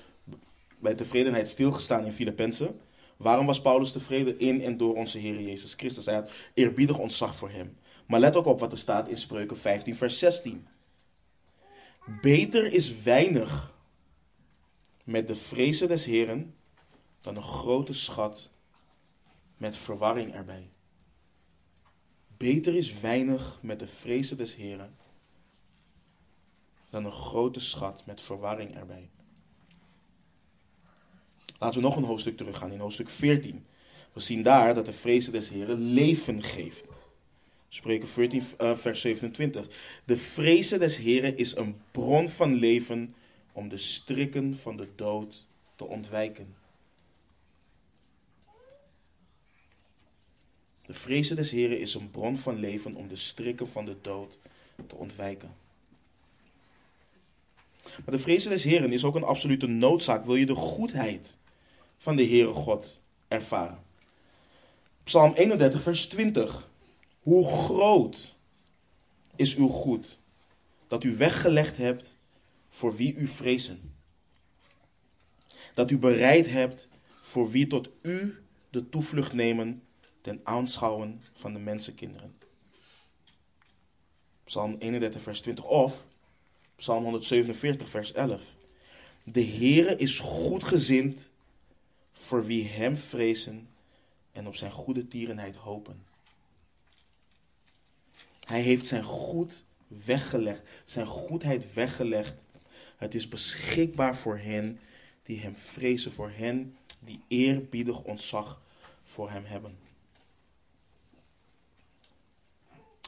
bij 0.79 0.95
tevredenheid 0.95 1.49
stilgestaan 1.49 2.05
in 2.05 2.13
Filippenzen. 2.13 2.79
Waarom 3.17 3.45
was 3.45 3.61
Paulus 3.61 3.91
tevreden 3.91 4.39
in 4.39 4.61
en 4.61 4.77
door 4.77 4.95
onze 4.95 5.17
Heer 5.17 5.41
Jezus 5.41 5.73
Christus? 5.73 6.05
Hij 6.05 6.15
had 6.15 6.29
eerbiedig 6.53 6.97
ontzag 6.97 7.35
voor 7.35 7.49
hem. 7.49 7.77
Maar 8.07 8.19
let 8.19 8.35
ook 8.35 8.45
op 8.45 8.59
wat 8.59 8.71
er 8.71 8.77
staat 8.77 9.07
in 9.07 9.17
Spreuken 9.17 9.57
15, 9.57 9.95
vers 9.95 10.19
16. 10.19 10.67
Beter 12.21 12.73
is 12.73 13.01
weinig 13.01 13.73
met 15.03 15.27
de 15.27 15.35
vrezen 15.35 15.87
des 15.87 16.05
Heren 16.05 16.55
dan 17.21 17.35
een 17.35 17.43
grote 17.43 17.93
schat 17.93 18.49
met 19.57 19.77
verwarring 19.77 20.33
erbij. 20.33 20.69
Beter 22.37 22.75
is 22.75 22.99
weinig 22.99 23.59
met 23.61 23.79
de 23.79 23.87
vrezen 23.87 24.37
des 24.37 24.55
Heren 24.55 24.95
dan 26.89 27.05
een 27.05 27.11
grote 27.11 27.59
schat 27.59 28.05
met 28.05 28.21
verwarring 28.21 28.75
erbij. 28.75 29.09
Laten 31.59 31.81
we 31.81 31.87
nog 31.87 31.95
een 31.95 32.03
hoofdstuk 32.03 32.37
teruggaan, 32.37 32.71
in 32.71 32.79
hoofdstuk 32.79 33.09
14. 33.09 33.65
We 34.13 34.19
zien 34.19 34.43
daar 34.43 34.73
dat 34.73 34.85
de 34.85 34.93
vrezen 34.93 35.31
des 35.31 35.49
Heren 35.49 35.79
leven 35.79 36.43
geeft. 36.43 36.89
Spreken 37.69 38.07
14, 38.07 38.43
uh, 38.61 38.77
vers 38.77 39.01
27. 39.01 39.67
De 40.05 40.17
vrezen 40.17 40.79
des 40.79 40.97
Heren 40.97 41.37
is 41.37 41.55
een 41.55 41.81
bron 41.91 42.29
van 42.29 42.53
leven 42.53 43.15
om 43.51 43.69
de 43.69 43.77
strikken 43.77 44.57
van 44.57 44.77
de 44.77 44.87
dood 44.95 45.47
te 45.75 45.85
ontwijken. 45.85 46.55
De 50.85 50.93
vrezen 50.93 51.35
des 51.35 51.51
Heren 51.51 51.79
is 51.79 51.93
een 51.93 52.11
bron 52.11 52.37
van 52.37 52.59
leven 52.59 52.95
om 52.95 53.07
de 53.07 53.15
strikken 53.15 53.69
van 53.69 53.85
de 53.85 53.95
dood 54.01 54.37
te 54.87 54.95
ontwijken. 54.95 55.55
Maar 57.83 58.15
de 58.15 58.19
vrezen 58.19 58.49
des 58.49 58.63
Heren 58.63 58.91
is 58.91 59.03
ook 59.03 59.15
een 59.15 59.23
absolute 59.23 59.67
noodzaak. 59.67 60.25
Wil 60.25 60.35
je 60.35 60.45
de 60.45 60.55
goedheid 60.55 61.37
van 61.97 62.15
de 62.15 62.25
Heere 62.27 62.53
God 62.53 63.01
ervaren? 63.27 63.83
Psalm 65.03 65.33
31, 65.33 65.81
vers 65.81 66.07
20. 66.07 66.69
Hoe 67.27 67.45
groot 67.45 68.35
is 69.35 69.55
uw 69.55 69.67
goed 69.67 70.19
dat 70.87 71.03
u 71.03 71.17
weggelegd 71.17 71.77
hebt 71.77 72.15
voor 72.69 72.95
wie 72.95 73.15
u 73.15 73.27
vrezen. 73.27 73.95
Dat 75.73 75.91
u 75.91 75.97
bereid 75.97 76.49
hebt 76.49 76.89
voor 77.19 77.51
wie 77.51 77.67
tot 77.67 77.89
u 78.01 78.43
de 78.69 78.89
toevlucht 78.89 79.33
nemen 79.33 79.83
ten 80.21 80.39
aanschouwen 80.43 81.21
van 81.33 81.53
de 81.53 81.59
mensenkinderen. 81.59 82.35
Psalm 84.43 84.75
31, 84.79 85.21
vers 85.21 85.41
20 85.41 85.65
of 85.65 86.05
Psalm 86.75 87.03
147, 87.03 87.89
vers 87.89 88.11
11. 88.11 88.41
De 89.23 89.45
Heere 89.45 89.95
is 89.95 90.19
goedgezind 90.19 91.31
voor 92.11 92.45
wie 92.45 92.67
hem 92.67 92.97
vrezen 92.97 93.69
en 94.31 94.47
op 94.47 94.55
zijn 94.55 94.71
goede 94.71 95.07
tierenheid 95.07 95.55
hopen. 95.55 96.06
Hij 98.47 98.61
heeft 98.61 98.87
zijn 98.87 99.03
goed 99.03 99.65
weggelegd, 99.87 100.69
zijn 100.85 101.05
goedheid 101.05 101.73
weggelegd. 101.73 102.43
Het 102.97 103.15
is 103.15 103.27
beschikbaar 103.27 104.15
voor 104.15 104.37
hen 104.37 104.79
die 105.23 105.39
hem 105.39 105.55
vrezen, 105.55 106.11
voor 106.11 106.31
hen 106.35 106.77
die 106.99 107.21
eerbiedig 107.27 108.01
ontzag 108.01 108.61
voor 109.03 109.29
hem 109.29 109.45
hebben. 109.45 109.77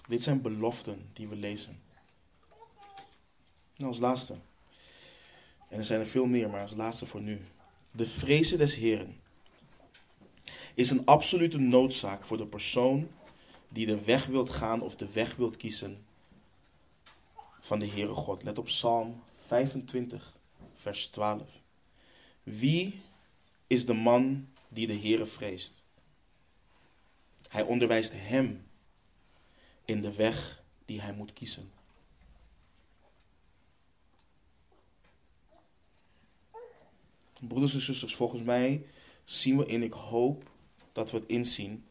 Dit 0.08 0.24
zijn 0.24 0.42
beloften 0.42 1.10
die 1.14 1.28
we 1.28 1.36
lezen. 1.36 1.82
En 3.78 3.86
als 3.86 4.00
laatste, 4.00 4.36
en 5.70 5.78
er 5.78 5.86
zijn 5.86 6.00
er 6.00 6.08
veel 6.08 6.26
meer, 6.26 6.50
maar 6.50 6.62
als 6.62 6.76
laatste 6.76 7.06
voor 7.06 7.22
nu. 7.22 7.42
De 7.92 8.06
vrezen 8.06 8.58
des 8.58 8.76
Heren 8.76 9.20
is 10.74 10.90
een 10.90 11.06
absolute 11.06 11.58
noodzaak 11.58 12.26
voor 12.26 12.38
de 12.38 12.48
persoon 12.48 13.10
die 13.70 13.86
de 13.86 14.04
weg 14.04 14.26
wilt 14.26 14.50
gaan 14.50 14.82
of 14.82 14.96
de 14.96 15.12
weg 15.12 15.36
wilt 15.36 15.58
kiezen 15.58 16.06
van 17.60 17.80
de 17.80 17.88
Heere 17.88 18.14
God. 18.14 18.44
Let 18.44 18.58
op 18.58 18.66
Psalm 18.66 19.24
25, 19.46 20.38
vers 20.74 21.08
12. 21.08 21.62
Wie 22.44 23.02
is 23.68 23.86
de 23.86 23.94
man 23.94 24.50
die 24.68 24.88
de 24.88 25.00
Heere 25.00 25.26
vreest? 25.26 25.84
Hij 27.48 27.64
onderwijst 27.64 28.14
hem 28.16 28.68
in 29.86 30.02
de 30.02 30.14
weg 30.14 30.64
die 30.86 31.02
hij 31.02 31.14
moet 31.14 31.34
kiezen. 31.34 31.72
Broeders 37.40 37.74
en 37.74 37.80
zusters, 37.80 38.16
volgens 38.16 38.42
mij 38.42 38.86
zien 39.24 39.58
we 39.58 39.66
in, 39.66 39.84
ik 39.84 39.94
hoop 39.94 40.52
dat 40.92 41.12
we 41.12 41.18
het 41.18 41.28
inzien, 41.28 41.86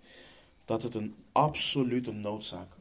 dat 0.64 0.82
het 0.82 0.94
een 0.94 1.14
absolute 1.38 2.12
noodzaak 2.12 2.78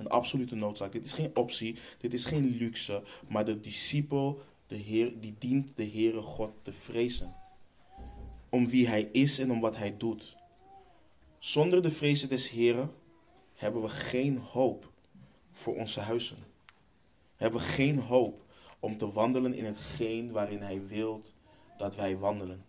een 0.00 0.08
absolute 0.08 0.54
noodzaak. 0.54 0.92
Dit 0.92 1.06
is 1.06 1.12
geen 1.12 1.36
optie, 1.36 1.78
dit 1.98 2.12
is 2.12 2.26
geen 2.26 2.56
luxe, 2.56 3.02
maar 3.28 3.44
de 3.44 3.60
discipel, 3.60 4.42
de 4.66 4.76
Heer, 4.76 5.20
die 5.20 5.34
dient 5.38 5.76
de 5.76 5.90
Heere 5.90 6.20
God 6.22 6.50
te 6.62 6.72
vrezen. 6.72 7.34
Om 8.48 8.68
wie 8.68 8.88
hij 8.88 9.02
is 9.02 9.38
en 9.38 9.50
om 9.50 9.60
wat 9.60 9.76
hij 9.76 9.96
doet. 9.96 10.36
Zonder 11.38 11.82
de 11.82 11.90
vrezen 11.90 12.28
des 12.28 12.50
Heren 12.50 12.90
hebben 13.54 13.82
we 13.82 13.88
geen 13.88 14.38
hoop 14.38 14.90
voor 15.52 15.74
onze 15.76 16.00
huizen. 16.00 16.38
Hebben 17.36 17.60
we 17.60 17.66
geen 17.66 17.98
hoop 17.98 18.44
om 18.80 18.96
te 18.96 19.12
wandelen 19.12 19.54
in 19.54 19.64
hetgeen 19.64 20.30
waarin 20.30 20.60
hij 20.60 20.86
wilt 20.86 21.34
dat 21.78 21.96
wij 21.96 22.18
wandelen. 22.18 22.64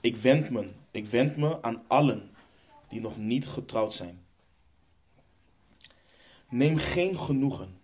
Ik 0.00 0.16
wend 0.16 0.50
me, 0.50 0.70
ik 0.96 1.06
wend 1.06 1.36
me 1.36 1.62
aan 1.62 1.84
allen 1.86 2.30
die 2.88 3.00
nog 3.00 3.16
niet 3.16 3.46
getrouwd 3.46 3.94
zijn. 3.94 4.24
Neem 6.48 6.76
geen 6.76 7.18
genoegen. 7.18 7.78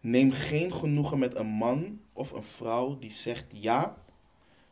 Neem 0.00 0.30
geen 0.30 0.72
genoegen 0.72 1.18
met 1.18 1.36
een 1.36 1.46
man 1.46 2.00
of 2.12 2.32
een 2.32 2.44
vrouw 2.44 2.98
die 2.98 3.10
zegt: 3.10 3.44
Ja, 3.52 4.04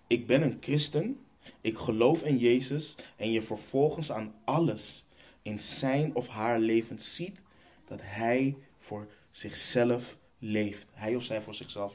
ik 0.07 0.27
ben 0.27 0.43
een 0.43 0.59
christen, 0.61 1.21
ik 1.61 1.79
geloof 1.79 2.23
in 2.23 2.39
Jezus, 2.39 2.97
en 3.17 3.31
je 3.31 3.43
vervolgens 3.43 4.13
aan 4.13 4.35
alles 4.45 5.07
in 5.43 5.59
zijn 5.59 6.15
of 6.15 6.29
haar 6.29 6.59
leven 6.59 6.99
ziet 6.99 7.43
dat 7.87 8.01
hij 8.03 8.57
voor 8.79 9.09
zichzelf 9.31 10.19
leeft. 10.39 10.87
Hij 10.93 11.17
of 11.17 11.23
zij 11.23 11.43
voor 11.43 11.55
zichzelf 11.55 11.95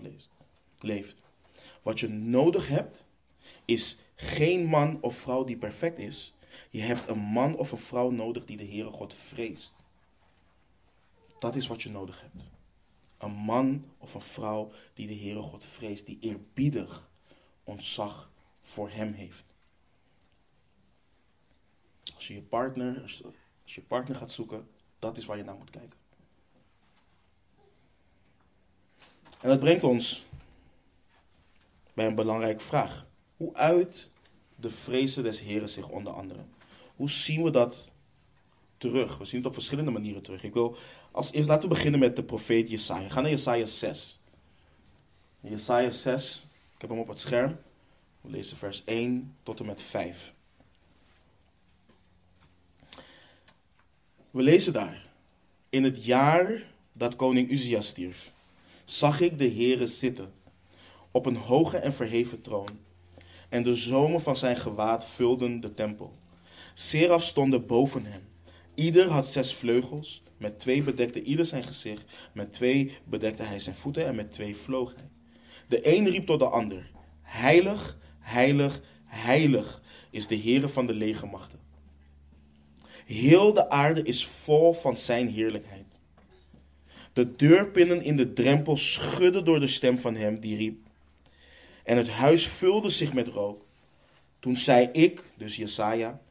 leeft. 0.79 1.21
Wat 1.81 1.99
je 1.99 2.07
nodig 2.07 2.67
hebt, 2.67 3.05
is 3.65 3.97
geen 4.23 4.65
man 4.65 5.01
of 5.01 5.15
vrouw 5.15 5.43
die 5.43 5.57
perfect 5.57 5.99
is, 5.99 6.33
je 6.69 6.81
hebt 6.81 7.07
een 7.07 7.19
man 7.19 7.55
of 7.55 7.71
een 7.71 7.77
vrouw 7.77 8.09
nodig 8.09 8.45
die 8.45 8.57
de 8.57 8.67
Heere 8.67 8.91
God 8.91 9.13
vreest. 9.13 9.73
Dat 11.39 11.55
is 11.55 11.67
wat 11.67 11.81
je 11.81 11.89
nodig 11.89 12.21
hebt. 12.21 12.49
Een 13.17 13.31
man 13.31 13.85
of 13.97 14.13
een 14.13 14.21
vrouw 14.21 14.71
die 14.93 15.07
de 15.07 15.15
Heere 15.15 15.41
God 15.41 15.65
vreest, 15.65 16.05
die 16.05 16.17
eerbiedig 16.19 17.09
ontzag 17.63 18.31
voor 18.61 18.89
hem 18.89 19.13
heeft. 19.13 19.53
Als 22.15 22.27
je 22.27 22.33
je 22.33 22.41
partner, 22.41 23.01
als 23.01 23.75
je 23.75 23.81
partner 23.81 24.15
gaat 24.15 24.31
zoeken, 24.31 24.67
dat 24.99 25.17
is 25.17 25.25
waar 25.25 25.37
je 25.37 25.43
naar 25.43 25.55
moet 25.55 25.69
kijken. 25.69 25.97
En 29.41 29.49
dat 29.49 29.59
brengt 29.59 29.83
ons 29.83 30.25
bij 31.93 32.05
een 32.05 32.15
belangrijke 32.15 32.63
vraag. 32.63 33.05
Hoe 33.35 33.53
uit 33.53 34.11
de 34.63 34.69
vrezen 34.69 35.23
des 35.23 35.39
Heren 35.39 35.69
zich 35.69 35.89
onder 35.89 36.13
andere? 36.13 36.39
Hoe 36.95 37.09
zien 37.09 37.43
we 37.43 37.51
dat 37.51 37.91
terug? 38.77 39.17
We 39.17 39.25
zien 39.25 39.39
het 39.39 39.47
op 39.47 39.53
verschillende 39.53 39.91
manieren 39.91 40.21
terug. 40.21 40.43
Ik 40.43 40.53
wil 40.53 40.75
als 41.11 41.31
eerst 41.31 41.49
laten 41.49 41.69
we 41.69 41.75
beginnen 41.75 41.99
met 41.99 42.15
de 42.15 42.23
profeet 42.23 42.69
Jesaja. 42.69 43.09
Ga 43.09 43.21
naar 43.21 43.29
Jesaja 43.29 43.65
6. 43.65 44.19
Jesaja 45.39 45.89
6, 45.89 46.43
ik 46.75 46.81
heb 46.81 46.89
hem 46.89 46.99
op 46.99 47.07
het 47.07 47.19
scherm. 47.19 47.57
We 48.21 48.29
lezen 48.29 48.57
vers 48.57 48.83
1 48.85 49.35
tot 49.43 49.59
en 49.59 49.65
met 49.65 49.81
5. 49.81 50.33
We 54.31 54.41
lezen 54.41 54.73
daar. 54.73 55.05
In 55.69 55.83
het 55.83 56.05
jaar 56.05 56.65
dat 56.93 57.15
koning 57.15 57.49
Uzia 57.49 57.81
stierf, 57.81 58.31
zag 58.85 59.19
ik 59.19 59.37
de 59.37 59.49
Heere 59.49 59.87
zitten 59.87 60.33
op 61.11 61.25
een 61.25 61.35
hoge 61.35 61.77
en 61.77 61.93
verheven 61.93 62.41
troon. 62.41 62.79
En 63.53 63.63
de 63.63 63.75
zomen 63.75 64.21
van 64.21 64.37
zijn 64.37 64.57
gewaad 64.57 65.05
vulden 65.05 65.59
de 65.59 65.73
tempel. 65.73 66.13
Seraf 66.73 67.23
stonden 67.23 67.65
boven 67.65 68.05
hem. 68.05 68.21
Ieder 68.75 69.09
had 69.09 69.27
zes 69.27 69.53
vleugels, 69.53 70.23
met 70.37 70.59
twee 70.59 70.83
bedekte 70.83 71.23
ieder 71.23 71.45
zijn 71.45 71.63
gezicht, 71.63 72.03
met 72.31 72.53
twee 72.53 72.97
bedekte 73.03 73.43
hij 73.43 73.59
zijn 73.59 73.75
voeten 73.75 74.05
en 74.05 74.15
met 74.15 74.31
twee 74.31 74.55
vloog 74.55 74.93
hij. 74.95 75.09
De 75.67 75.95
een 75.95 76.09
riep 76.09 76.25
tot 76.25 76.39
de 76.39 76.49
ander, 76.49 76.91
heilig, 77.21 77.97
heilig, 78.19 78.81
heilig 79.05 79.81
is 80.09 80.27
de 80.27 80.37
Heere 80.37 80.69
van 80.69 80.85
de 80.85 80.93
legermachten. 80.93 81.59
Heel 83.05 83.53
de 83.53 83.69
aarde 83.69 84.03
is 84.03 84.25
vol 84.25 84.73
van 84.73 84.97
zijn 84.97 85.29
heerlijkheid. 85.29 85.99
De 87.13 87.35
deurpinnen 87.35 88.01
in 88.01 88.15
de 88.15 88.33
drempel 88.33 88.77
schudden 88.77 89.45
door 89.45 89.59
de 89.59 89.67
stem 89.67 89.99
van 89.99 90.15
hem 90.15 90.39
die 90.39 90.57
riep. 90.57 90.82
En 91.83 91.97
het 91.97 92.09
huis 92.09 92.47
vulde 92.47 92.89
zich 92.89 93.13
met 93.13 93.27
rook. 93.27 93.65
Toen 94.39 94.55
zei 94.55 94.89
ik, 94.91 95.23
dus 95.37 95.55
Jesaja, 95.55 96.21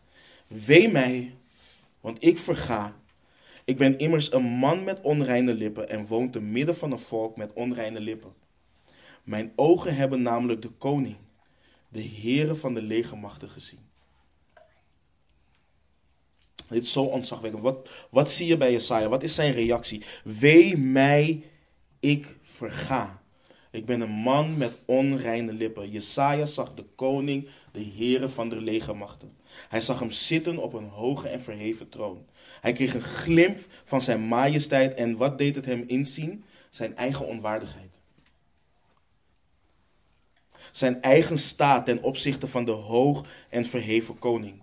wee 0.47 0.89
mij, 0.89 1.35
want 2.01 2.25
ik 2.25 2.39
verga. 2.39 3.01
Ik 3.65 3.77
ben 3.77 3.99
immers 3.99 4.33
een 4.33 4.43
man 4.43 4.85
met 4.85 5.01
onreine 5.01 5.55
lippen 5.55 5.89
en 5.89 6.07
woon 6.07 6.31
te 6.31 6.41
midden 6.41 6.77
van 6.77 6.93
een 6.93 6.99
volk 6.99 7.37
met 7.37 7.53
onreine 7.53 8.01
lippen. 8.01 8.35
Mijn 9.23 9.53
ogen 9.57 9.97
hebben 9.97 10.23
namelijk 10.23 10.63
de 10.63 10.69
koning, 10.71 11.17
de 11.89 12.09
Heere 12.23 12.55
van 12.55 12.75
de 12.75 12.83
legermachten 12.83 13.49
gezien. 13.49 13.91
Dit 16.69 16.85
is 16.85 16.93
zo 16.93 17.03
ontzagwekkend. 17.03 17.63
Wat, 17.63 17.89
wat 18.11 18.31
zie 18.31 18.47
je 18.47 18.57
bij 18.57 18.73
Jesaja? 18.73 19.09
Wat 19.09 19.23
is 19.23 19.35
zijn 19.35 19.53
reactie? 19.53 20.05
Wee 20.25 20.77
mij, 20.77 21.45
ik 22.01 22.37
verga. 22.43 23.22
Ik 23.73 23.87
ben 23.87 24.01
een 24.01 24.11
man 24.11 24.57
met 24.57 24.73
onreine 24.85 25.53
lippen. 25.53 25.91
Jesaja 25.91 26.47
zag 26.47 26.75
de 26.75 26.85
koning, 26.95 27.49
de 27.73 27.93
Heere 27.97 28.29
van 28.29 28.49
de 28.49 28.61
legermachten. 28.61 29.37
Hij 29.69 29.81
zag 29.81 29.99
hem 29.99 30.11
zitten 30.11 30.59
op 30.59 30.73
een 30.73 30.89
hoge 30.89 31.29
en 31.29 31.41
verheven 31.41 31.89
troon. 31.89 32.27
Hij 32.61 32.73
kreeg 32.73 32.95
een 32.95 33.03
glimp 33.03 33.59
van 33.85 34.03
zijn 34.03 34.21
majesteit 34.29 34.95
en 34.95 35.17
wat 35.17 35.39
deed 35.39 35.57
het 35.57 35.65
hem 35.65 35.85
inzien? 35.87 36.45
Zijn 36.71 36.97
eigen 36.97 37.27
onwaardigheid. 37.27 38.01
Zijn 40.73 41.03
eigen 41.03 41.39
staat 41.39 41.85
ten 41.85 42.03
opzichte 42.03 42.49
van 42.49 42.65
de 42.65 42.71
hoog 42.71 43.27
en 43.49 43.67
verheven 43.67 44.19
koning. 44.19 44.63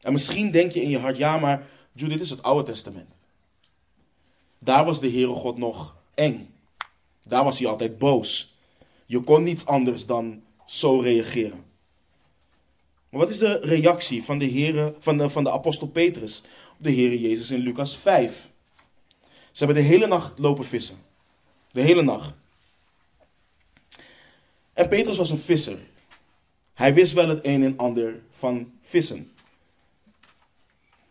En 0.00 0.12
misschien 0.12 0.50
denk 0.50 0.72
je 0.72 0.82
in 0.82 0.90
je 0.90 0.98
hart, 0.98 1.16
ja 1.16 1.38
maar, 1.38 1.66
dit 1.92 2.20
is 2.20 2.30
het 2.30 2.42
Oude 2.42 2.70
Testament. 2.72 3.18
Daar 4.58 4.84
was 4.84 5.00
de 5.00 5.10
Heere 5.10 5.34
God 5.34 5.58
nog 5.58 6.02
eng. 6.14 6.54
Daar 7.22 7.44
was 7.44 7.58
hij 7.58 7.68
altijd 7.68 7.98
boos. 7.98 8.54
Je 9.06 9.20
kon 9.20 9.42
niets 9.42 9.66
anders 9.66 10.06
dan 10.06 10.42
zo 10.66 10.98
reageren. 10.98 11.64
Maar 13.08 13.20
wat 13.20 13.30
is 13.30 13.38
de 13.38 13.58
reactie 13.58 14.22
van 14.22 14.38
de, 14.38 14.50
Heere, 14.50 14.94
van 14.98 15.18
de, 15.18 15.30
van 15.30 15.44
de 15.44 15.50
apostel 15.50 15.86
Petrus 15.86 16.42
op 16.78 16.84
de 16.84 16.92
Heere 16.92 17.20
Jezus 17.20 17.50
in 17.50 17.60
Lucas 17.60 17.96
5? 17.96 18.50
Ze 19.52 19.64
hebben 19.64 19.82
de 19.82 19.88
hele 19.88 20.06
nacht 20.06 20.38
lopen 20.38 20.64
vissen. 20.64 20.96
De 21.70 21.80
hele 21.80 22.02
nacht. 22.02 22.34
En 24.72 24.88
Petrus 24.88 25.16
was 25.16 25.30
een 25.30 25.38
visser. 25.38 25.78
Hij 26.74 26.94
wist 26.94 27.12
wel 27.12 27.28
het 27.28 27.40
een 27.42 27.62
en 27.62 27.76
ander 27.76 28.20
van 28.30 28.72
vissen. 28.82 29.32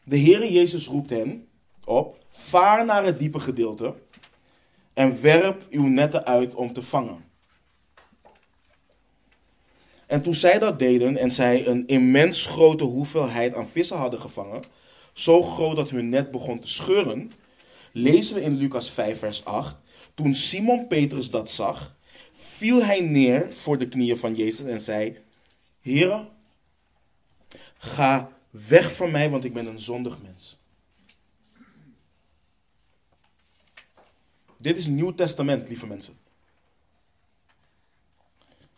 De 0.04 0.20
Heere 0.20 0.52
Jezus 0.52 0.88
roept 0.88 1.10
hen 1.10 1.48
op: 1.84 2.26
vaar 2.30 2.86
naar 2.86 3.04
het 3.04 3.20
diepe 3.20 3.40
gedeelte 3.40 3.96
en 4.94 5.22
werp 5.22 5.66
uw 5.70 5.88
netten 5.88 6.26
uit 6.26 6.56
om 6.56 6.74
te 6.74 6.82
vangen. 6.82 7.26
En 10.06 10.22
toen 10.22 10.36
zij 10.36 10.60
dat 10.60 10.80
deden 10.80 11.18
en 11.18 11.32
zij 11.32 11.68
een 11.68 11.88
immens 11.88 12.46
grote 12.46 12.84
hoeveelheid 12.84 13.56
aan 13.56 13.68
vissen 13.68 13.98
hadden 13.98 14.22
gevangen, 14.22 14.62
zo 15.14 15.42
groot 15.42 15.76
dat 15.76 15.90
hun 15.90 16.10
net 16.10 16.32
begon 16.32 16.60
te 16.60 16.70
scheuren, 16.70 17.32
lezen 17.92 18.36
we 18.36 18.42
in 18.42 18.56
Lucas 18.56 18.90
5, 18.90 19.20
vers 19.20 19.46
8. 19.46 19.76
Toen 20.14 20.34
Simon 20.34 20.88
Petrus 20.88 21.30
dat 21.30 21.50
zag, 21.50 21.96
viel 22.34 22.84
hij 22.84 23.02
neer 23.02 23.48
voor 23.56 23.78
de 23.78 23.88
knieën 23.88 24.18
van 24.18 24.36
Jezus 24.36 24.66
en 24.66 24.82
zei: 24.82 25.18
Heere, 25.82 26.28
ga 27.78 28.32
weg 28.50 28.96
van 28.96 29.12
mij, 29.12 29.30
want 29.30 29.44
ik 29.44 29.54
ben 29.54 29.66
een 29.66 29.80
zondig 29.80 30.22
mens. 30.22 30.63
Dit 34.64 34.78
is 34.78 34.86
Nieuw 34.86 35.16
Testament, 35.16 35.68
lieve 35.68 35.88
mensen. 35.88 36.18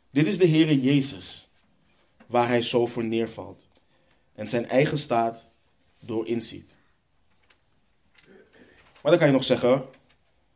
Dit 0.09 0.27
is 0.27 0.37
de 0.37 0.47
Heere 0.47 0.81
Jezus, 0.81 1.49
waar 2.25 2.47
hij 2.47 2.61
zo 2.61 2.85
voor 2.85 3.03
neervalt 3.03 3.67
en 4.33 4.47
zijn 4.47 4.67
eigen 4.67 4.97
staat 4.97 5.47
door 5.99 6.27
inziet. 6.27 6.77
Maar 9.01 9.11
dan 9.11 9.17
kan 9.17 9.27
je 9.27 9.33
nog 9.33 9.43
zeggen, 9.43 9.85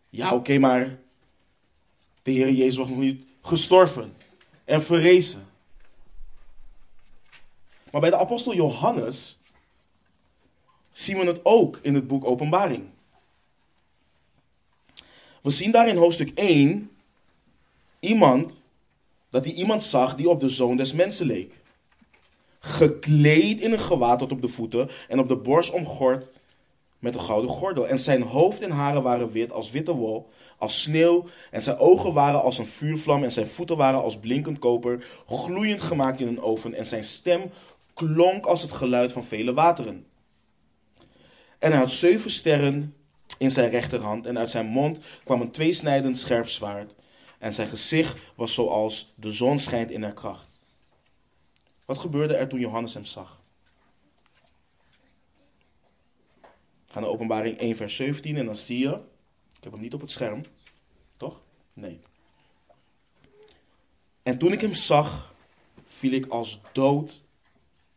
ja 0.10 0.34
oké, 0.34 0.58
maar 0.58 1.00
de 2.22 2.32
Heere 2.32 2.56
Jezus 2.56 2.76
was 2.76 2.90
nog 2.90 2.98
niet 2.98 3.26
gestorven 3.42 4.16
en 4.66 4.82
verrezen. 4.82 5.48
Maar 7.92 8.02
bij 8.02 8.10
de 8.10 8.18
apostel 8.18 8.56
Johannes 8.56 9.40
zien 10.92 11.18
we 11.18 11.26
het 11.26 11.40
ook 11.44 11.80
in 11.82 11.96
het 11.96 12.08
boek 12.08 12.26
Openbaring. 12.26 12.90
We 15.42 15.50
zien 15.50 15.72
daar 15.72 15.88
in 15.88 15.96
hoofdstuk 15.96 16.32
1 16.36 16.92
iemand, 18.00 18.54
dat 19.30 19.46
hij 19.46 19.54
iemand 19.54 19.84
zag 19.84 20.16
die 20.16 20.30
op 20.30 20.40
de 20.40 20.50
zoon 20.50 20.78
des 20.78 20.94
mensen 20.94 21.26
leek. 21.26 21.54
Gekleed 22.60 23.62
in 23.62 23.72
een 23.72 23.80
gewaad 23.80 24.20
tot 24.20 24.32
op 24.32 24.42
de 24.42 24.48
voeten 24.48 24.90
en 25.08 25.20
op 25.20 25.28
de 25.28 25.36
borst 25.36 25.72
omgord 25.72 26.30
met 27.00 27.14
een 27.14 27.22
gouden 27.22 27.52
gordel. 27.52 27.88
En 27.88 28.00
zijn 28.00 28.22
hoofd 28.22 28.62
en 28.62 28.72
haren 28.72 29.04
waren 29.04 29.32
wit 29.32 29.52
als 29.52 29.72
witte 29.72 29.94
wol, 29.94 30.30
als 30.58 30.82
sneeuw. 30.82 31.26
En 31.52 31.64
zijn 31.64 31.78
ogen 31.78 32.14
waren 32.14 32.42
als 32.42 32.58
een 32.58 32.68
vuurvlam 32.68 33.24
en 33.24 33.32
zijn 33.32 33.48
voeten 33.48 33.78
waren 33.78 34.02
als 34.02 34.18
blinkend 34.18 34.60
koper, 34.60 35.06
gloeiend 35.28 35.82
gemaakt 35.82 36.20
in 36.20 36.28
een 36.28 36.42
oven. 36.42 36.74
En 36.74 36.86
zijn 36.86 37.04
stem 37.04 37.52
klonk 37.94 38.46
als 38.46 38.62
het 38.62 38.72
geluid 38.72 39.12
van 39.12 39.24
vele 39.24 39.54
wateren. 39.54 40.06
En 41.60 41.72
hij 41.72 41.80
had 41.80 41.92
zeven 41.92 42.32
sterren 42.32 42.94
in 43.40 43.52
zijn 43.52 43.70
rechterhand 43.70 44.26
en 44.26 44.38
uit 44.38 44.50
zijn 44.50 44.66
mond 44.66 45.00
kwam 45.24 45.42
een 45.42 45.52
tweesnijdend 45.52 46.18
scherp 46.18 46.48
zwaard. 46.48 46.96
En 47.38 47.54
zijn 47.54 47.68
gezicht 47.68 48.18
was 48.36 48.54
zoals 48.54 49.14
de 49.16 49.32
zon 49.32 49.60
schijnt 49.60 49.92
in 49.92 50.04
haar 50.04 50.14
kracht. 50.14 50.60
Wat 51.86 51.98
gebeurde 51.98 52.36
er 52.36 52.48
toen 52.48 52.60
Johannes 52.60 52.94
hem 52.94 53.06
zag? 53.06 53.40
Ga 56.86 57.00
naar 57.00 57.10
openbaring 57.10 57.58
1 57.58 57.76
vers 57.76 57.96
17 57.96 58.38
en 58.38 58.46
dan 58.46 58.56
zie 58.56 58.80
je, 58.80 58.94
ik 59.58 59.64
heb 59.64 59.72
hem 59.72 59.82
niet 59.82 59.94
op 59.94 60.02
het 60.02 60.12
scherm, 60.12 60.46
toch? 61.18 61.42
Nee. 61.74 62.00
En 64.24 64.38
toen 64.38 64.52
ik 64.52 64.62
hem 64.62 64.74
zag, 64.74 65.34
viel 65.88 66.12
ik 66.12 66.26
als 66.26 66.60
dood 66.72 67.24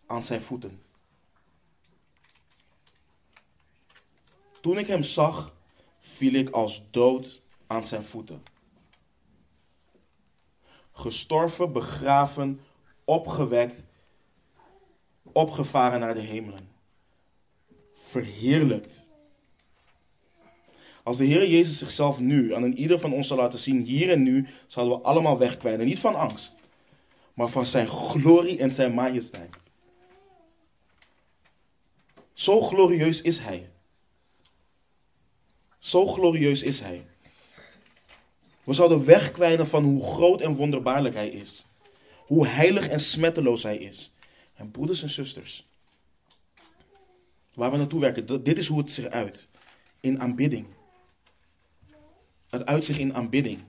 aan 0.07 0.25
zijn 0.25 0.43
voeten. 0.43 0.82
Toen 4.63 4.79
ik 4.79 4.87
hem 4.87 5.03
zag, 5.03 5.55
viel 6.01 6.33
ik 6.33 6.51
als 6.51 6.83
dood 6.91 7.41
aan 7.67 7.85
zijn 7.85 8.05
voeten. 8.05 8.43
Gestorven, 10.93 11.73
begraven, 11.73 12.61
opgewekt, 13.05 13.87
opgevaren 15.33 16.01
naar 16.01 16.15
de 16.15 16.21
hemelen. 16.21 16.69
Verheerlijkt. 17.95 19.07
Als 21.03 21.17
de 21.17 21.25
Heer 21.25 21.49
Jezus 21.49 21.79
zichzelf 21.79 22.19
nu 22.19 22.55
aan 22.55 22.73
ieder 22.73 22.99
van 22.99 23.13
ons 23.13 23.29
zou 23.29 23.41
laten 23.41 23.59
zien, 23.59 23.81
hier 23.81 24.11
en 24.11 24.23
nu, 24.23 24.49
zouden 24.67 24.99
we 24.99 25.05
allemaal 25.05 25.39
wegkwijnen. 25.39 25.87
Niet 25.87 25.99
van 25.99 26.15
angst, 26.15 26.57
maar 27.35 27.49
van 27.49 27.67
zijn 27.67 27.89
glorie 27.89 28.59
en 28.59 28.73
zijn 28.73 28.95
majesteit. 28.95 29.57
Zo 32.33 32.61
glorieus 32.61 33.23
is 33.23 33.39
Hij. 33.39 33.72
Zo 35.83 36.07
glorieus 36.07 36.63
is 36.63 36.81
Hij. 36.81 37.05
We 38.65 38.73
zouden 38.73 39.05
wegkwijnen 39.05 39.67
van 39.67 39.85
hoe 39.85 40.05
groot 40.05 40.41
en 40.41 40.55
wonderbaarlijk 40.55 41.15
Hij 41.15 41.29
is. 41.29 41.65
Hoe 42.27 42.47
heilig 42.47 42.89
en 42.89 43.01
smetteloos 43.01 43.63
Hij 43.63 43.77
is. 43.77 44.13
En 44.55 44.71
broeders 44.71 45.03
en 45.03 45.11
zusters, 45.11 45.67
waar 47.55 47.71
we 47.71 47.77
naartoe 47.77 48.01
werken, 48.01 48.43
dit 48.43 48.59
is 48.59 48.67
hoe 48.67 48.79
het 48.79 48.91
zich 48.91 49.07
uit. 49.07 49.49
In 50.01 50.21
aanbidding. 50.21 50.67
Het 52.49 52.67
uitzicht 52.67 52.99
in 52.99 53.15
aanbidding. 53.15 53.61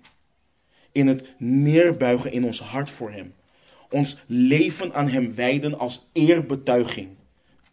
In 0.92 1.08
het 1.08 1.28
neerbuigen 1.38 2.32
in 2.32 2.46
ons 2.46 2.60
hart 2.60 2.90
voor 2.90 3.12
Hem. 3.12 3.34
Ons 3.90 4.18
leven 4.26 4.94
aan 4.94 5.08
Hem 5.08 5.36
wijden 5.36 5.78
als 5.78 6.08
eerbetuiging 6.12 7.10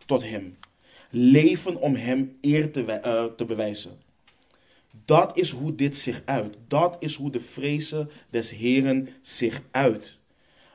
tot 0.06 0.22
Hem 0.22 0.56
leven 1.10 1.76
om 1.76 1.94
Hem 1.94 2.36
eer 2.40 2.70
te, 2.70 3.00
uh, 3.04 3.24
te 3.24 3.44
bewijzen. 3.44 4.08
Dat 5.10 5.36
is 5.36 5.50
hoe 5.50 5.74
dit 5.74 5.96
zich 5.96 6.22
uit. 6.24 6.56
Dat 6.68 6.96
is 6.98 7.14
hoe 7.14 7.30
de 7.30 7.40
vrezen 7.40 8.10
des 8.28 8.50
Heren 8.50 9.08
zich 9.22 9.62
uit. 9.70 10.18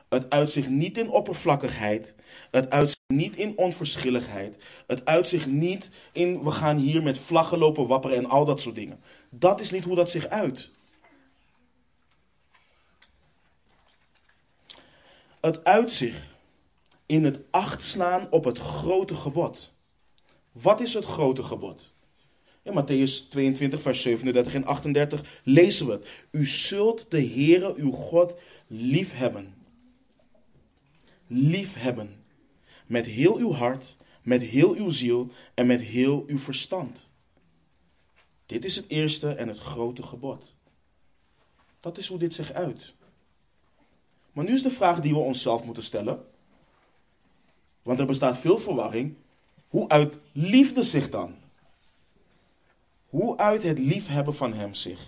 Het 0.08 0.30
uitzicht 0.30 0.68
niet 0.68 0.98
in 0.98 1.10
oppervlakkigheid. 1.10 2.14
Het 2.50 2.70
uitzicht 2.70 3.00
niet 3.06 3.36
in 3.36 3.58
onverschilligheid. 3.58 4.56
Het 4.86 5.04
uitzicht 5.04 5.46
niet 5.46 5.90
in 6.12 6.42
we 6.42 6.50
gaan 6.50 6.76
hier 6.76 7.02
met 7.02 7.18
vlaggen 7.18 7.58
lopen 7.58 7.86
wapperen 7.86 8.16
en 8.16 8.26
al 8.26 8.44
dat 8.44 8.60
soort 8.60 8.74
dingen. 8.74 9.00
Dat 9.30 9.60
is 9.60 9.70
niet 9.70 9.84
hoe 9.84 9.96
dat 9.96 10.10
zich 10.10 10.26
uit. 10.28 10.70
Het 15.40 15.64
uitzicht 15.64 16.22
in 17.06 17.24
het 17.24 17.38
acht 17.50 17.82
slaan 17.82 18.26
op 18.30 18.44
het 18.44 18.58
grote 18.58 19.14
gebod. 19.14 19.72
Wat 20.52 20.80
is 20.80 20.94
het 20.94 21.04
grote 21.04 21.42
gebod? 21.42 21.94
In 22.66 22.74
Matthäus 22.74 23.28
22, 23.28 23.82
vers 23.82 24.02
37 24.02 24.54
en 24.54 24.64
38 24.64 25.40
lezen 25.42 25.86
we 25.86 25.92
het. 25.92 26.08
U 26.30 26.46
zult 26.46 27.06
de 27.08 27.26
Heere 27.26 27.74
uw 27.76 27.90
God 27.90 28.36
liefhebben. 28.66 29.54
Liefhebben. 31.26 32.24
Met 32.86 33.06
heel 33.06 33.36
uw 33.36 33.52
hart, 33.52 33.96
met 34.22 34.42
heel 34.42 34.74
uw 34.74 34.90
ziel 34.90 35.30
en 35.54 35.66
met 35.66 35.80
heel 35.80 36.24
uw 36.26 36.38
verstand. 36.38 37.10
Dit 38.46 38.64
is 38.64 38.76
het 38.76 38.88
eerste 38.88 39.32
en 39.32 39.48
het 39.48 39.58
grote 39.58 40.02
gebod. 40.02 40.54
Dat 41.80 41.98
is 41.98 42.06
hoe 42.06 42.18
dit 42.18 42.34
zich 42.34 42.52
uit. 42.52 42.94
Maar 44.32 44.44
nu 44.44 44.52
is 44.52 44.62
de 44.62 44.70
vraag 44.70 45.00
die 45.00 45.12
we 45.12 45.18
onszelf 45.18 45.64
moeten 45.64 45.82
stellen. 45.82 46.24
Want 47.82 47.98
er 47.98 48.06
bestaat 48.06 48.38
veel 48.38 48.58
verwarring. 48.58 49.14
Hoe 49.68 49.88
uit 49.88 50.18
liefde 50.32 50.82
zich 50.82 51.10
dan? 51.10 51.44
Hoe 53.16 53.36
uit 53.36 53.62
het 53.62 53.78
liefhebben 53.78 54.34
van 54.34 54.54
hem 54.54 54.74
zich? 54.74 55.00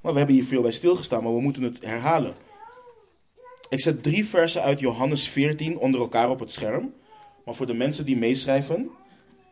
Maar 0.00 0.12
we 0.12 0.18
hebben 0.18 0.36
hier 0.36 0.44
veel 0.44 0.62
bij 0.62 0.72
stilgestaan, 0.72 1.22
maar 1.22 1.34
we 1.34 1.40
moeten 1.40 1.62
het 1.62 1.84
herhalen. 1.84 2.34
Ik 3.68 3.80
zet 3.80 4.02
drie 4.02 4.26
versen 4.26 4.62
uit 4.62 4.80
Johannes 4.80 5.28
14 5.28 5.78
onder 5.78 6.00
elkaar 6.00 6.30
op 6.30 6.40
het 6.40 6.50
scherm. 6.50 6.94
Maar 7.44 7.54
voor 7.54 7.66
de 7.66 7.74
mensen 7.74 8.04
die 8.04 8.16
meeschrijven, 8.16 8.90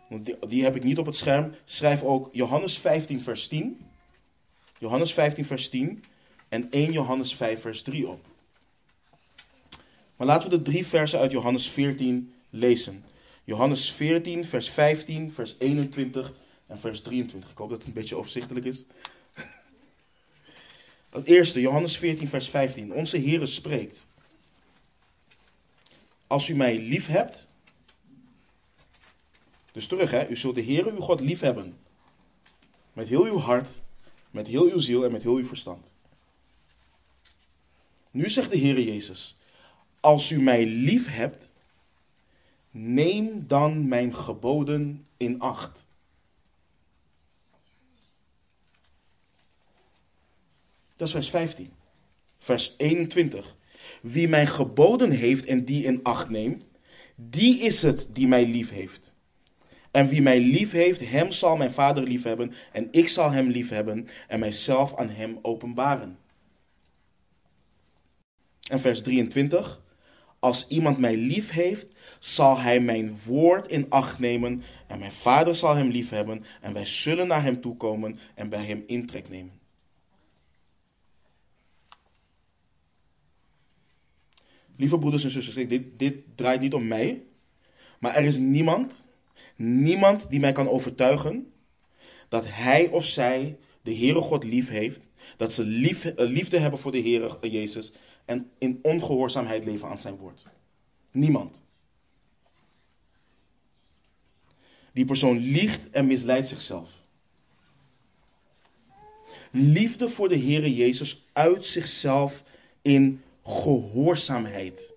die, 0.09 0.37
die 0.49 0.63
heb 0.65 0.77
ik 0.77 0.85
niet 0.85 0.99
op 0.99 1.07
het 1.07 1.17
scherm, 1.17 1.55
schrijf 1.65 2.03
ook 2.03 2.29
Johannes 2.33 2.79
15 2.79 3.23
vers 3.23 3.49
10. 3.49 3.81
Johannes 4.79 5.13
15 5.13 5.45
vers 5.45 5.69
10 5.69 6.05
en 6.49 6.71
1 6.71 6.93
Johannes 6.93 7.35
5 7.35 7.61
vers 7.61 7.83
3 7.83 8.09
op. 8.09 8.25
Maar 10.17 10.27
laten 10.27 10.51
we 10.51 10.57
de 10.57 10.63
drie 10.63 10.87
versen 10.87 11.19
uit 11.19 11.31
Johannes 11.31 11.69
14 11.69 12.33
lezen. 12.51 13.05
Johannes 13.45 13.93
14, 13.93 14.45
vers 14.45 14.71
15, 14.71 15.33
vers 15.33 15.55
21 15.59 16.33
en 16.71 16.79
vers 16.79 17.01
23. 17.01 17.51
Ik 17.51 17.57
hoop 17.57 17.69
dat 17.69 17.79
het 17.79 17.87
een 17.87 17.93
beetje 17.93 18.17
overzichtelijk 18.17 18.67
is. 18.67 18.87
Het 21.11 21.25
eerste, 21.25 21.61
Johannes 21.61 21.99
14, 21.99 22.29
vers 22.29 22.49
15. 22.49 22.93
Onze 22.93 23.19
Heere 23.19 23.47
spreekt. 23.47 24.07
Als 26.27 26.49
u 26.49 26.55
mij 26.55 26.79
lief 26.79 27.07
hebt. 27.07 27.49
Dus 29.73 29.87
terug, 29.87 30.11
hè. 30.11 30.29
U 30.29 30.37
zult 30.37 30.55
de 30.55 30.65
Heere 30.65 30.91
uw 30.91 31.01
God 31.01 31.21
lief 31.21 31.41
hebben. 31.41 31.79
Met 32.93 33.09
heel 33.09 33.25
uw 33.25 33.39
hart, 33.39 33.81
met 34.31 34.47
heel 34.47 34.71
uw 34.71 34.79
ziel 34.79 35.05
en 35.05 35.13
met 35.13 35.23
heel 35.23 35.37
uw 35.37 35.47
verstand. 35.47 35.93
Nu 38.11 38.31
zegt 38.31 38.51
de 38.51 38.59
Heere 38.59 38.85
Jezus. 38.85 39.37
Als 40.01 40.31
u 40.31 40.41
mij 40.41 40.67
lief 40.67 41.07
hebt, 41.07 41.51
neem 42.71 43.47
dan 43.47 43.89
mijn 43.89 44.15
geboden 44.15 45.07
in 45.17 45.41
acht. 45.41 45.89
Dat 51.01 51.09
is 51.09 51.15
vers 51.15 51.31
15. 51.31 51.73
Vers 52.39 52.75
21. 52.77 53.57
Wie 54.03 54.29
mijn 54.29 54.47
geboden 54.47 55.11
heeft 55.11 55.45
en 55.45 55.65
die 55.65 55.85
in 55.85 56.03
acht 56.03 56.29
neemt, 56.29 56.69
die 57.17 57.61
is 57.61 57.83
het 57.83 58.09
die 58.13 58.27
mij 58.27 58.47
lief 58.47 58.71
heeft. 58.71 59.13
En 59.91 60.09
wie 60.09 60.23
mij 60.23 60.41
lief 60.41 60.71
heeft, 60.71 61.11
hem 61.11 61.33
zal 61.33 61.57
mijn 61.57 61.71
vader 61.71 62.03
lief 62.03 62.23
hebben, 62.23 62.53
en 62.73 62.89
ik 62.91 63.09
zal 63.09 63.31
hem 63.31 63.49
lief 63.49 63.69
hebben 63.69 64.09
en 64.29 64.41
mijzelf 64.41 64.97
aan 64.97 65.09
hem 65.09 65.39
openbaren. 65.43 66.19
En 68.71 68.81
vers 68.81 69.03
23. 69.03 69.83
Als 70.39 70.69
iemand 70.69 70.99
mij 70.99 71.17
lief 71.17 71.51
heeft, 71.51 71.93
zal 72.19 72.59
hij 72.59 72.81
mijn 72.81 73.19
woord 73.27 73.71
in 73.71 73.87
acht 73.89 74.19
nemen 74.19 74.63
en 74.87 74.99
mijn 74.99 75.13
vader 75.13 75.55
zal 75.55 75.75
hem 75.75 75.89
lief 75.89 76.11
hebben 76.11 76.45
en 76.61 76.73
wij 76.73 76.87
zullen 76.87 77.27
naar 77.27 77.43
hem 77.43 77.61
toekomen 77.61 78.19
en 78.35 78.49
bij 78.49 78.65
hem 78.65 78.85
intrek 78.87 79.29
nemen. 79.29 79.60
Lieve 84.81 84.99
broeders 84.99 85.25
en 85.25 85.31
zusters, 85.31 85.69
dit, 85.69 85.83
dit 85.97 86.15
draait 86.35 86.61
niet 86.61 86.75
om 86.75 86.87
mij, 86.87 87.23
maar 87.99 88.15
er 88.15 88.25
is 88.25 88.37
niemand, 88.37 89.05
niemand 89.57 90.31
die 90.31 90.41
mij 90.41 90.53
kan 90.53 90.69
overtuigen 90.69 91.53
dat 92.29 92.45
hij 92.49 92.89
of 92.89 93.05
zij 93.05 93.59
de 93.83 93.95
Heere 93.95 94.21
God 94.21 94.45
lief 94.45 94.69
heeft, 94.69 95.01
dat 95.37 95.53
ze 95.53 95.63
eh, 96.17 96.29
liefde 96.29 96.59
hebben 96.59 96.81
voor 96.81 96.93
de 96.93 97.01
Heere 97.01 97.51
Jezus 97.51 97.93
en 98.25 98.51
in 98.59 98.79
ongehoorzaamheid 98.83 99.65
leven 99.65 99.89
aan 99.89 99.99
zijn 99.99 100.17
woord. 100.17 100.45
Niemand. 101.11 101.63
Die 104.93 105.05
persoon 105.05 105.39
liegt 105.39 105.91
en 105.91 106.07
misleidt 106.07 106.49
zichzelf. 106.49 106.91
Liefde 109.51 110.09
voor 110.09 110.29
de 110.29 110.39
Heere 110.39 110.75
Jezus 110.75 111.25
uit 111.33 111.65
zichzelf 111.65 112.43
in 112.83 113.23
gehoorzaamheid. 113.51 114.95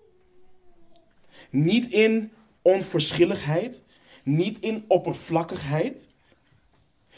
Niet 1.49 1.91
in 1.91 2.31
onverschilligheid, 2.61 3.83
niet 4.23 4.59
in 4.59 4.85
oppervlakkigheid, 4.87 6.09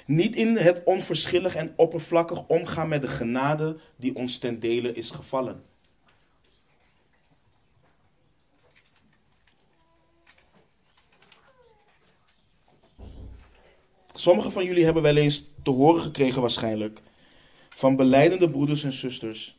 niet 0.06 0.36
in 0.36 0.58
het 0.58 0.82
onverschillig 0.84 1.56
en 1.56 1.74
oppervlakkig 1.76 2.48
omgaan 2.48 2.88
met 2.88 3.02
de 3.02 3.08
genade 3.08 3.78
die 3.96 4.16
ons 4.16 4.38
ten 4.38 4.60
dele 4.60 4.92
is 4.92 5.12
gevallen. 5.12 5.64
Sommigen 14.14 14.52
van 14.52 14.66
jullie 14.66 14.84
hebben 14.84 15.04
wel 15.04 15.16
eens 15.16 15.44
te 15.64 15.70
horen 15.70 16.02
gekregen 16.02 16.42
waarschijnlijk 16.42 17.02
van 17.70 17.96
beleidende 17.96 18.50
broeders 18.50 18.84
en 18.84 18.94
zusters 18.94 19.58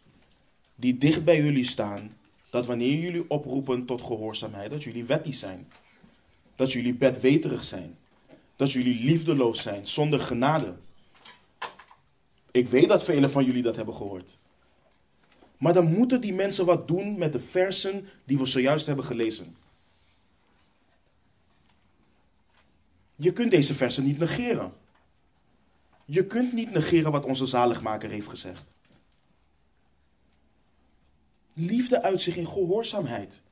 die 0.77 0.99
dicht 0.99 1.25
bij 1.25 1.43
jullie 1.43 1.65
staan, 1.65 2.17
dat 2.51 2.67
wanneer 2.67 2.99
jullie 2.99 3.31
oproepen 3.31 3.85
tot 3.85 4.03
gehoorzaamheid, 4.03 4.71
dat 4.71 4.85
jullie 4.85 5.05
wettig 5.05 5.35
zijn. 5.35 5.69
Dat 6.55 6.73
jullie 6.73 6.95
bedweterig 6.95 7.65
zijn. 7.65 7.97
Dat 8.57 8.73
jullie 8.73 9.05
liefdeloos 9.05 9.63
zijn, 9.63 9.87
zonder 9.87 10.21
genade. 10.21 10.75
Ik 12.51 12.69
weet 12.69 12.89
dat 12.89 13.05
velen 13.05 13.31
van 13.31 13.45
jullie 13.45 13.63
dat 13.63 13.77
hebben 13.77 13.95
gehoord. 13.95 14.39
Maar 15.59 15.73
dan 15.73 15.93
moeten 15.93 16.21
die 16.21 16.35
mensen 16.35 16.67
wat 16.67 16.89
doen 16.89 17.19
met 17.19 17.33
de 17.33 17.41
versen 17.41 18.07
die 18.25 18.39
we 18.39 18.47
zojuist 18.47 18.87
hebben 18.87 19.05
gelezen. 19.05 19.57
Je 23.17 23.33
kunt 23.33 23.51
deze 23.51 23.75
versen 23.75 24.05
niet 24.05 24.19
negeren. 24.19 24.73
Je 26.05 26.27
kunt 26.27 26.53
niet 26.53 26.71
negeren 26.71 27.13
wat 27.13 27.25
onze 27.25 27.47
zaligmaker 27.47 28.11
heeft 28.11 28.29
gezegd. 28.29 28.75
Liefde 31.59 32.03
uit 32.03 32.21
zich 32.21 32.37
in 32.37 32.49
gehoorzaamheid. 32.49 33.43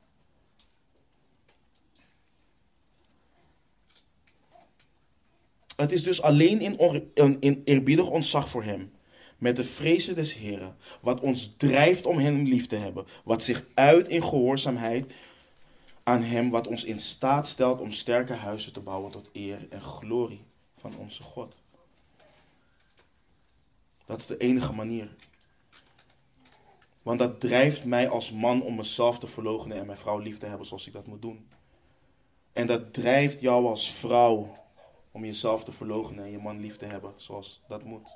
Het 5.75 5.91
is 5.91 6.03
dus 6.03 6.21
alleen 6.21 6.61
in, 6.61 7.39
in 7.39 7.61
eerbiedig 7.63 8.09
ontzag 8.09 8.49
voor 8.49 8.63
Hem, 8.63 8.91
met 9.37 9.55
de 9.55 9.63
vrezen 9.63 10.15
des 10.15 10.33
Heren, 10.33 10.75
wat 11.01 11.19
ons 11.19 11.53
drijft 11.57 12.05
om 12.05 12.17
Hem 12.17 12.45
lief 12.45 12.67
te 12.67 12.75
hebben, 12.75 13.05
wat 13.23 13.43
zich 13.43 13.63
uit 13.73 14.07
in 14.07 14.23
gehoorzaamheid 14.23 15.11
aan 16.03 16.21
Hem, 16.21 16.49
wat 16.49 16.67
ons 16.67 16.83
in 16.83 16.99
staat 16.99 17.47
stelt 17.47 17.79
om 17.79 17.91
sterke 17.91 18.33
huizen 18.33 18.73
te 18.73 18.79
bouwen 18.79 19.11
tot 19.11 19.29
eer 19.33 19.67
en 19.69 19.81
glorie 19.81 20.43
van 20.77 20.97
onze 20.97 21.23
God. 21.23 21.61
Dat 24.05 24.19
is 24.19 24.25
de 24.25 24.37
enige 24.37 24.73
manier. 24.73 25.09
Want 27.05 27.19
dat 27.19 27.39
drijft 27.39 27.85
mij 27.85 28.09
als 28.09 28.31
man 28.31 28.61
om 28.61 28.75
mezelf 28.75 29.19
te 29.19 29.27
verloochenen 29.27 29.77
en 29.77 29.85
mijn 29.85 29.97
vrouw 29.97 30.17
lief 30.17 30.37
te 30.37 30.45
hebben 30.45 30.67
zoals 30.67 30.87
ik 30.87 30.93
dat 30.93 31.07
moet 31.07 31.21
doen. 31.21 31.47
En 32.53 32.67
dat 32.67 32.93
drijft 32.93 33.39
jou 33.39 33.65
als 33.65 33.91
vrouw 33.91 34.57
om 35.11 35.25
jezelf 35.25 35.63
te 35.63 35.71
verloochenen 35.71 36.25
en 36.25 36.31
je 36.31 36.37
man 36.37 36.59
lief 36.59 36.77
te 36.77 36.85
hebben 36.85 37.13
zoals 37.15 37.61
dat 37.67 37.83
moet. 37.83 38.15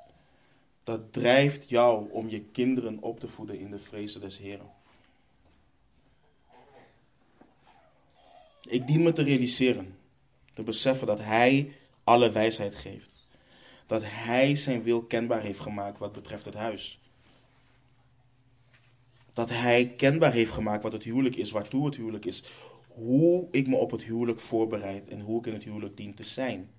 Dat 0.84 1.12
drijft 1.12 1.68
jou 1.68 2.12
om 2.12 2.28
je 2.28 2.40
kinderen 2.40 3.02
op 3.02 3.20
te 3.20 3.28
voeden 3.28 3.58
in 3.58 3.70
de 3.70 3.78
vrezen 3.78 4.20
des 4.20 4.38
Heren. 4.38 4.70
Ik 8.62 8.86
dien 8.86 9.02
me 9.02 9.12
te 9.12 9.22
realiseren, 9.22 9.98
te 10.54 10.62
beseffen 10.62 11.06
dat 11.06 11.18
Hij 11.18 11.72
alle 12.04 12.30
wijsheid 12.30 12.74
geeft. 12.74 13.28
Dat 13.86 14.02
Hij 14.04 14.56
zijn 14.56 14.82
wil 14.82 15.02
kenbaar 15.02 15.40
heeft 15.40 15.60
gemaakt 15.60 15.98
wat 15.98 16.12
betreft 16.12 16.44
het 16.44 16.54
huis 16.54 16.99
Dat 19.40 19.50
hij 19.50 19.92
kenbaar 19.96 20.32
heeft 20.32 20.52
gemaakt 20.52 20.82
wat 20.82 20.92
het 20.92 21.04
huwelijk 21.04 21.36
is, 21.36 21.50
waartoe 21.50 21.86
het 21.86 21.96
huwelijk 21.96 22.24
is. 22.24 22.44
Hoe 22.88 23.48
ik 23.50 23.68
me 23.68 23.76
op 23.76 23.90
het 23.90 24.04
huwelijk 24.04 24.40
voorbereid 24.40 25.08
en 25.08 25.20
hoe 25.20 25.38
ik 25.38 25.46
in 25.46 25.52
het 25.52 25.64
huwelijk 25.64 25.96
dien 25.96 26.14
te 26.14 26.24
zijn. 26.24 26.70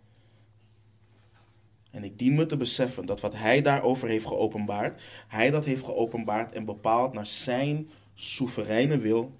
En 1.91 2.03
ik 2.03 2.19
dien 2.19 2.35
me 2.35 2.45
te 2.45 2.57
beseffen 2.57 3.05
dat 3.05 3.21
wat 3.21 3.33
hij 3.35 3.61
daarover 3.61 4.07
heeft 4.07 4.25
geopenbaard, 4.25 5.01
hij 5.27 5.51
dat 5.51 5.65
heeft 5.65 5.83
geopenbaard 5.83 6.53
en 6.53 6.65
bepaald 6.65 7.13
naar 7.13 7.25
zijn 7.25 7.89
soevereine 8.13 8.97
wil. 8.97 9.37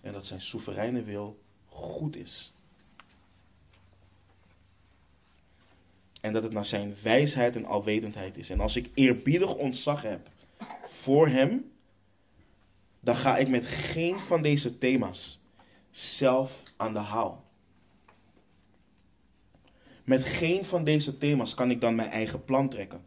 En 0.00 0.12
dat 0.12 0.26
zijn 0.26 0.40
soevereine 0.40 1.02
wil 1.02 1.38
goed 1.68 2.16
is. 2.16 2.52
En 6.20 6.32
dat 6.32 6.42
het 6.42 6.52
naar 6.52 6.66
zijn 6.66 6.94
wijsheid 7.02 7.56
en 7.56 7.64
alwetendheid 7.64 8.36
is. 8.36 8.50
En 8.50 8.60
als 8.60 8.76
ik 8.76 8.90
eerbiedig 8.94 9.54
ontzag 9.54 10.02
heb 10.02 10.28
voor 10.82 11.28
hem, 11.28 11.70
dan 13.00 13.16
ga 13.16 13.36
ik 13.36 13.48
met 13.48 13.66
geen 13.66 14.20
van 14.20 14.42
deze 14.42 14.78
thema's 14.78 15.40
zelf 15.90 16.62
aan 16.76 16.92
de 16.92 16.98
haal. 16.98 17.44
Met 20.04 20.22
geen 20.24 20.64
van 20.64 20.84
deze 20.84 21.18
thema's 21.18 21.54
kan 21.54 21.70
ik 21.70 21.80
dan 21.80 21.94
mijn 21.94 22.10
eigen 22.10 22.44
plan 22.44 22.68
trekken. 22.68 23.04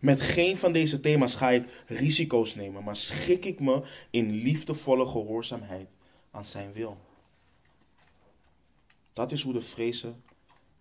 Met 0.00 0.20
geen 0.20 0.56
van 0.58 0.72
deze 0.72 1.00
thema's 1.00 1.34
ga 1.34 1.50
ik 1.50 1.84
risico's 1.86 2.54
nemen, 2.54 2.84
maar 2.84 2.96
schik 2.96 3.44
ik 3.44 3.60
me 3.60 3.82
in 4.10 4.30
liefdevolle 4.30 5.06
gehoorzaamheid 5.06 5.96
aan 6.30 6.44
zijn 6.44 6.72
wil. 6.72 6.98
Dat 9.12 9.32
is 9.32 9.42
hoe 9.42 9.52
de 9.52 9.62
vrezen 9.62 10.22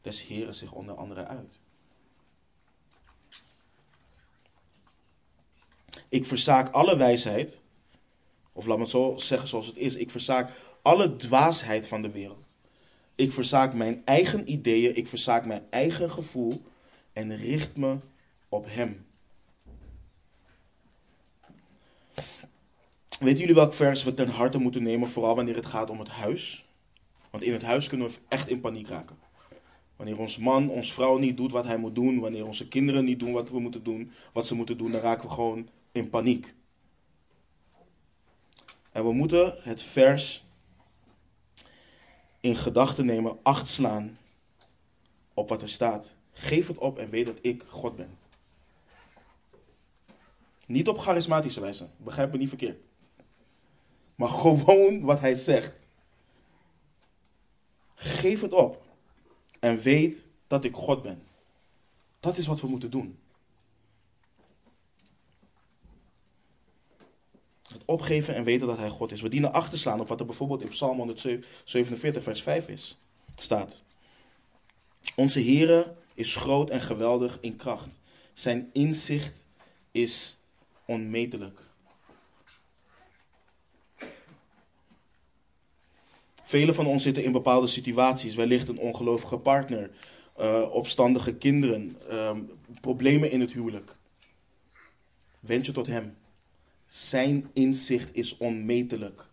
des 0.02 0.28
Heren 0.28 0.56
zich 0.56 0.72
onder 0.72 0.96
andere 0.96 1.26
uit. 1.26 1.60
Ik 6.10 6.26
verzaak 6.26 6.70
alle 6.70 6.98
wijsheid, 6.98 7.60
of 8.60 8.66
laat 8.66 8.78
me 8.78 8.84
het 8.84 8.92
zo 8.92 9.14
zeggen 9.18 9.48
zoals 9.48 9.68
het 9.68 9.78
is, 9.78 9.96
ik 9.96 10.12
verzaak 10.12 10.52
alle 10.82 11.16
dwaasheid 11.16 11.88
van 11.88 12.02
de 12.02 12.12
wereld. 12.12 12.44
Ik 13.16 13.32
verzaak 13.32 13.74
mijn 13.74 14.02
eigen 14.06 14.52
ideeën, 14.52 14.96
ik 14.96 15.08
verzaak 15.08 15.46
mijn 15.46 15.62
eigen 15.70 16.12
gevoel 16.12 16.62
en 17.14 17.38
richt 17.38 17.78
me 17.78 17.98
op 18.50 18.66
Hem. 18.68 19.06
Weten 23.20 23.40
jullie 23.40 23.56
welk 23.56 23.74
vers 23.74 24.04
we 24.04 24.14
ten 24.14 24.30
harte 24.30 24.58
moeten 24.58 24.84
nemen, 24.84 25.10
vooral 25.10 25.36
wanneer 25.36 25.56
het 25.56 25.66
gaat 25.66 25.90
om 25.90 26.00
het 26.00 26.10
huis? 26.10 26.66
Want 27.30 27.44
in 27.44 27.54
het 27.54 27.64
huis 27.64 27.88
kunnen 27.88 28.08
we 28.08 28.14
echt 28.28 28.50
in 28.50 28.62
paniek 28.62 28.88
raken. 28.88 29.18
Wanneer 29.96 30.20
ons 30.20 30.38
man, 30.38 30.70
ons 30.70 30.94
vrouw 30.94 31.18
niet 31.18 31.38
doet 31.38 31.52
wat 31.52 31.66
hij 31.66 31.78
moet 31.78 31.96
doen, 31.96 32.20
wanneer 32.20 32.48
onze 32.48 32.68
kinderen 32.68 33.06
niet 33.06 33.20
doen 33.20 33.32
wat 33.32 33.50
we 33.50 33.60
moeten 33.60 33.84
doen, 33.84 34.12
wat 34.34 34.48
ze 34.48 34.56
moeten 34.56 34.78
doen, 34.78 34.92
dan 34.92 35.02
raken 35.02 35.28
we 35.28 35.34
gewoon 35.34 35.70
in 35.92 36.10
paniek. 36.10 36.54
En 38.92 39.04
we 39.04 39.12
moeten 39.12 39.56
het 39.62 39.84
vers 39.84 40.44
in 42.40 42.56
gedachten 42.56 43.06
nemen, 43.06 43.38
acht 43.44 43.68
slaan 43.68 44.18
op 45.34 45.50
wat 45.50 45.62
er 45.62 45.70
staat. 45.70 46.14
Geef 46.32 46.68
het 46.68 46.78
op 46.78 47.00
en 47.00 47.10
weet 47.10 47.26
dat 47.26 47.38
ik 47.42 47.66
God 47.68 47.96
ben. 47.96 48.18
Niet 50.66 50.88
op 50.88 50.98
charismatische 50.98 51.62
wijze, 51.62 51.88
begrijp 51.98 52.32
me 52.32 52.38
niet 52.38 52.50
verkeerd. 52.50 52.80
Maar 54.16 54.30
gewoon 54.44 55.02
wat 55.02 55.20
hij 55.20 55.36
zegt. 55.36 55.74
Geef 57.96 58.42
het 58.42 58.54
op 58.54 58.86
en 59.60 59.80
weet 59.80 60.26
dat 60.48 60.64
ik 60.64 60.76
God 60.76 61.02
ben. 61.02 61.24
Dat 62.20 62.38
is 62.38 62.48
wat 62.48 62.62
we 62.62 62.68
moeten 62.68 62.92
doen. 62.92 63.20
Het 67.74 67.82
opgeven 67.86 68.36
en 68.36 68.44
weten 68.44 68.68
dat 68.68 68.78
hij 68.78 68.90
God 68.90 69.12
is. 69.12 69.22
We 69.22 69.30
dienen 69.30 69.54
achter 69.54 69.72
te 69.72 69.78
slaan 69.78 70.00
op 70.00 70.08
wat 70.08 70.20
er 70.20 70.26
bijvoorbeeld 70.26 70.62
in 70.62 70.68
Psalm 70.68 70.98
147, 70.98 72.24
vers 72.24 72.42
5 72.42 72.68
is. 72.68 72.98
Staat. 73.36 73.82
Onze 75.16 75.40
Heere 75.40 75.96
is 76.14 76.36
groot 76.36 76.70
en 76.70 76.82
geweldig 76.82 77.38
in 77.42 77.56
kracht. 77.56 77.88
Zijn 78.34 78.70
inzicht 78.74 79.46
is 79.92 80.38
onmetelijk. 80.86 81.68
Velen 86.44 86.76
van 86.76 86.86
ons 86.86 87.04
zitten 87.04 87.24
in 87.24 87.32
bepaalde 87.32 87.68
situaties. 87.68 88.36
Wellicht 88.36 88.68
een 88.68 88.78
ongelovige 88.78 89.38
partner, 89.38 89.90
uh, 90.40 90.74
opstandige 90.74 91.36
kinderen, 91.36 91.98
uh, 92.12 92.38
problemen 92.82 93.32
in 93.32 93.42
het 93.42 93.54
huwelijk. 93.54 93.96
Wend 95.40 95.66
je 95.66 95.72
tot 95.72 95.88
Hem. 95.88 96.18
Zijn 96.90 97.50
inzicht 97.54 98.16
is 98.16 98.38
onmetelijk. 98.38 99.28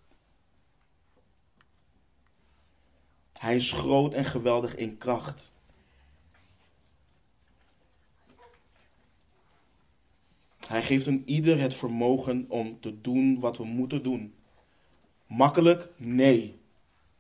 Hij 3.33 3.57
is 3.57 3.73
groot 3.73 4.13
en 4.13 4.25
geweldig 4.25 4.75
in 4.75 4.99
kracht. 4.99 5.53
Hij 10.67 10.83
geeft 10.83 11.07
een 11.07 11.23
ieder 11.27 11.61
het 11.61 11.75
vermogen 11.75 12.45
om 12.49 12.81
te 12.81 13.01
doen 13.01 13.41
wat 13.41 13.57
we 13.57 13.65
moeten 13.65 14.03
doen. 14.03 14.35
Makkelijk? 15.27 15.93
Nee. 15.97 16.59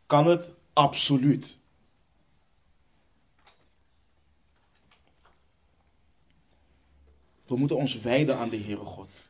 Kan 0.07 0.27
het? 0.27 0.51
Absoluut. 0.73 1.59
We 7.47 7.57
moeten 7.57 7.77
ons 7.77 8.01
wijden 8.01 8.37
aan 8.37 8.49
de 8.49 8.59
Heere 8.61 8.85
God. 8.85 9.26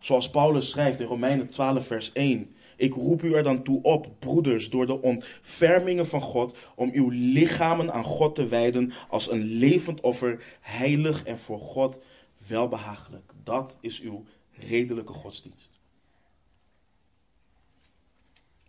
Zoals 0.00 0.30
Paulus 0.30 0.70
schrijft 0.70 1.00
in 1.00 1.06
Romeinen 1.06 1.48
12, 1.48 1.86
vers 1.86 2.12
1. 2.12 2.54
Ik 2.76 2.94
roep 2.94 3.22
u 3.22 3.34
er 3.34 3.42
dan 3.42 3.62
toe 3.62 3.82
op, 3.82 4.08
broeders, 4.18 4.70
door 4.70 4.86
de 4.86 5.00
ontfermingen 5.00 6.06
van 6.06 6.20
God, 6.20 6.56
om 6.74 6.90
uw 6.92 7.08
lichamen 7.08 7.92
aan 7.92 8.04
God 8.04 8.34
te 8.34 8.46
wijden 8.46 8.92
als 9.08 9.30
een 9.30 9.42
levend 9.42 10.00
offer, 10.00 10.58
heilig 10.60 11.24
en 11.24 11.38
voor 11.38 11.58
God 11.58 11.98
welbehagelijk. 12.46 13.32
Dat 13.44 13.78
is 13.80 14.00
uw 14.00 14.24
redelijke 14.50 15.12
godsdienst. 15.12 15.78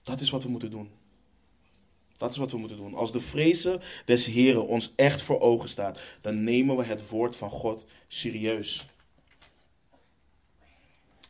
Dat 0.03 0.21
is 0.21 0.29
wat 0.29 0.43
we 0.43 0.49
moeten 0.49 0.71
doen. 0.71 0.89
Dat 2.17 2.32
is 2.32 2.38
wat 2.38 2.51
we 2.51 2.57
moeten 2.57 2.77
doen. 2.77 2.93
Als 2.93 3.11
de 3.11 3.21
vrezen 3.21 3.82
des 4.05 4.25
Heren 4.25 4.67
ons 4.67 4.93
echt 4.95 5.21
voor 5.21 5.39
ogen 5.39 5.69
staat, 5.69 5.99
dan 6.21 6.43
nemen 6.43 6.75
we 6.75 6.84
het 6.84 7.09
woord 7.09 7.36
van 7.36 7.49
God 7.49 7.86
serieus 8.07 8.86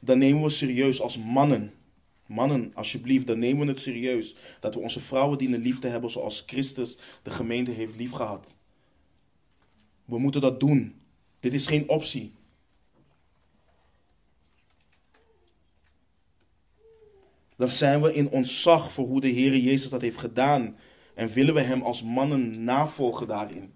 dan 0.02 0.18
nemen 0.18 0.44
we 0.44 0.50
serieus 0.50 1.02
als 1.02 1.18
mannen. 1.18 1.74
Mannen, 2.26 2.72
alsjeblieft, 2.74 3.28
dan 3.28 3.40
nemen 3.40 3.66
we 3.66 3.72
het 3.72 3.82
serieus. 3.82 4.36
Dat 4.60 4.74
we 4.74 4.80
onze 4.80 5.00
vrouwen 5.00 5.38
dienen 5.38 5.60
lief 5.60 5.80
te 5.80 5.88
hebben 5.88 6.10
zoals 6.10 6.44
Christus 6.46 6.98
de 7.24 7.30
gemeente 7.30 7.72
heeft 7.72 7.96
liefgehad. 7.96 8.56
We 10.06 10.20
moeten 10.20 10.42
dat 10.42 10.60
doen. 10.60 10.96
Dit 11.40 11.54
is 11.54 11.68
geen 11.68 11.90
optie. 11.90 12.34
Dan 17.56 17.70
zijn 17.70 18.02
we 18.02 18.14
in 18.14 18.30
ontzag 18.30 18.94
voor 18.94 19.08
hoe 19.08 19.22
de 19.22 19.28
Heer 19.28 19.58
Jezus 19.58 19.90
dat 19.90 20.02
heeft 20.02 20.18
gedaan. 20.18 20.78
En 21.16 21.30
willen 21.30 21.54
we 21.54 21.62
Hem 21.62 21.82
als 21.82 22.04
mannen 22.04 22.64
navolgen 22.64 23.28
daarin. 23.28 23.74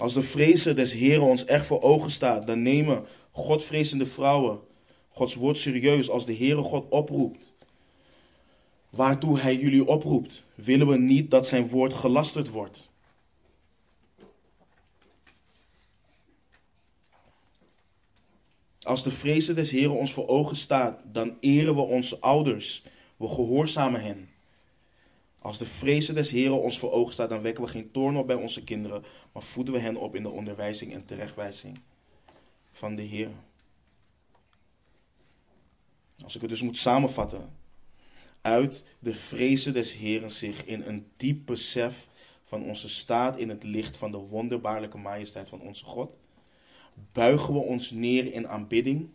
Als 0.00 0.14
de 0.14 0.22
vrezen 0.22 0.76
des 0.76 0.92
Heren 0.92 1.22
ons 1.22 1.44
echt 1.44 1.66
voor 1.66 1.82
ogen 1.82 2.10
staat, 2.10 2.46
dan 2.46 2.62
nemen 2.62 3.06
Godvrezende 3.30 4.06
vrouwen 4.06 4.60
Gods 5.08 5.34
woord 5.34 5.58
serieus 5.58 6.10
als 6.10 6.26
de 6.26 6.36
Heere 6.36 6.62
God 6.62 6.88
oproept. 6.88 7.54
Waartoe 8.90 9.38
Hij 9.38 9.56
jullie 9.56 9.86
oproept, 9.86 10.42
willen 10.54 10.86
we 10.86 10.98
niet 10.98 11.30
dat 11.30 11.46
Zijn 11.46 11.68
woord 11.68 11.94
gelasterd 11.94 12.48
wordt. 12.48 12.88
Als 18.82 19.02
de 19.02 19.10
vrezen 19.10 19.54
des 19.54 19.70
Heren 19.70 19.96
ons 19.96 20.12
voor 20.12 20.28
ogen 20.28 20.56
staat, 20.56 21.00
dan 21.12 21.36
eren 21.40 21.74
we 21.74 21.80
onze 21.80 22.20
ouders. 22.20 22.84
We 23.16 23.28
gehoorzamen 23.28 24.02
hen. 24.02 24.29
Als 25.42 25.58
de 25.58 25.66
vrezen 25.66 26.14
des 26.14 26.30
Heren 26.30 26.62
ons 26.62 26.78
voor 26.78 26.92
ogen 26.92 27.12
staat, 27.12 27.28
dan 27.28 27.42
wekken 27.42 27.64
we 27.64 27.70
geen 27.70 27.90
toorn 27.90 28.16
op 28.16 28.26
bij 28.26 28.36
onze 28.36 28.64
kinderen, 28.64 29.04
maar 29.32 29.42
voeden 29.42 29.74
we 29.74 29.80
hen 29.80 29.96
op 29.96 30.14
in 30.14 30.22
de 30.22 30.28
onderwijzing 30.28 30.92
en 30.92 31.04
terechtwijzing 31.04 31.80
van 32.72 32.96
de 32.96 33.02
Heer. 33.02 33.30
Als 36.22 36.34
ik 36.34 36.40
het 36.40 36.50
dus 36.50 36.62
moet 36.62 36.78
samenvatten, 36.78 37.52
uit 38.40 38.84
de 38.98 39.14
vrezen 39.14 39.72
des 39.72 39.92
Heren 39.92 40.30
zich 40.30 40.64
in 40.64 40.82
een 40.82 41.06
diep 41.16 41.46
besef 41.46 42.08
van 42.44 42.62
onze 42.62 42.88
staat 42.88 43.38
in 43.38 43.48
het 43.48 43.62
licht 43.62 43.96
van 43.96 44.10
de 44.10 44.18
wonderbaarlijke 44.18 44.98
majesteit 44.98 45.48
van 45.48 45.60
onze 45.60 45.84
God, 45.84 46.18
buigen 47.12 47.54
we 47.54 47.60
ons 47.60 47.90
neer 47.90 48.32
in 48.32 48.48
aanbidding 48.48 49.08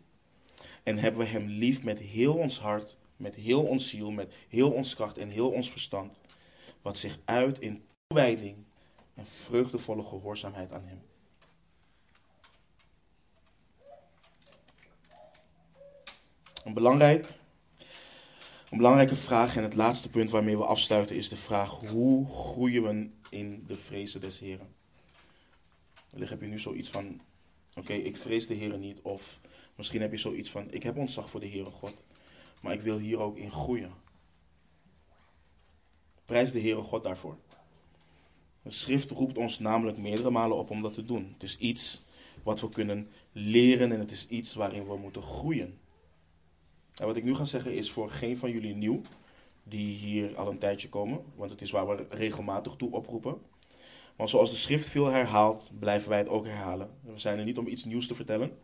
en 0.84 0.98
hebben 0.98 1.22
we 1.22 1.28
Hem 1.28 1.48
lief 1.48 1.84
met 1.84 2.00
heel 2.00 2.34
ons 2.34 2.60
hart, 2.60 2.98
met 3.18 3.36
heel 3.36 3.64
ons 3.64 3.90
ziel, 3.90 4.12
met 4.12 4.34
heel 4.50 4.72
ons 4.72 4.96
kracht 4.96 5.18
en 5.18 5.30
heel 5.30 5.50
ons 5.50 5.72
verstand, 5.72 6.22
wat 6.82 6.98
zich 6.98 7.20
uit 7.26 7.60
in 7.60 7.84
toewijding 8.08 8.56
en 9.14 9.26
vreugdevolle 9.26 10.04
gehoorzaamheid 10.04 10.72
aan 10.72 10.86
Hem. 10.86 11.02
Een, 16.64 16.74
belangrijk, 16.74 17.34
een 18.70 18.78
belangrijke 18.78 19.16
vraag 19.16 19.56
en 19.56 19.64
het 19.64 19.76
laatste 19.76 20.10
punt 20.10 20.30
waarmee 20.30 20.58
we 20.58 20.66
afsluiten 20.66 21.16
is 21.16 21.30
de 21.30 21.38
vraag: 21.38 21.70
hoe 21.70 22.28
groeien 22.28 22.84
we 22.84 23.10
in 23.30 23.64
de 23.68 23.78
vrezen 23.78 24.22
des 24.22 24.40
Heren? 24.40 24.76
Wellicht 26.10 26.32
heb 26.32 26.42
je 26.42 26.48
nu 26.48 26.60
zoiets 26.60 26.90
van: 26.90 27.22
oké, 27.76 27.94
ik 27.94 28.18
vrees 28.18 28.48
de 28.48 28.54
Heren 28.54 28.80
niet. 28.80 29.02
Of 29.02 29.40
misschien 29.76 30.02
heb 30.02 30.12
je 30.12 30.18
zoiets 30.18 30.50
van: 30.50 30.72
ik 30.72 30.84
heb 30.84 30.98
ontzag 30.98 31.30
voor 31.30 31.40
de 31.40 31.50
Heere 31.50 31.72
God 31.72 32.04
maar 32.66 32.74
ik 32.74 32.82
wil 32.82 32.98
hier 32.98 33.20
ook 33.20 33.38
in 33.38 33.52
groeien. 33.52 33.94
Prijs 36.26 36.52
de 36.52 36.60
Heere 36.60 36.82
God 36.82 37.04
daarvoor. 37.04 37.38
De 38.62 38.72
schrift 38.72 39.10
roept 39.10 39.38
ons 39.38 39.60
namelijk 39.60 39.98
meerdere 39.98 40.30
malen 40.30 40.58
op 40.58 40.70
om 40.70 40.82
dat 40.82 40.94
te 40.94 41.06
doen. 41.06 41.30
Het 41.34 41.44
is 41.44 41.58
iets 41.58 42.02
wat 42.44 42.62
we 42.62 42.70
kunnen 42.70 43.10
leren 43.32 43.92
en 43.92 44.00
het 44.00 44.12
is 44.12 44.28
iets 44.28 44.54
waarin 44.54 44.88
we 44.88 44.98
moeten 44.98 45.22
groeien. 45.22 45.80
En 46.96 47.06
wat 47.06 47.16
ik 47.16 47.24
nu 47.24 47.36
ga 47.36 47.46
zeggen 47.46 47.74
is 47.74 47.92
voor 47.92 48.10
geen 48.10 48.38
van 48.38 48.52
jullie 48.52 48.76
nieuw, 48.76 49.02
die 49.64 49.96
hier 49.96 50.36
al 50.36 50.50
een 50.50 50.60
tijdje 50.60 50.90
komen, 50.90 51.24
want 51.36 51.52
het 51.52 51.62
is 51.62 51.72
waar 51.72 51.88
we 51.88 52.08
regelmatig 52.10 52.76
toe 52.76 52.92
oproepen. 52.92 53.42
Maar 54.16 54.30
zoals 54.30 54.50
de 54.52 54.58
schrift 54.58 54.90
veel 54.90 55.06
herhaalt, 55.06 55.70
blijven 55.80 56.10
wij 56.10 56.18
het 56.18 56.30
ook 56.30 56.46
herhalen. 56.46 56.90
We 57.02 57.20
zijn 57.20 57.40
er 57.40 57.46
niet 57.46 57.58
om 57.58 57.68
iets 57.68 57.84
nieuws 57.84 58.08
te 58.08 58.16
vertellen, 58.16 58.58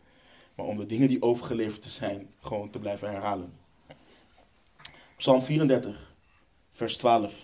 maar 0.54 0.66
om 0.66 0.76
de 0.76 0.86
dingen 0.86 1.08
die 1.08 1.22
overgeleverd 1.22 1.84
zijn, 1.84 2.30
gewoon 2.40 2.70
te 2.70 2.78
blijven 2.78 3.10
herhalen. 3.10 3.61
Psalm 5.22 5.42
34, 5.42 6.14
vers 6.70 6.96
12 6.96 7.34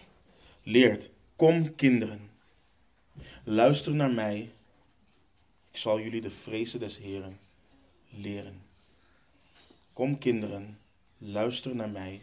leert: 0.62 1.10
Kom 1.36 1.74
kinderen, 1.74 2.30
luister 3.44 3.94
naar 3.94 4.10
mij. 4.10 4.50
Ik 5.70 5.76
zal 5.76 6.00
jullie 6.00 6.20
de 6.20 6.30
vrezen 6.30 6.80
des 6.80 6.98
Heren 6.98 7.38
leren. 8.08 8.62
Kom 9.92 10.18
kinderen, 10.18 10.78
luister 11.18 11.74
naar 11.74 11.88
mij. 11.88 12.20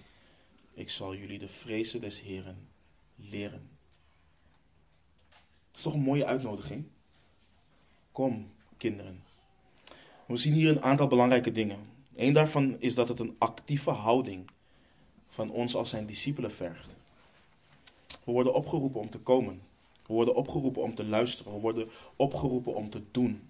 Ik 0.73 0.89
zal 0.89 1.15
jullie 1.15 1.39
de 1.39 1.47
vrezen 1.47 2.01
des 2.01 2.21
Heren 2.21 2.67
leren. 3.15 3.69
Dat 5.29 5.75
is 5.75 5.81
toch 5.81 5.93
een 5.93 5.99
mooie 5.99 6.25
uitnodiging? 6.25 6.85
Kom, 8.11 8.51
kinderen. 8.77 9.23
We 10.27 10.37
zien 10.37 10.53
hier 10.53 10.69
een 10.69 10.83
aantal 10.83 11.07
belangrijke 11.07 11.51
dingen. 11.51 11.79
Eén 12.15 12.33
daarvan 12.33 12.79
is 12.79 12.95
dat 12.95 13.07
het 13.07 13.19
een 13.19 13.35
actieve 13.37 13.91
houding 13.91 14.53
van 15.35 15.51
ons 15.51 15.75
als 15.75 15.89
zijn 15.89 16.05
discipelen 16.05 16.51
vergt. 16.51 16.95
We 18.07 18.31
worden 18.31 18.53
opgeroepen 18.53 19.01
om 19.01 19.09
te 19.09 19.17
komen. 19.17 19.61
We 20.05 20.13
worden 20.13 20.35
opgeroepen 20.35 20.81
om 20.81 20.95
te 20.95 21.05
luisteren. 21.05 21.53
We 21.53 21.59
worden 21.59 21.89
opgeroepen 22.15 22.75
om 22.75 22.89
te 22.89 23.01
doen. 23.11 23.41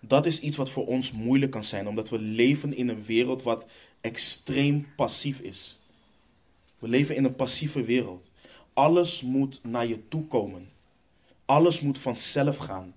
Dat 0.00 0.26
is 0.26 0.40
iets 0.40 0.56
wat 0.56 0.70
voor 0.70 0.86
ons 0.86 1.12
moeilijk 1.12 1.52
kan 1.52 1.64
zijn, 1.64 1.88
omdat 1.88 2.08
we 2.08 2.18
leven 2.18 2.74
in 2.74 2.88
een 2.88 3.04
wereld 3.04 3.42
wat 3.42 3.66
extreem 4.00 4.86
passief 4.96 5.40
is. 5.40 5.78
We 6.78 6.88
leven 6.88 7.16
in 7.16 7.24
een 7.24 7.36
passieve 7.36 7.82
wereld. 7.82 8.30
Alles 8.72 9.20
moet 9.20 9.60
naar 9.62 9.86
je 9.86 10.08
toe 10.08 10.26
komen. 10.26 10.70
Alles 11.44 11.80
moet 11.80 11.98
vanzelf 11.98 12.56
gaan. 12.56 12.94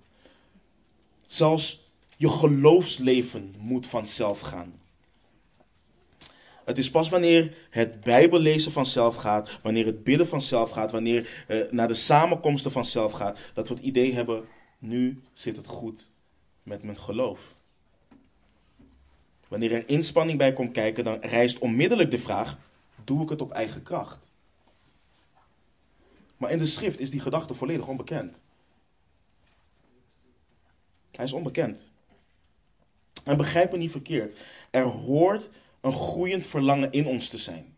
Zelfs 1.26 1.80
je 2.16 2.28
geloofsleven 2.28 3.54
moet 3.58 3.86
vanzelf 3.86 4.40
gaan. 4.40 4.80
Het 6.66 6.78
is 6.78 6.90
pas 6.90 7.08
wanneer 7.08 7.56
het 7.70 8.00
Bijbellezen 8.00 8.72
vanzelf 8.72 9.16
gaat, 9.16 9.58
wanneer 9.62 9.86
het 9.86 10.04
bidden 10.04 10.28
vanzelf 10.28 10.70
gaat, 10.70 10.90
wanneer 10.90 11.44
eh, 11.46 11.58
naar 11.70 11.88
de 11.88 11.94
samenkomsten 11.94 12.70
vanzelf 12.70 13.12
gaat, 13.12 13.38
dat 13.54 13.68
we 13.68 13.74
het 13.74 13.82
idee 13.82 14.14
hebben, 14.14 14.44
nu 14.78 15.22
zit 15.32 15.56
het 15.56 15.66
goed 15.66 16.10
met 16.62 16.82
mijn 16.82 16.98
geloof. 16.98 17.54
Wanneer 19.48 19.72
er 19.72 19.88
inspanning 19.88 20.38
bij 20.38 20.52
komt 20.52 20.72
kijken, 20.72 21.04
dan 21.04 21.20
rijst 21.20 21.58
onmiddellijk 21.58 22.10
de 22.10 22.18
vraag, 22.18 22.58
doe 23.04 23.22
ik 23.22 23.28
het 23.28 23.42
op 23.42 23.52
eigen 23.52 23.82
kracht? 23.82 24.30
Maar 26.36 26.50
in 26.50 26.58
de 26.58 26.66
schrift 26.66 27.00
is 27.00 27.10
die 27.10 27.20
gedachte 27.20 27.54
volledig 27.54 27.86
onbekend. 27.86 28.42
Hij 31.10 31.24
is 31.24 31.32
onbekend. 31.32 31.90
En 33.24 33.36
begrijp 33.36 33.72
me 33.72 33.78
niet 33.78 33.90
verkeerd. 33.90 34.38
Er 34.70 34.84
hoort 34.84 35.50
een 35.86 35.92
groeiend 35.92 36.46
verlangen 36.46 36.92
in 36.92 37.06
ons 37.06 37.28
te 37.28 37.38
zijn. 37.38 37.76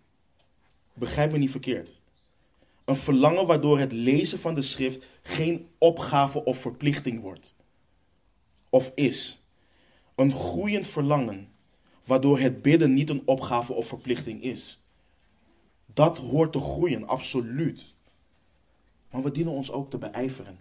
Begrijp 0.93 1.33
me 1.33 1.39
niet 1.39 1.51
verkeerd. 1.51 2.01
Een 2.85 2.97
verlangen 2.97 3.47
waardoor 3.47 3.79
het 3.79 3.93
lezen 3.93 4.39
van 4.39 4.55
de 4.55 4.63
schrift 4.63 5.05
geen 5.23 5.69
opgave 5.79 6.45
of 6.45 6.59
verplichting 6.59 7.21
wordt. 7.21 7.55
Of 8.69 8.93
is. 8.95 9.39
Een 10.15 10.33
groeiend 10.33 10.89
verlangen 10.89 11.53
waardoor 12.05 12.39
het 12.39 12.63
bidden 12.63 12.95
niet 12.95 13.09
een 13.09 13.23
opgave 13.25 13.73
of 13.73 13.87
verplichting 13.87 14.43
is. 14.43 14.83
Dat 15.87 16.19
hoort 16.19 16.53
te 16.53 16.61
groeien, 16.61 17.09
absoluut. 17.09 17.95
Maar 19.11 19.23
we 19.23 19.31
dienen 19.31 19.53
ons 19.53 19.71
ook 19.71 19.91
te 19.91 19.99
beijveren. 19.99 20.59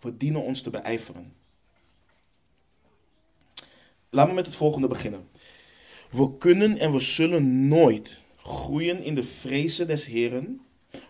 We 0.00 0.16
dienen 0.16 0.42
ons 0.42 0.62
te 0.62 0.70
beijveren. 0.70 1.34
Laten 4.10 4.30
we 4.30 4.36
met 4.36 4.46
het 4.46 4.56
volgende 4.56 4.88
beginnen. 4.88 5.28
We 6.10 6.36
kunnen 6.36 6.78
en 6.78 6.92
we 6.92 7.00
zullen 7.00 7.68
nooit 7.68 8.22
groeien 8.36 9.02
in 9.02 9.14
de 9.14 9.24
vrezen 9.24 9.86
des 9.86 10.06
Heren. 10.06 10.60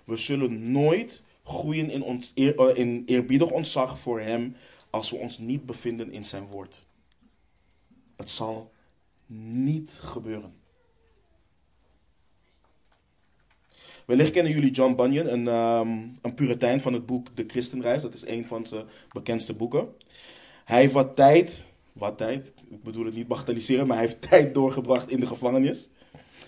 We 0.05 0.17
zullen 0.17 0.71
nooit 0.71 1.23
groeien 1.45 1.91
in, 1.91 2.03
ons, 2.03 2.33
eh, 2.35 2.77
in 2.77 3.03
eerbiedig 3.07 3.51
ontzag 3.51 3.99
voor 3.99 4.21
Hem 4.21 4.57
als 4.91 5.11
we 5.11 5.17
ons 5.17 5.39
niet 5.39 5.67
bevinden 5.67 6.13
in 6.13 6.25
Zijn 6.25 6.47
woord. 6.47 6.83
Het 8.17 8.31
zal 8.31 8.73
niet 9.27 9.91
gebeuren. 9.91 10.55
Wellicht 14.07 14.31
kennen 14.31 14.53
jullie 14.53 14.71
John 14.71 14.95
Bunyan, 14.95 15.27
een, 15.27 15.47
um, 15.47 16.19
een 16.23 16.35
puritein 16.35 16.81
van 16.81 16.93
het 16.93 17.07
boek 17.07 17.37
De 17.37 17.45
Christenreis. 17.47 18.03
Dat 18.03 18.15
is 18.15 18.27
een 18.27 18.47
van 18.47 18.67
zijn 18.67 18.87
bekendste 19.13 19.55
boeken. 19.55 19.89
Hij 20.65 20.81
heeft 20.81 20.93
wat 20.93 21.17
tijd 21.17 21.65
wat 21.99 22.19
tijd, 22.19 22.53
ik 22.71 22.83
bedoel 22.83 23.05
het 23.05 23.15
niet 23.15 23.29
bagatelliseren, 23.29 23.87
maar 23.87 23.97
hij 23.97 24.07
heeft 24.07 24.21
tijd 24.31 24.55
doorgebracht 24.55 25.11
in 25.11 25.21
de 25.21 25.27
gevangenis 25.27 25.89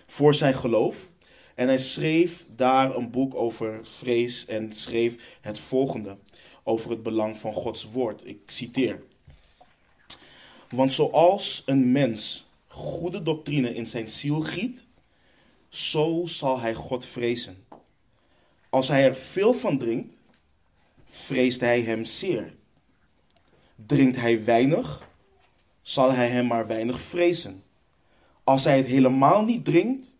voor 0.06 0.34
zijn 0.34 0.54
geloof. 0.54 1.08
En 1.54 1.66
hij 1.66 1.78
schreef 1.78 2.44
daar 2.56 2.96
een 2.96 3.10
boek 3.10 3.34
over 3.34 3.80
vrees 3.82 4.46
en 4.46 4.72
schreef 4.72 5.36
het 5.40 5.58
volgende 5.60 6.18
over 6.62 6.90
het 6.90 7.02
belang 7.02 7.36
van 7.36 7.52
Gods 7.52 7.90
woord. 7.90 8.26
Ik 8.26 8.38
citeer. 8.46 9.02
Want 10.68 10.92
zoals 10.92 11.62
een 11.66 11.92
mens 11.92 12.46
goede 12.66 13.22
doctrine 13.22 13.74
in 13.74 13.86
zijn 13.86 14.08
ziel 14.08 14.40
giet, 14.40 14.86
zo 15.68 16.22
zal 16.26 16.60
hij 16.60 16.74
God 16.74 17.04
vrezen. 17.04 17.66
Als 18.68 18.88
hij 18.88 19.04
er 19.04 19.16
veel 19.16 19.54
van 19.54 19.78
drinkt, 19.78 20.22
vreest 21.04 21.60
hij 21.60 21.80
hem 21.80 22.04
zeer. 22.04 22.54
Drinkt 23.86 24.16
hij 24.16 24.44
weinig, 24.44 25.07
zal 25.88 26.12
hij 26.12 26.28
hem 26.28 26.46
maar 26.46 26.66
weinig 26.66 27.00
vrezen. 27.00 27.64
Als 28.44 28.64
hij 28.64 28.76
het 28.76 28.86
helemaal 28.86 29.42
niet 29.42 29.64
drinkt, 29.64 30.16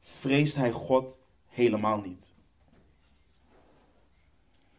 vreest 0.00 0.54
hij 0.54 0.70
God 0.70 1.18
helemaal 1.48 2.00
niet. 2.00 2.32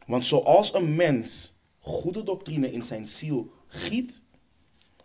Want 0.06 0.26
zoals 0.26 0.74
een 0.74 0.96
mens 0.96 1.54
goede 1.80 2.24
doctrine 2.24 2.72
in 2.72 2.84
zijn 2.84 3.06
ziel 3.06 3.54
giet, 3.68 4.22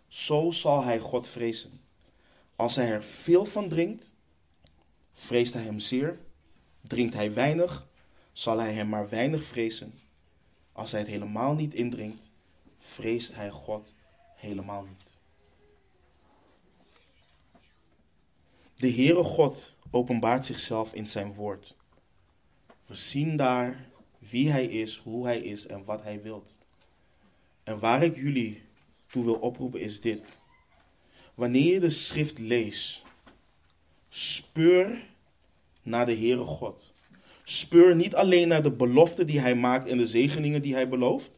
zo 0.07 0.51
zal 0.51 0.83
hij 0.83 0.99
God 0.99 1.27
vrezen. 1.27 1.81
Als 2.55 2.75
hij 2.75 2.91
er 2.91 3.03
veel 3.03 3.45
van 3.45 3.69
drinkt, 3.69 4.13
vreest 5.13 5.53
hij 5.53 5.63
hem 5.63 5.79
zeer. 5.79 6.19
Drinkt 6.81 7.13
hij 7.13 7.33
weinig, 7.33 7.87
zal 8.31 8.59
hij 8.59 8.73
hem 8.73 8.89
maar 8.89 9.09
weinig 9.09 9.43
vrezen. 9.43 9.93
Als 10.71 10.91
hij 10.91 10.99
het 10.99 11.09
helemaal 11.09 11.53
niet 11.53 11.73
indringt, 11.73 12.29
vreest 12.79 13.35
hij 13.35 13.49
God 13.49 13.93
helemaal 14.35 14.83
niet. 14.83 15.16
De 18.77 18.91
Heere 18.91 19.23
God 19.23 19.75
openbaart 19.91 20.45
zichzelf 20.45 20.93
in 20.93 21.07
zijn 21.07 21.33
woord. 21.33 21.75
We 22.85 22.95
zien 22.95 23.35
daar 23.35 23.89
wie 24.19 24.51
hij 24.51 24.65
is, 24.65 24.97
hoe 24.97 25.25
hij 25.25 25.39
is 25.39 25.67
en 25.67 25.83
wat 25.83 26.03
hij 26.03 26.21
wilt. 26.21 26.57
En 27.63 27.79
waar 27.79 28.03
ik 28.03 28.15
jullie 28.15 28.61
toe 29.07 29.23
wil 29.23 29.35
oproepen 29.35 29.81
is 29.81 30.01
dit. 30.01 30.37
Wanneer 31.35 31.73
je 31.73 31.79
de 31.79 31.89
schrift 31.89 32.39
leest, 32.39 33.03
speur 34.09 35.05
naar 35.81 36.05
de 36.05 36.15
Heere 36.15 36.45
God. 36.45 36.93
Speur 37.43 37.95
niet 37.95 38.15
alleen 38.15 38.47
naar 38.47 38.63
de 38.63 38.71
beloften 38.71 39.27
die 39.27 39.39
hij 39.39 39.55
maakt 39.55 39.89
en 39.89 39.97
de 39.97 40.07
zegeningen 40.07 40.61
die 40.61 40.73
hij 40.73 40.89
belooft. 40.89 41.31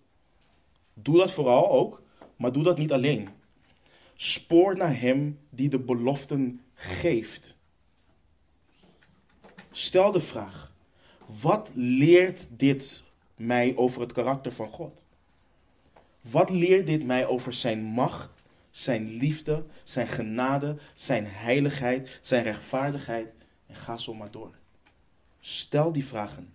Doe 0.93 1.17
dat 1.17 1.31
vooral 1.31 1.71
ook, 1.71 2.01
maar 2.35 2.51
doe 2.51 2.63
dat 2.63 2.77
niet 2.77 2.91
alleen. 2.91 3.29
Spoor 4.15 4.77
naar 4.77 4.99
hem 4.99 5.39
die 5.49 5.69
de 5.69 5.79
beloften 5.79 6.61
geeft. 6.80 7.57
Stel 9.71 10.11
de 10.11 10.21
vraag: 10.21 10.71
wat 11.25 11.69
leert 11.73 12.47
dit 12.49 13.03
mij 13.36 13.75
over 13.75 14.01
het 14.01 14.11
karakter 14.11 14.51
van 14.51 14.69
God? 14.69 15.05
Wat 16.21 16.49
leert 16.49 16.88
dit 16.88 17.05
mij 17.05 17.25
over 17.25 17.53
zijn 17.53 17.84
macht, 17.84 18.30
zijn 18.71 19.07
liefde, 19.07 19.65
zijn 19.84 20.07
genade, 20.07 20.77
zijn 20.93 21.25
heiligheid, 21.27 22.19
zijn 22.21 22.43
rechtvaardigheid. 22.43 23.34
En 23.67 23.75
ga 23.75 23.97
zo 23.97 24.13
maar 24.13 24.32
door. 24.32 24.53
Stel 25.39 25.91
die 25.91 26.05
vragen. 26.05 26.53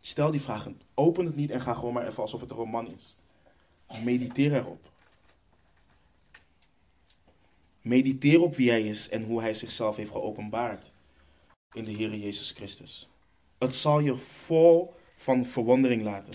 Stel 0.00 0.30
die 0.30 0.40
vragen. 0.40 0.80
Open 0.94 1.26
het 1.26 1.36
niet 1.36 1.50
en 1.50 1.60
ga 1.60 1.74
gewoon 1.74 1.92
maar 1.92 2.06
even 2.06 2.22
alsof 2.22 2.40
het 2.40 2.50
een 2.50 2.56
roman 2.56 2.94
is. 2.96 3.16
Mediteer 4.04 4.54
erop. 4.54 4.89
Mediteer 7.80 8.42
op 8.42 8.54
wie 8.54 8.70
hij 8.70 8.82
is 8.82 9.08
en 9.08 9.24
hoe 9.24 9.40
hij 9.40 9.54
zichzelf 9.54 9.96
heeft 9.96 10.10
geopenbaard 10.10 10.92
in 11.72 11.84
de 11.84 11.90
Heer 11.90 12.14
Jezus 12.14 12.50
Christus. 12.50 13.08
Het 13.58 13.74
zal 13.74 14.00
je 14.00 14.16
vol 14.16 14.94
van 15.16 15.46
verwondering 15.46 16.02
laten. 16.02 16.34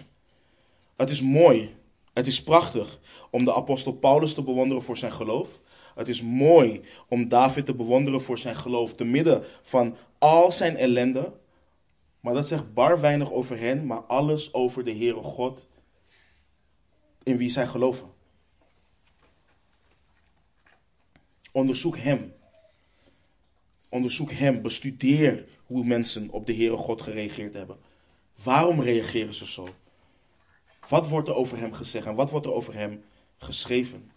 Het 0.96 1.10
is 1.10 1.22
mooi, 1.22 1.76
het 2.14 2.28
is 2.28 2.44
prachtig 2.44 3.00
om 3.32 3.46
de 3.46 3.54
apostel 3.54 3.94
Paulus 3.94 4.34
te 4.34 4.44
bewonderen 4.44 4.84
voor 4.84 4.98
zijn 4.98 5.12
geloof. 5.12 5.60
Het 5.96 6.10
is 6.10 6.22
mooi 6.22 6.82
om 7.10 7.28
David 7.28 7.66
te 7.66 7.76
bewonderen 7.76 8.22
voor 8.22 8.38
zijn 8.38 8.56
geloof 8.56 8.94
te 8.94 9.04
midden 9.04 9.44
van 9.62 9.96
al 10.18 10.52
zijn 10.52 10.76
ellende. 10.76 11.34
Maar 12.20 12.34
dat 12.34 12.48
zegt 12.48 12.74
bar 12.74 13.02
weinig 13.02 13.32
over 13.32 13.60
hen, 13.60 13.86
maar 13.86 14.02
alles 14.02 14.54
over 14.54 14.84
de 14.84 14.96
Heere 14.96 15.22
God 15.22 15.68
in 17.24 17.38
wie 17.38 17.50
zij 17.50 17.68
geloven. 17.68 18.15
Onderzoek 21.56 21.98
Hem. 21.98 22.34
Onderzoek 23.90 24.32
Hem. 24.32 24.62
Bestudeer 24.62 25.46
hoe 25.66 25.86
mensen 25.86 26.30
op 26.30 26.46
de 26.46 26.56
Heere 26.56 26.76
God 26.76 27.02
gereageerd 27.02 27.54
hebben. 27.54 27.78
Waarom 28.44 28.82
reageren 28.82 29.34
ze 29.34 29.46
zo? 29.46 29.68
Wat 30.90 31.08
wordt 31.08 31.28
er 31.28 31.36
over 31.36 31.58
Hem 31.58 31.74
gezegd 31.74 32.06
en 32.06 32.16
wat 32.16 32.30
wordt 32.32 32.46
er 32.46 32.54
over 32.54 32.74
Hem 32.74 33.04
geschreven? 33.38 34.12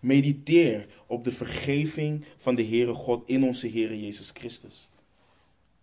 Mediteer 0.00 0.86
op 1.06 1.24
de 1.24 1.32
vergeving 1.32 2.24
van 2.38 2.54
de 2.54 2.64
Heere 2.64 2.94
God 2.94 3.28
in 3.28 3.44
onze 3.44 3.70
Heere 3.70 4.00
Jezus 4.00 4.30
Christus. 4.30 4.90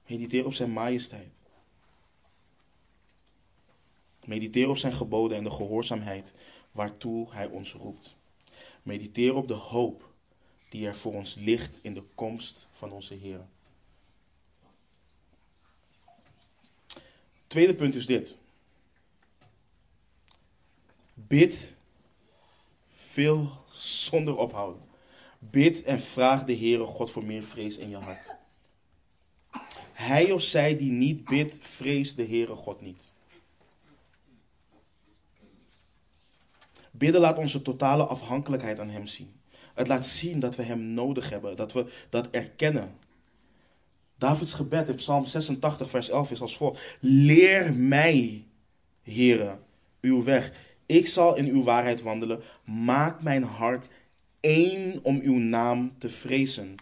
Mediteer 0.08 0.46
op 0.46 0.54
Zijn 0.54 0.72
majesteit. 0.72 1.34
Mediteer 4.26 4.70
op 4.70 4.78
Zijn 4.78 4.94
geboden 4.94 5.38
en 5.38 5.44
de 5.44 5.52
gehoorzaamheid 5.52 6.34
waartoe 6.72 7.28
Hij 7.30 7.48
ons 7.48 7.74
roept. 7.74 8.16
Mediteer 8.84 9.36
op 9.36 9.48
de 9.48 9.54
hoop 9.54 10.07
die 10.70 10.88
er 10.88 10.96
voor 10.96 11.14
ons 11.14 11.36
ligt 11.36 11.80
in 11.82 11.94
de 11.94 12.04
komst 12.16 12.68
van 12.72 12.92
onze 12.92 13.14
Heer. 13.14 13.46
Tweede 17.48 17.76
punt 17.76 17.96
is 17.96 18.06
dit. 18.06 18.38
Bid 21.14 21.74
veel 22.90 23.52
zonder 23.70 24.38
ophouden. 24.38 24.82
Bid 25.40 25.84
en 25.84 26.00
vraag 26.00 26.44
de 26.44 26.56
Heere 26.56 26.86
God 26.86 27.12
voor 27.12 27.26
meer 27.26 27.44
vrees 27.44 27.78
in 27.78 27.90
je 27.90 27.98
hart. 27.98 28.36
Hij 29.94 30.32
of 30.32 30.42
zij 30.42 30.78
die 30.78 30.92
niet 30.92 31.24
bidt, 31.24 31.58
vreest 31.62 32.16
de 32.16 32.26
Heere 32.26 32.56
God 32.56 32.82
niet. 32.82 33.14
Bidden 36.92 37.22
laat 37.22 37.38
onze 37.38 37.62
totale 37.62 38.06
afhankelijkheid 38.06 38.80
aan 38.80 38.90
Hem 38.90 39.08
zien. 39.08 39.37
Het 39.78 39.88
laat 39.88 40.06
zien 40.06 40.40
dat 40.40 40.56
we 40.56 40.64
Hem 40.64 40.82
nodig 40.82 41.30
hebben, 41.30 41.56
dat 41.56 41.74
we 41.74 41.86
dat 42.10 42.30
erkennen. 42.30 42.96
Davids 44.18 44.54
gebed 44.54 44.88
in 44.88 44.96
Psalm 44.96 45.26
86, 45.26 45.90
vers 45.90 46.10
11 46.10 46.32
is 46.32 46.42
als 46.42 46.58
volgt. 46.58 46.98
Leer 47.00 47.74
mij, 47.74 48.46
Heere, 49.02 49.60
uw 50.02 50.24
weg. 50.24 50.52
Ik 50.86 51.08
zal 51.08 51.36
in 51.36 51.46
uw 51.46 51.64
waarheid 51.64 52.02
wandelen. 52.02 52.42
Maak 52.64 53.24
mijn 53.24 53.44
hart 53.44 53.88
één 54.40 55.04
om 55.04 55.20
uw 55.24 55.38
naam 55.38 55.96
te 55.98 56.10
vrezen. 56.10 56.76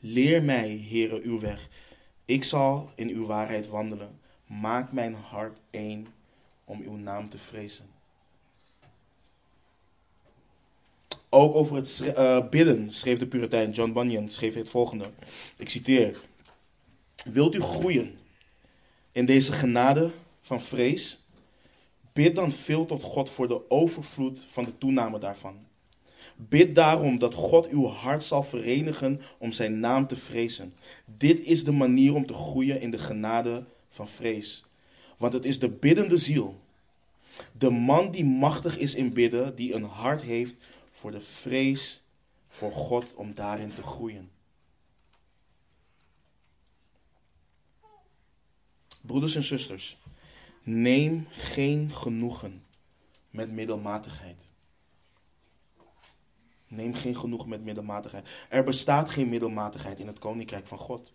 Leer 0.00 0.42
mij, 0.42 0.86
Heere, 0.88 1.20
uw 1.22 1.40
weg. 1.40 1.68
Ik 2.24 2.44
zal 2.44 2.90
in 2.94 3.08
uw 3.08 3.26
waarheid 3.26 3.68
wandelen. 3.68 4.20
Maak 4.46 4.92
mijn 4.92 5.14
hart 5.14 5.58
één 5.70 6.06
om 6.66 6.80
uw 6.80 6.96
naam 6.96 7.28
te 7.28 7.38
vrezen. 7.38 7.86
Ook 11.28 11.54
over 11.54 11.76
het 11.76 12.02
uh, 12.18 12.48
bidden 12.48 12.92
schreef 12.92 13.18
de 13.18 13.26
Puritein 13.26 13.70
John 13.70 13.92
Bunyan 13.92 14.28
schreef 14.28 14.54
het 14.54 14.70
volgende. 14.70 15.04
Ik 15.56 15.68
citeer. 15.68 16.20
Wilt 17.24 17.54
u 17.54 17.60
groeien 17.60 18.18
in 19.12 19.26
deze 19.26 19.52
genade 19.52 20.10
van 20.40 20.62
vrees? 20.62 21.18
Bid 22.12 22.34
dan 22.34 22.52
veel 22.52 22.86
tot 22.86 23.02
God 23.02 23.30
voor 23.30 23.48
de 23.48 23.70
overvloed 23.70 24.44
van 24.48 24.64
de 24.64 24.78
toename 24.78 25.18
daarvan. 25.18 25.66
Bid 26.36 26.74
daarom 26.74 27.18
dat 27.18 27.34
God 27.34 27.68
uw 27.68 27.86
hart 27.86 28.22
zal 28.22 28.42
verenigen 28.42 29.20
om 29.38 29.52
zijn 29.52 29.80
naam 29.80 30.06
te 30.06 30.16
vrezen. 30.16 30.74
Dit 31.04 31.44
is 31.44 31.64
de 31.64 31.72
manier 31.72 32.14
om 32.14 32.26
te 32.26 32.34
groeien 32.34 32.80
in 32.80 32.90
de 32.90 32.98
genade 32.98 33.64
van 33.86 34.08
vrees. 34.08 34.65
Want 35.16 35.32
het 35.32 35.44
is 35.44 35.58
de 35.58 35.68
biddende 35.68 36.16
ziel, 36.16 36.60
de 37.52 37.70
man 37.70 38.10
die 38.10 38.24
machtig 38.24 38.78
is 38.78 38.94
in 38.94 39.12
bidden, 39.12 39.56
die 39.56 39.74
een 39.74 39.84
hart 39.84 40.22
heeft 40.22 40.54
voor 40.92 41.10
de 41.10 41.20
vrees 41.20 42.02
voor 42.48 42.72
God 42.72 43.14
om 43.14 43.34
daarin 43.34 43.74
te 43.74 43.82
groeien. 43.82 44.30
Broeders 49.00 49.34
en 49.34 49.44
zusters, 49.44 49.98
neem 50.62 51.26
geen 51.30 51.90
genoegen 51.90 52.64
met 53.30 53.52
middelmatigheid. 53.52 54.44
Neem 56.68 56.94
geen 56.94 57.16
genoegen 57.16 57.48
met 57.48 57.64
middelmatigheid. 57.64 58.26
Er 58.48 58.64
bestaat 58.64 59.10
geen 59.10 59.28
middelmatigheid 59.28 59.98
in 59.98 60.06
het 60.06 60.18
koninkrijk 60.18 60.66
van 60.66 60.78
God. 60.78 61.12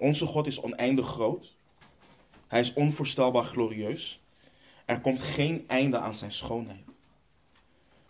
Onze 0.00 0.26
God 0.26 0.46
is 0.46 0.60
oneindig 0.60 1.06
groot. 1.06 1.54
Hij 2.46 2.60
is 2.60 2.72
onvoorstelbaar 2.72 3.44
glorieus. 3.44 4.20
Er 4.84 5.00
komt 5.00 5.22
geen 5.22 5.64
einde 5.66 5.98
aan 5.98 6.14
zijn 6.14 6.32
schoonheid. 6.32 6.84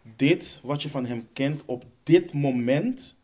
Dit 0.03 0.61
wat 0.63 0.83
je 0.83 0.89
van 0.89 1.07
hem 1.07 1.29
kent 1.33 1.63
op 1.65 1.85
dit 2.03 2.33
moment 2.33 3.17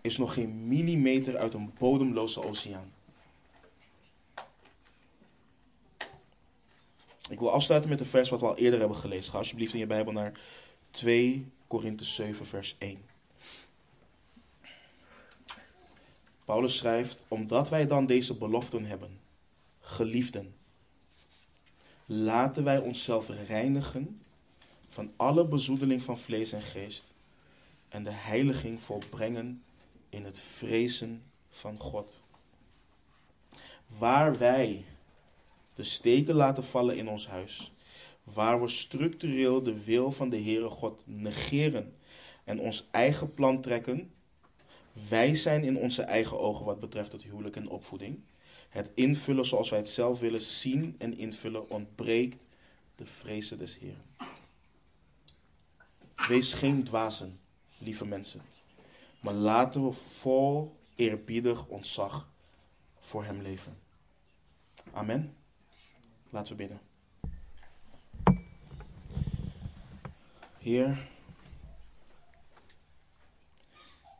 is 0.00 0.18
nog 0.18 0.32
geen 0.34 0.68
millimeter 0.68 1.36
uit 1.36 1.54
een 1.54 1.72
bodemloze 1.78 2.44
oceaan. 2.44 2.92
Ik 7.30 7.38
wil 7.38 7.50
afsluiten 7.50 7.90
met 7.90 8.00
een 8.00 8.06
vers 8.06 8.28
wat 8.28 8.40
we 8.40 8.46
al 8.46 8.56
eerder 8.56 8.78
hebben 8.78 8.96
gelezen. 8.96 9.32
Ga 9.32 9.38
alsjeblieft 9.38 9.72
in 9.72 9.78
je 9.78 9.86
Bijbel 9.86 10.12
naar 10.12 10.40
2 10.90 11.46
Korinthe 11.66 12.04
7, 12.04 12.46
vers 12.46 12.76
1. 12.78 13.07
Paulus 16.48 16.76
schrijft, 16.76 17.24
omdat 17.28 17.68
wij 17.68 17.86
dan 17.86 18.06
deze 18.06 18.34
beloften 18.34 18.84
hebben, 18.84 19.20
geliefden, 19.80 20.54
laten 22.06 22.64
wij 22.64 22.78
onszelf 22.78 23.28
reinigen 23.46 24.20
van 24.88 25.12
alle 25.16 25.46
bezoedeling 25.46 26.02
van 26.02 26.18
vlees 26.18 26.52
en 26.52 26.62
geest 26.62 27.14
en 27.88 28.04
de 28.04 28.10
heiliging 28.10 28.80
volbrengen 28.80 29.62
in 30.08 30.24
het 30.24 30.38
vrezen 30.38 31.22
van 31.50 31.78
God. 31.78 32.22
Waar 33.86 34.38
wij 34.38 34.84
de 35.74 35.84
steken 35.84 36.34
laten 36.34 36.64
vallen 36.64 36.96
in 36.96 37.08
ons 37.08 37.26
huis, 37.26 37.72
waar 38.24 38.60
we 38.60 38.68
structureel 38.68 39.62
de 39.62 39.84
wil 39.84 40.12
van 40.12 40.28
de 40.28 40.42
Heere 40.42 40.68
God 40.68 41.02
negeren 41.06 41.96
en 42.44 42.60
ons 42.60 42.84
eigen 42.90 43.34
plan 43.34 43.60
trekken, 43.60 44.12
wij 45.08 45.34
zijn 45.34 45.64
in 45.64 45.76
onze 45.76 46.02
eigen 46.02 46.38
ogen 46.38 46.64
wat 46.64 46.80
betreft 46.80 47.12
het 47.12 47.22
huwelijk 47.22 47.56
en 47.56 47.68
opvoeding. 47.68 48.20
Het 48.68 48.90
invullen 48.94 49.46
zoals 49.46 49.70
wij 49.70 49.78
het 49.78 49.88
zelf 49.88 50.20
willen 50.20 50.42
zien 50.42 50.94
en 50.98 51.18
invullen 51.18 51.70
ontbreekt 51.70 52.46
de 52.96 53.06
vrezen 53.06 53.58
des 53.58 53.78
Heeren. 53.78 54.02
Wees 56.28 56.52
geen 56.52 56.84
dwazen, 56.84 57.40
lieve 57.78 58.06
mensen, 58.06 58.42
maar 59.20 59.34
laten 59.34 59.84
we 59.84 59.92
vol 59.92 60.76
eerbiedig 60.94 61.66
ontzag 61.66 62.28
voor 62.98 63.24
Hem 63.24 63.42
leven. 63.42 63.78
Amen. 64.92 65.36
Laten 66.30 66.56
we 66.56 66.62
bidden. 66.62 66.80
Heer, 70.58 71.08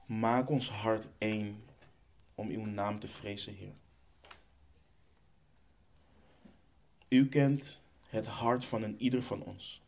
maak 0.09 0.51
ons 0.51 0.71
hart 0.71 1.09
één 1.19 1.65
om 2.35 2.49
uw 2.49 2.65
naam 2.65 2.99
te 2.99 3.09
vrezen, 3.09 3.55
Heer. 3.55 3.75
U 7.09 7.29
kent 7.29 7.81
het 8.09 8.27
hart 8.27 8.65
van 8.65 8.83
een 8.83 8.97
ieder 8.99 9.23
van 9.23 9.43
ons. 9.43 9.83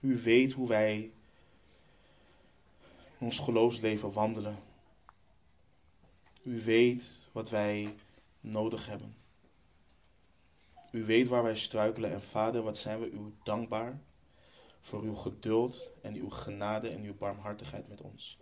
U 0.00 0.18
weet 0.18 0.52
hoe 0.52 0.68
wij 0.68 0.96
in 3.18 3.26
ons 3.26 3.38
geloofsleven 3.38 4.12
wandelen. 4.12 4.58
U 6.42 6.62
weet 6.62 7.28
wat 7.32 7.50
wij 7.50 7.94
nodig 8.40 8.86
hebben. 8.86 9.16
U 10.90 11.04
weet 11.04 11.28
waar 11.28 11.42
wij 11.42 11.56
struikelen 11.56 12.12
en 12.12 12.22
Vader, 12.22 12.62
wat 12.62 12.78
zijn 12.78 13.00
we 13.00 13.10
u 13.10 13.34
dankbaar 13.42 14.00
voor 14.88 15.02
uw 15.02 15.14
geduld 15.14 15.90
en 16.02 16.14
uw 16.14 16.30
genade 16.30 16.88
en 16.88 17.02
uw 17.02 17.14
barmhartigheid 17.14 17.88
met 17.88 18.00
ons. 18.00 18.38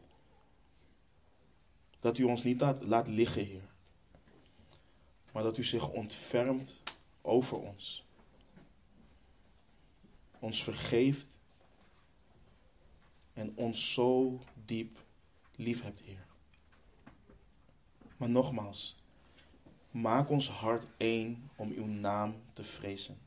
Dat 2.01 2.19
u 2.19 2.23
ons 2.23 2.43
niet 2.43 2.61
laat 2.81 3.09
liggen, 3.09 3.45
Heer, 3.45 3.69
maar 5.33 5.43
dat 5.43 5.59
u 5.59 5.65
zich 5.65 5.89
ontfermt 5.89 6.81
over 7.23 7.59
ons. 7.59 8.05
Ons 10.39 10.63
vergeeft 10.63 11.33
en 13.33 13.57
ons 13.57 13.93
zo 13.93 14.41
diep 14.65 14.99
lief 15.57 15.83
hebt, 15.83 16.01
Heer. 16.01 16.27
Maar 18.17 18.31
nogmaals, 18.31 18.97
maak 19.91 20.31
ons 20.31 20.49
hart 20.49 20.87
één 20.97 21.51
om 21.57 21.71
uw 21.71 21.87
naam 21.87 22.35
te 22.53 22.65
vrezen. 22.65 23.19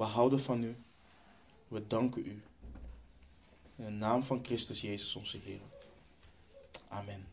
We 0.00 0.06
houden 0.06 0.40
van 0.40 0.62
u. 0.62 0.76
We 1.68 1.86
danken 1.86 2.26
u. 2.26 2.42
In 3.76 3.84
de 3.84 3.90
naam 3.90 4.24
van 4.24 4.44
Christus 4.44 4.80
Jezus 4.80 5.16
onze 5.16 5.38
Heer. 5.38 5.60
Amen. 6.88 7.26